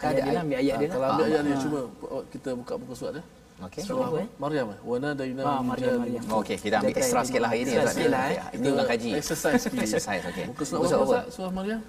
Ayat 0.02 0.22
dia 0.24 0.40
ambil 0.40 0.58
ayat 0.58 0.76
dia 0.76 0.82
Ah, 0.82 0.90
kalau 0.90 1.02
lah. 1.02 1.10
ambil 1.12 1.26
ayat 1.28 1.42
dia 1.42 1.56
cuba 1.58 1.78
oh, 2.08 2.22
kita 2.26 2.50
buka 2.52 2.72
buku 2.74 2.92
surat 2.92 3.14
dia 3.14 3.24
Okey. 3.62 3.82
surah 3.86 4.02
apa, 4.02 4.10
apa? 4.10 4.18
eh? 4.18 4.28
Maryam 4.36 4.66
eh 4.66 4.78
wa 4.82 4.96
nadaina 4.98 5.42
Ah, 5.44 5.60
Maryam, 5.62 5.94
Maryam. 5.96 6.22
Oh, 6.26 6.42
Okey, 6.42 6.56
kita 6.58 6.74
ambil 6.76 6.90
extra 6.92 7.14
dia. 7.14 7.26
sikit 7.28 7.40
lah 7.40 7.48
hari 7.48 7.60
ni 7.60 7.70
Extra 7.70 7.86
Ustaz. 7.86 8.10
lah, 8.10 8.22
eh. 8.24 8.38
Ini 8.52 8.66
orang 8.68 8.88
kaji. 8.90 9.10
exercise 9.14 9.60
sikit 9.62 9.78
Exercise 9.78 10.22
okey. 10.26 10.44
muka 10.50 10.62
surat 10.64 10.80
apa 10.82 11.04
Ustaz? 11.04 11.24
surah 11.30 11.52
Maryam 11.52 11.80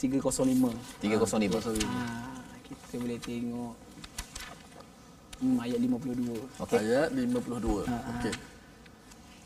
305. 0.00 0.72
305. 1.04 1.84
Ha, 1.84 2.02
kita 2.64 2.94
boleh 2.96 3.18
tengok 3.20 3.72
hmm, 5.44 5.56
ayat 5.60 5.78
52. 5.78 6.64
Okey. 6.64 6.78
ayat 6.80 7.08
52 7.12 7.84
Ah, 7.84 8.02
okey 8.16 8.34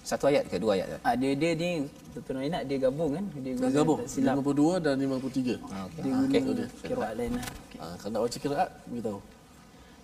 Satu 0.05 0.25
ayat 0.29 0.45
ke 0.47 0.61
dua 0.61 0.77
ayat? 0.77 0.87
Ustaz? 0.95 1.01
Ah, 1.03 1.15
dia 1.17 1.33
dia 1.33 1.51
ni 1.57 1.71
Dr. 2.13 2.33
Noina 2.37 2.61
dia 2.63 2.77
gabung 2.79 3.11
kan? 3.17 3.25
Dia 3.41 3.57
Dah 3.57 3.73
gabung 3.73 3.99
silap. 4.05 4.37
52 4.39 4.85
dan 4.85 4.95
53 5.01 5.57
Ah, 5.67 5.89
Okey. 5.89 6.01
Dia 6.05 6.13
Ah, 6.13 6.21
guna 6.45 6.65
Okey. 6.69 6.69
kiraat 6.85 7.13
lain 7.17 7.31
lah. 7.35 7.47
Okay. 7.67 7.79
Ah, 7.81 7.95
kalau 7.97 8.13
nak 8.13 8.21
baca 8.23 8.39
kiraat 8.39 8.71
beritahu 8.87 9.19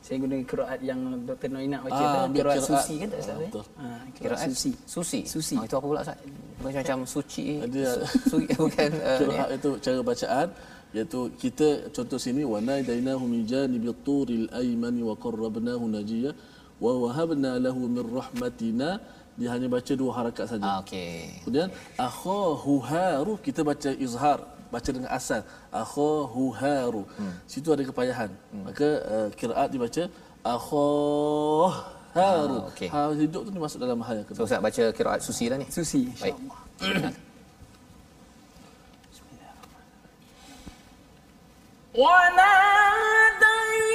Saya 0.01 0.17
guna 0.17 0.35
kiraat 0.43 0.81
yang 0.81 1.01
Dr. 1.29 1.49
Noina 1.53 1.77
baca 1.85 1.93
Ah, 1.93 2.25
tu, 2.25 2.33
kiraat 2.33 2.57
kiraat. 2.57 2.65
susi 2.65 2.95
kan 2.97 3.09
tak 3.13 3.21
Ah, 3.21 3.27
salah. 3.29 3.37
eh? 3.37 3.43
betul. 3.47 3.65
Ha, 3.65 3.85
kiraat 3.85 4.17
Kiraat 4.17 4.41
susi. 4.49 4.71
Susi. 4.89 5.21
Susi. 5.29 5.55
Oh, 5.61 5.65
itu 5.69 5.75
apa 5.77 5.87
pula 5.87 6.01
Ustaz? 6.01 6.19
Macam 6.61 6.99
suci. 7.05 7.45
Dia- 7.69 8.01
Suci 8.33 8.53
bukan 8.57 8.91
uh, 8.97 9.17
ni. 9.21 9.25
Qiraat 9.29 9.51
itu 9.55 9.71
cara 9.79 10.01
bacaan 10.01 10.49
iaitu 10.91 11.21
kita 11.39 11.69
contoh 11.95 12.19
sini 12.19 12.43
wa 12.43 12.59
nadainahu 12.59 13.23
min 13.29 13.47
janibi 13.47 13.93
turil 14.03 14.51
aymani 14.51 15.07
wa 15.07 15.15
qarrabnahu 15.15 15.87
najiya 15.87 16.35
wa 16.83 16.91
wahabna 17.07 17.61
lahu 17.63 17.87
min 17.87 18.03
rahmatina 18.03 18.99
dia 19.39 19.49
hanya 19.55 19.69
baca 19.71 19.93
dua 19.95 20.11
harakat 20.17 20.45
saja. 20.51 20.65
Ah, 20.67 20.79
okey. 20.83 21.45
Kemudian 21.45 21.69
akhahu 21.97 22.83
haru 22.83 23.37
kita 23.39 23.61
baca 23.63 23.93
izhar 23.95 24.41
baca 24.74 24.90
dengan 24.90 25.10
asal 25.14 25.42
akhahu 25.72 26.44
haru 26.62 27.04
hmm. 27.18 27.34
situ 27.48 27.70
ada 27.76 27.84
kepayahan 27.86 28.32
hmm. 28.34 28.64
maka 28.68 28.88
uh, 29.14 29.28
kiraat 29.40 29.70
dibaca 29.72 30.04
akhah 30.42 31.74
haru 32.16 32.58
Ah, 32.64 32.72
okey. 32.72 32.88
ha 32.94 33.12
hidup 33.12 33.42
tu 33.44 33.50
masuk 33.60 33.80
dalam 33.84 34.00
hal 34.08 34.24
yang 34.24 34.28
So 34.28 34.32
kedua 34.32 34.46
Ustaz 34.48 34.62
baca 34.64 34.84
kiraat 34.96 35.20
susi 35.20 35.52
lah 35.52 35.60
ni. 35.60 35.68
Susi 35.68 36.08
Baik. 36.16 36.36
insyaallah. 36.36 37.14
وناديناه 41.96 43.89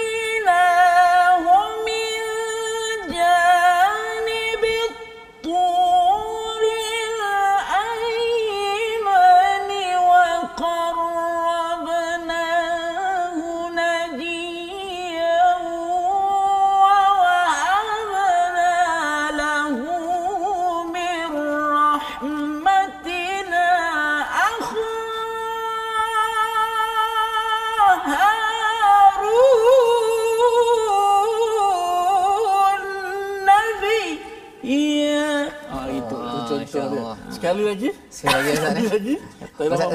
sekali 37.45 37.63
lagi. 37.69 37.89
Sekali 38.09 38.33
lagi 38.41 38.51
Ustaz 38.57 38.73
lagi. 38.89 39.15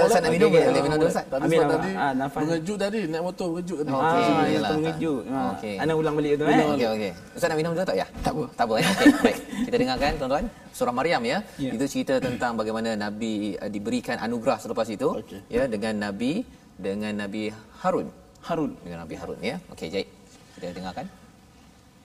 Ustaz 0.07 0.21
nak 0.23 0.31
minum 0.31 0.49
ke? 0.55 0.61
Boleh 0.63 0.83
minum 0.87 0.97
dulu 1.03 1.11
Ustaz. 1.11 1.25
Amin. 1.35 1.59
Ah, 1.59 2.15
ah, 2.15 2.29
tadi 2.31 2.45
mengejut 2.47 2.77
tadi 2.79 2.99
naik 3.11 3.23
motor 3.27 3.47
mengejut 3.51 3.79
tadi. 3.83 3.91
Ha, 3.91 4.71
mengejut. 4.79 5.23
Ha. 5.27 5.41
Ana 5.83 5.93
ulang 5.99 6.15
balik 6.15 6.33
tu 6.39 6.45
eh. 6.47 6.57
Okey 6.79 6.89
okey. 6.95 7.13
Ustaz 7.35 7.49
nak 7.51 7.59
minum 7.59 7.71
dulu 7.75 7.83
tak 7.83 7.97
ya? 7.99 8.07
Tak 8.23 8.33
apa. 8.39 8.45
Tak 8.55 8.65
apa 8.71 8.75
eh. 8.79 8.87
Baik. 9.27 9.39
Kita 9.67 9.77
dengarkan 9.83 10.11
tuan-tuan. 10.23 10.45
Surah 10.71 10.95
Maryam 10.95 11.23
ya. 11.27 11.39
ya. 11.59 11.71
Itu 11.75 11.85
cerita 11.91 12.15
tentang 12.23 12.55
bagaimana 12.55 12.95
Nabi 12.95 13.59
eh, 13.59 13.71
diberikan 13.75 14.17
anugerah 14.23 14.63
selepas 14.63 14.87
itu 14.87 15.19
ya 15.51 15.67
dengan 15.67 16.07
Nabi 16.07 16.47
dengan 16.79 17.13
Nabi 17.27 17.51
Harun. 17.83 18.07
Harun. 18.47 18.79
Dengan 18.87 19.03
Nabi 19.03 19.15
Harun 19.19 19.39
ya. 19.43 19.59
Okey, 19.75 19.91
baik. 19.91 20.09
Kita 20.55 20.71
dengarkan. 20.71 21.07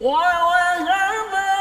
Wa 0.02 0.12
wa 0.50 1.55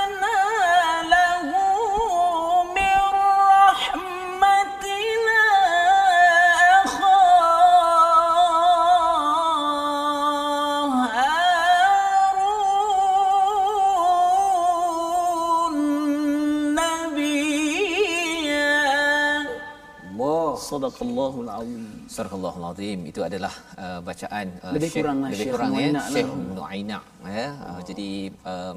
Sadaqallahul 20.75 21.51
azim. 21.51 21.83
Surahul 22.11 22.67
Azim. 22.67 22.99
Itu 23.07 23.21
adalah 23.23 23.55
uh, 23.79 24.01
bacaan 24.03 24.47
uh, 24.59 24.73
Lebih 24.75 24.91
Syekh- 24.91 25.05
kurang 25.07 25.19
lebih 25.23 25.39
Syekh 25.39 25.53
kurang 25.55 25.71
ya 25.71 25.79
Nuainak 25.79 26.05
lah. 26.05 26.15
Syekh 26.15 26.29
Nuainak 26.59 27.03
ya. 27.31 27.49
Uh, 27.63 27.81
jadi 27.87 28.11
uh, 28.43 28.75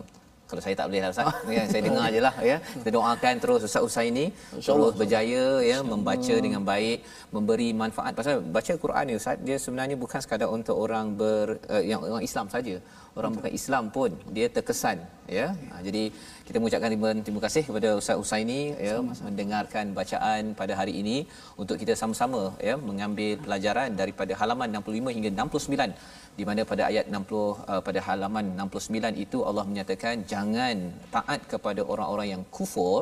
kalau 0.48 0.62
saya 0.64 0.76
tak 0.80 0.88
boleh 0.88 1.02
lah 1.04 1.12
Ustaz. 1.12 1.28
Ya, 1.52 1.64
saya 1.68 1.82
dengar 1.84 2.06
je 2.08 2.20
lah 2.24 2.36
ya. 2.40 2.58
Kita 2.64 2.90
doakan 2.96 3.34
terus 3.44 3.62
Ustaz 3.68 3.84
Usaini 3.84 4.26
terus 4.56 4.96
berjaya 4.96 5.60
ya 5.60 5.78
membaca 5.84 6.36
dengan 6.46 6.62
baik 6.64 7.04
memberi 7.36 7.70
manfaat. 7.76 8.16
Pasal 8.16 8.40
baca 8.40 8.74
Quran 8.84 9.04
ni 9.12 9.14
Ustaz 9.20 9.36
dia 9.44 9.58
sebenarnya 9.60 10.00
bukan 10.00 10.20
sekadar 10.24 10.48
untuk 10.48 10.80
orang 10.80 11.20
ber 11.20 11.60
uh, 11.68 11.84
yang 11.84 12.00
orang 12.00 12.24
Islam 12.24 12.48
saja 12.48 12.80
orang 13.20 13.34
bukan 13.38 13.52
Islam 13.60 13.84
pun 13.96 14.12
dia 14.36 14.48
terkesan 14.56 14.98
ya. 15.38 15.48
Uh, 15.74 15.82
jadi 15.88 16.04
kita 16.48 16.58
mengucapkan 16.60 16.90
terima, 16.92 17.10
terima 17.26 17.42
kasih 17.46 17.64
kepada 17.68 17.90
Ustaz 18.02 18.22
Usaini 18.24 18.62
ya 18.88 18.96
mendengarkan 19.28 19.86
bacaan 20.00 20.54
pada 20.60 20.74
hari 20.80 20.94
ini 21.02 21.18
untuk 21.62 21.76
kita 21.82 21.94
sama-sama 22.02 22.42
ya 22.68 22.76
mengambil 22.90 23.34
pelajaran 23.46 23.92
daripada 24.02 24.34
halaman 24.42 24.78
65 24.82 25.16
hingga 25.18 25.32
69 25.42 26.38
di 26.40 26.46
mana 26.50 26.62
pada 26.72 26.84
ayat 26.90 27.06
60 27.20 27.36
uh, 27.42 27.82
pada 27.88 28.00
halaman 28.08 28.46
69 28.64 29.26
itu 29.26 29.38
Allah 29.50 29.66
menyatakan 29.70 30.16
jangan 30.34 30.78
taat 31.16 31.42
kepada 31.54 31.84
orang-orang 31.92 32.28
yang 32.34 32.44
kufur 32.58 33.02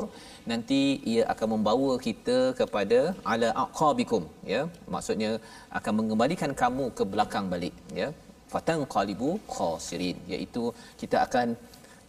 nanti 0.52 0.82
ia 1.12 1.24
akan 1.32 1.48
membawa 1.54 1.92
kita 2.06 2.38
kepada 2.60 3.00
ala 3.32 3.50
aqabikum 3.64 4.24
ya. 4.54 4.62
Maksudnya 4.94 5.32
akan 5.78 5.92
mengembalikan 6.00 6.52
kamu 6.62 6.86
ke 6.98 7.04
belakang 7.14 7.46
balik 7.54 7.76
ya 8.02 8.10
fatanqalibu 8.52 9.30
khasirin 9.54 10.18
iaitu 10.32 10.64
kita 11.00 11.16
akan 11.26 11.56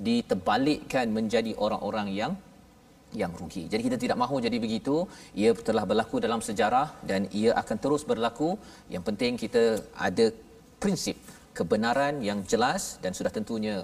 diterbalikkan 0.07 1.05
menjadi 1.17 1.51
orang-orang 1.65 2.07
yang 2.19 2.33
yang 3.21 3.31
rugi. 3.39 3.63
Jadi 3.71 3.81
kita 3.87 3.97
tidak 4.03 4.17
mahu 4.23 4.35
jadi 4.45 4.57
begitu. 4.65 4.95
Ia 5.41 5.51
telah 5.67 5.83
berlaku 5.89 6.19
dalam 6.25 6.41
sejarah 6.47 6.87
dan 7.09 7.21
ia 7.39 7.51
akan 7.61 7.77
terus 7.83 8.03
berlaku. 8.11 8.49
Yang 8.93 9.03
penting 9.09 9.31
kita 9.43 9.63
ada 10.07 10.25
prinsip 10.83 11.17
kebenaran 11.57 12.15
yang 12.29 12.39
jelas 12.51 12.99
dan 13.03 13.11
sudah 13.17 13.31
tentunya 13.37 13.75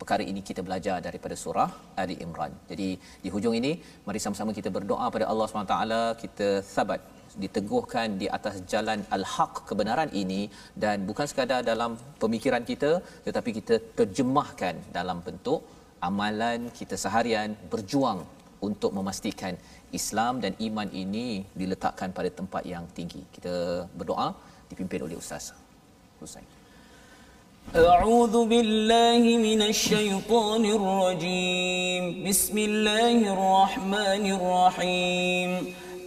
perkara 0.00 0.22
ini 0.30 0.40
kita 0.48 0.60
belajar 0.66 0.96
daripada 1.06 1.34
surah 1.42 1.70
Ali 2.02 2.16
Imran. 2.24 2.52
Jadi 2.70 2.88
di 3.24 3.28
hujung 3.34 3.54
ini 3.60 3.72
mari 4.06 4.18
sama-sama 4.24 4.50
kita 4.58 4.70
berdoa 4.76 5.06
pada 5.14 5.26
Allah 5.32 5.46
SWT 5.46 5.76
kita 6.22 6.48
sabat 6.74 7.00
diteguhkan 7.43 8.07
di 8.21 8.27
atas 8.37 8.55
jalan 8.71 8.99
al-haq 9.17 9.53
kebenaran 9.69 10.09
ini 10.21 10.41
dan 10.83 11.05
bukan 11.09 11.27
sekadar 11.31 11.61
dalam 11.71 11.91
pemikiran 12.23 12.63
kita 12.69 12.91
tetapi 13.25 13.49
kita 13.59 13.75
terjemahkan 13.99 14.75
dalam 14.97 15.19
bentuk 15.27 15.61
amalan 16.09 16.59
kita 16.79 16.95
seharian 17.03 17.51
berjuang 17.71 18.19
untuk 18.67 18.91
memastikan 18.97 19.53
Islam 19.99 20.41
dan 20.43 20.53
iman 20.67 20.89
ini 21.03 21.27
diletakkan 21.61 22.09
pada 22.17 22.29
tempat 22.39 22.63
yang 22.73 22.85
tinggi. 22.97 23.21
Kita 23.35 23.85
berdoa 23.99 24.29
dipimpin 24.69 25.05
oleh 25.07 25.17
Ustaz 25.23 25.53
Husain. 26.21 26.47
أعوذ 27.75 28.47
بالله 28.47 29.23
من 29.43 29.61
الشيطان 29.61 30.63
الرجيم 30.79 32.03
بسم 32.23 32.57
الله 32.69 33.17
الرحمن 33.35 34.23
الرحيم 34.39 35.49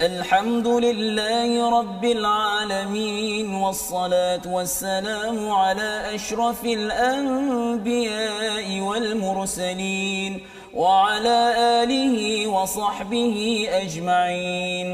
الحمد 0.01 0.69
لله 0.87 1.51
رب 1.79 2.05
العالمين 2.05 3.55
والصلاة 3.55 4.45
والسلام 4.57 5.39
على 5.51 5.91
أشرف 6.17 6.65
الأنبياء 6.81 8.67
والمرسلين 8.81 10.33
وعلى 10.75 11.39
آله 11.83 12.17
وصحبه 12.47 13.37
أجمعين 13.83 14.91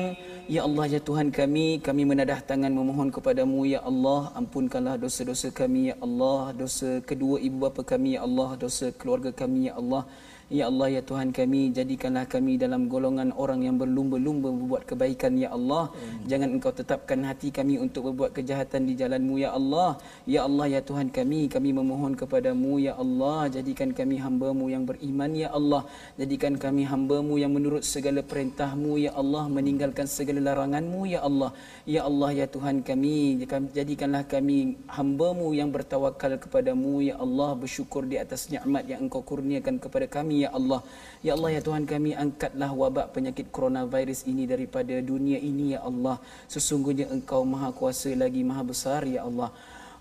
Ya 0.46 0.62
Allah 0.62 0.86
ya 0.86 1.02
Tuhan 1.02 1.34
kami, 1.34 1.82
kami 1.82 2.06
menadah 2.06 2.38
tangan 2.38 2.70
memohon 2.70 3.10
kepadamu 3.10 3.66
ya 3.66 3.82
Allah, 3.82 4.30
ampunkanlah 4.38 4.94
dosa-dosa 4.94 5.50
kami 5.50 5.90
ya 5.90 5.98
Allah, 5.98 6.54
dosa 6.54 7.02
kedua 7.02 7.42
ibu 7.42 7.66
bapa 7.66 7.82
kami 7.82 8.14
ya 8.14 8.22
Allah, 8.22 8.54
dosa 8.54 8.94
keluarga 8.94 9.34
kami 9.34 9.66
ya 9.66 9.74
Allah. 9.74 10.06
Ya 10.51 10.67
Allah 10.67 10.99
ya 10.99 11.01
Tuhan 11.01 11.31
kami, 11.31 11.71
jadikanlah 11.71 12.27
kami 12.27 12.59
dalam 12.59 12.91
golongan 12.91 13.31
orang 13.39 13.63
yang 13.63 13.79
berlumba-lumba 13.79 14.51
berbuat 14.51 14.83
kebaikan 14.83 15.39
ya 15.39 15.47
Allah. 15.55 15.87
Jangan 16.27 16.59
Engkau 16.59 16.75
tetapkan 16.75 17.23
hati 17.23 17.55
kami 17.55 17.79
untuk 17.79 18.11
berbuat 18.11 18.35
kejahatan 18.35 18.83
di 18.83 18.99
jalanmu 18.99 19.39
ya 19.39 19.55
Allah. 19.55 19.95
Ya 20.27 20.43
Allah 20.43 20.67
ya 20.67 20.83
Tuhan 20.83 21.07
kami, 21.07 21.47
kami 21.47 21.71
memohon 21.71 22.19
kepadamu 22.19 22.83
ya 22.83 22.99
Allah, 22.99 23.47
jadikan 23.47 23.95
kami 23.95 24.19
hamba-Mu 24.19 24.67
yang 24.67 24.83
beriman 24.83 25.31
ya 25.31 25.55
Allah. 25.55 25.87
Jadikan 26.19 26.59
kami 26.59 26.83
hamba-Mu 26.83 27.39
yang 27.39 27.55
menurut 27.55 27.87
segala 27.87 28.19
perintah-Mu 28.19 28.99
ya 29.07 29.15
Allah, 29.15 29.47
meninggalkan 29.47 30.03
segala 30.03 30.43
larangan-Mu 30.51 31.15
ya 31.15 31.23
Allah. 31.23 31.55
Ya 31.87 32.03
Allah 32.03 32.35
ya 32.35 32.51
Tuhan 32.51 32.83
kami, 32.83 33.39
jadikanlah 33.71 34.27
kami 34.27 34.83
hamba-Mu 34.91 35.55
yang 35.55 35.71
bertawakal 35.71 36.35
kepadamu 36.43 36.99
ya 36.99 37.15
Allah, 37.23 37.55
bersyukur 37.55 38.03
di 38.03 38.19
atas 38.19 38.51
nikmat 38.51 38.83
yang 38.91 39.07
Engkau 39.07 39.23
kurniakan 39.23 39.79
kepada 39.79 40.11
kami 40.11 40.40
ya 40.45 40.49
Allah. 40.53 40.81
Ya 41.21 41.37
Allah 41.37 41.53
ya 41.53 41.61
Tuhan 41.61 41.85
kami, 41.85 42.17
angkatlah 42.17 42.73
wabak 42.73 43.13
penyakit 43.13 43.53
coronavirus 43.53 44.25
ini 44.25 44.49
daripada 44.49 44.97
dunia 45.01 45.37
ini 45.37 45.77
ya 45.77 45.85
Allah. 45.85 46.17
Sesungguhnya 46.49 47.13
Engkau 47.13 47.45
Maha 47.45 47.69
Kuasa 47.69 48.09
lagi 48.17 48.41
Maha 48.41 48.63
Besar 48.65 49.05
ya 49.05 49.21
Allah. 49.29 49.53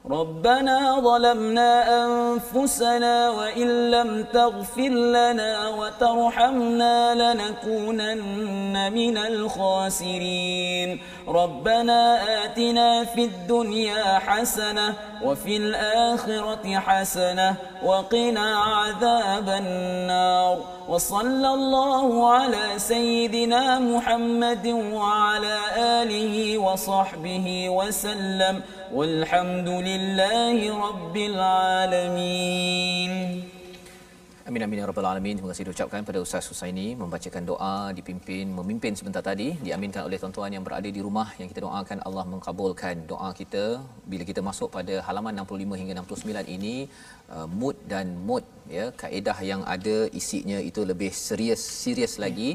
ربنا 0.09 1.01
ظلمنا 1.01 2.05
أنفسنا 2.05 3.31
وإن 3.31 3.91
لم 3.91 4.25
تغفر 4.33 4.89
لنا 4.89 5.69
وترحمنا 5.69 7.15
لنكونن 7.15 8.93
من 8.93 9.17
الخاسرين. 9.19 11.01
ربنا 11.29 12.23
آتنا 12.45 13.05
في 13.05 13.25
الدنيا 13.25 14.19
حسنة 14.19 14.95
وفي 15.23 15.57
الآخرة 15.57 16.79
حسنة 16.79 17.55
وقنا 17.85 18.57
عذاب 18.57 19.49
النار. 19.49 20.59
وصلى 20.89 21.49
الله 21.55 22.31
على 22.31 22.67
سيدنا 22.77 23.79
محمد 23.79 24.67
وعلى 24.93 25.59
آله 25.77 26.59
وصحبه 26.59 27.69
وسلم. 27.69 28.63
والحمد 28.92 29.70
لله 29.70 30.58
رب 30.88 31.16
العالمين 31.18 33.14
Amin 34.50 34.62
amin 34.66 34.78
ya 34.80 34.86
rabbal 34.90 35.08
alamin. 35.10 35.36
Terima 35.38 35.50
kasih 35.52 35.66
diucapkan 35.68 36.02
pada 36.08 36.20
Ustaz 36.26 36.46
Husaini 36.50 36.86
membacakan 37.00 37.44
doa 37.50 37.90
dipimpin 37.98 38.46
memimpin 38.58 38.94
sebentar 39.00 39.24
tadi 39.28 39.48
diaminkan 39.68 40.06
oleh 40.08 40.18
tuan-tuan 40.22 40.54
yang 40.56 40.64
berada 40.68 40.90
di 40.98 41.02
rumah 41.06 41.26
yang 41.40 41.50
kita 41.52 41.62
doakan 41.66 42.00
Allah 42.08 42.26
mengkabulkan 42.34 43.10
doa 43.12 43.30
kita 43.40 43.64
bila 44.12 44.24
kita 44.30 44.42
masuk 44.50 44.70
pada 44.76 45.02
halaman 45.08 45.42
65 45.44 45.80
hingga 45.82 45.94
69 46.04 46.56
ini 46.58 46.76
uh, 47.36 47.48
mood 47.60 47.78
dan 47.94 48.06
mood 48.28 48.46
ya 48.78 48.86
kaedah 49.02 49.38
yang 49.52 49.64
ada 49.76 49.98
isinya 50.22 50.62
itu 50.70 50.84
lebih 50.92 51.12
serius 51.28 51.64
serius 51.82 52.14
lagi 52.26 52.52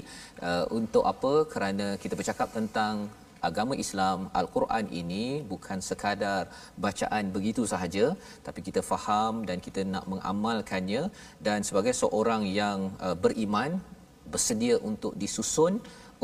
uh, 0.48 0.64
untuk 0.78 1.02
apa 1.12 1.34
kerana 1.54 1.88
kita 2.04 2.14
bercakap 2.20 2.54
tentang 2.58 3.11
agama 3.49 3.73
Islam 3.83 4.19
Al-Quran 4.39 4.85
ini 5.01 5.23
bukan 5.51 5.79
sekadar 5.89 6.41
bacaan 6.85 7.33
begitu 7.35 7.63
sahaja 7.73 8.05
tapi 8.47 8.59
kita 8.67 8.83
faham 8.91 9.43
dan 9.49 9.59
kita 9.65 9.83
nak 9.93 10.05
mengamalkannya 10.13 11.03
dan 11.47 11.59
sebagai 11.67 11.93
seorang 12.01 12.43
yang 12.61 12.79
uh, 13.05 13.15
beriman 13.25 13.71
bersedia 14.33 14.75
untuk 14.89 15.13
disusun 15.21 15.73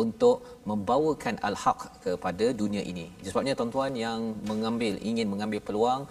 untuk 0.04 0.36
membawakan 0.70 1.36
al-haq 1.48 1.80
kepada 2.06 2.46
dunia 2.62 2.84
ini. 2.92 3.06
Sebabnya 3.28 3.54
tuan-tuan 3.60 3.94
yang 4.06 4.20
mengambil 4.50 4.96
ingin 5.10 5.28
mengambil 5.34 5.60
peluang 5.68 6.02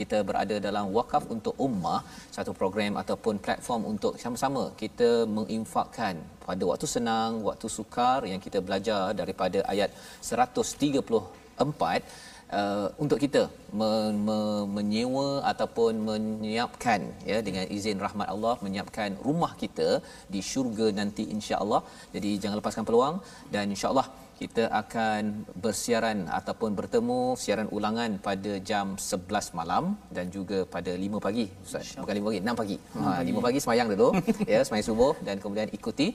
kita 0.00 0.18
berada 0.28 0.56
dalam 0.66 0.86
wakaf 0.98 1.24
untuk 1.34 1.54
ummah 1.66 2.00
satu 2.36 2.52
program 2.60 2.92
ataupun 3.02 3.34
platform 3.46 3.82
untuk 3.92 4.14
sama-sama 4.22 4.64
kita 4.82 5.10
menginfakkan 5.36 6.16
pada 6.48 6.62
waktu 6.70 6.86
senang, 6.94 7.32
waktu 7.48 7.66
sukar 7.78 8.20
yang 8.32 8.40
kita 8.46 8.60
belajar 8.68 9.02
daripada 9.20 9.60
ayat 9.74 9.90
134 10.32 12.02
Uh, 12.58 12.86
untuk 13.02 13.18
kita 13.22 13.40
men- 13.78 14.18
me- 14.26 14.66
menyewa 14.74 15.28
ataupun 15.52 15.92
menyiapkan 16.08 17.00
ya 17.30 17.38
dengan 17.46 17.64
izin 17.76 17.98
rahmat 18.04 18.28
Allah 18.34 18.54
menyiapkan 18.64 19.18
rumah 19.26 19.50
kita 19.62 19.88
di 20.34 20.40
syurga 20.50 20.86
nanti 20.98 21.24
insya-Allah. 21.34 21.82
Jadi 22.14 22.30
jangan 22.42 22.56
lepaskan 22.60 22.86
peluang 22.88 23.16
dan 23.54 23.66
insya-Allah 23.74 24.06
kita 24.36 24.64
akan 24.68 25.48
bersiaran 25.64 26.18
ataupun 26.38 26.76
bertemu 26.78 27.20
siaran 27.42 27.68
ulangan 27.76 28.20
pada 28.26 28.52
jam 28.70 28.86
11 29.00 29.56
malam 29.58 29.96
dan 30.16 30.28
juga 30.36 30.58
pada 30.74 30.92
5 30.92 31.26
pagi 31.26 31.46
Ustaz. 31.64 31.96
Bukan 31.96 32.14
5 32.20 32.28
pagi 32.28 32.40
6 32.44 32.60
pagi. 32.60 32.76
Ha 33.00 33.24
5 33.24 33.46
pagi 33.46 33.58
semayang 33.64 33.88
dulu 33.96 34.08
ya 34.52 34.60
semayang 34.66 34.86
subuh 34.92 35.12
dan 35.26 35.40
kemudian 35.40 35.72
ikuti 35.78 36.08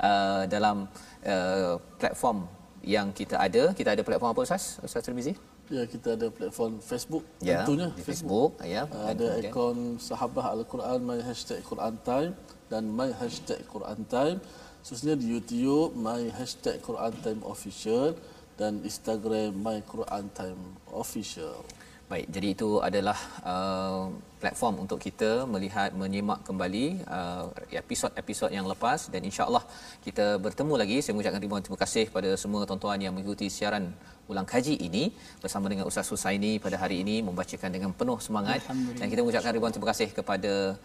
uh, 0.00 0.48
dalam 0.54 0.88
uh, 1.32 1.74
platform 2.00 2.48
yang 2.80 3.12
kita 3.12 3.36
ada. 3.46 3.62
Kita 3.78 3.92
ada 3.92 4.02
platform 4.08 4.32
apa 4.32 4.40
Ustaz? 4.48 4.80
Ustaz 4.80 5.04
Tirmizi 5.04 5.36
Ya, 5.66 5.82
kita 5.82 6.14
ada 6.14 6.30
platform 6.30 6.78
Facebook 6.78 7.24
ya 7.42 7.66
tentunya 7.66 7.90
di 7.98 8.02
Facebook. 8.08 8.50
Ya 8.62 8.82
Uh, 8.86 9.10
ada 9.12 9.26
kemudian- 9.34 9.52
akaun 9.52 9.78
Sahabah 9.98 10.46
Al-Quran 10.54 10.98
my 11.02 11.18
hashtag 11.28 11.60
Quran 11.66 11.94
Time 12.08 12.32
dan 12.70 12.82
my 12.86 13.10
hashtag 13.20 13.60
Quran 13.66 14.00
Time 14.06 14.38
khususnya 14.86 15.18
di 15.18 15.34
YouTube 15.34 15.98
my 15.98 16.30
hashtag 16.38 16.78
Quran 16.78 17.10
Time 17.18 17.42
Official 17.42 18.14
dan 18.54 18.78
Instagram 18.86 19.58
my 19.58 19.82
Quran 19.82 20.30
Time 20.30 20.78
Official. 20.94 21.66
Baik, 22.06 22.30
jadi 22.30 22.48
itu 22.54 22.78
adalah 22.78 23.18
uh, 23.42 24.14
platform 24.38 24.86
untuk 24.86 25.02
kita 25.02 25.42
melihat 25.42 25.90
menyimak 25.90 26.46
kembali 26.46 27.02
uh, 27.02 27.50
episod-episod 27.82 28.46
yang 28.54 28.62
lepas 28.70 29.10
dan 29.10 29.26
insya-Allah 29.26 29.66
kita 30.06 30.38
bertemu 30.38 30.74
lagi. 30.78 30.96
Saya 31.02 31.18
mengucapkan 31.18 31.42
ribuan 31.42 31.66
terima 31.66 31.82
kasih 31.82 32.06
kepada 32.06 32.38
semua 32.38 32.62
tuan-tuan 32.62 33.02
yang 33.02 33.10
mengikuti 33.10 33.50
siaran 33.50 33.90
ulang 34.30 34.46
kaji 34.46 34.78
ini 34.86 35.10
bersama 35.42 35.66
dengan 35.66 35.90
Ustaz 35.90 36.06
Husaini 36.14 36.62
pada 36.62 36.78
hari 36.78 37.02
ini 37.02 37.26
membacakan 37.26 37.74
dengan 37.74 37.90
penuh 37.90 38.22
semangat 38.22 38.62
dan 38.98 39.06
kita 39.10 39.26
mengucapkan 39.26 39.50
ribuan 39.50 39.74
terima 39.74 39.90
kasih 39.90 40.14
kepada 40.14 40.78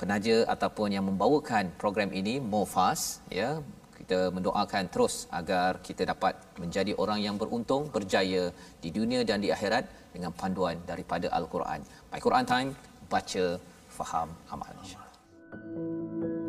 penaja 0.00 0.36
ataupun 0.54 0.88
yang 0.96 1.04
membawakan 1.10 1.64
program 1.82 2.10
ini 2.20 2.34
Mofas 2.52 3.20
ya 3.40 3.60
kita 4.00 4.32
mendoakan 4.36 4.84
terus 4.88 5.28
agar 5.38 5.84
kita 5.86 6.08
dapat 6.12 6.34
menjadi 6.62 6.96
orang 7.02 7.20
yang 7.26 7.36
beruntung 7.42 7.92
berjaya 7.96 8.48
di 8.80 8.88
dunia 8.98 9.20
dan 9.28 9.44
di 9.44 9.52
akhirat 9.56 9.84
dengan 10.16 10.32
panduan 10.40 10.80
daripada 10.90 11.28
al-Quran. 11.38 11.84
My 12.10 12.20
Quran 12.26 12.46
Time 12.48 12.70
baca 13.12 13.46
faham 13.92 14.28
amal. 14.48 14.72
InsyaAllah. 14.80 16.39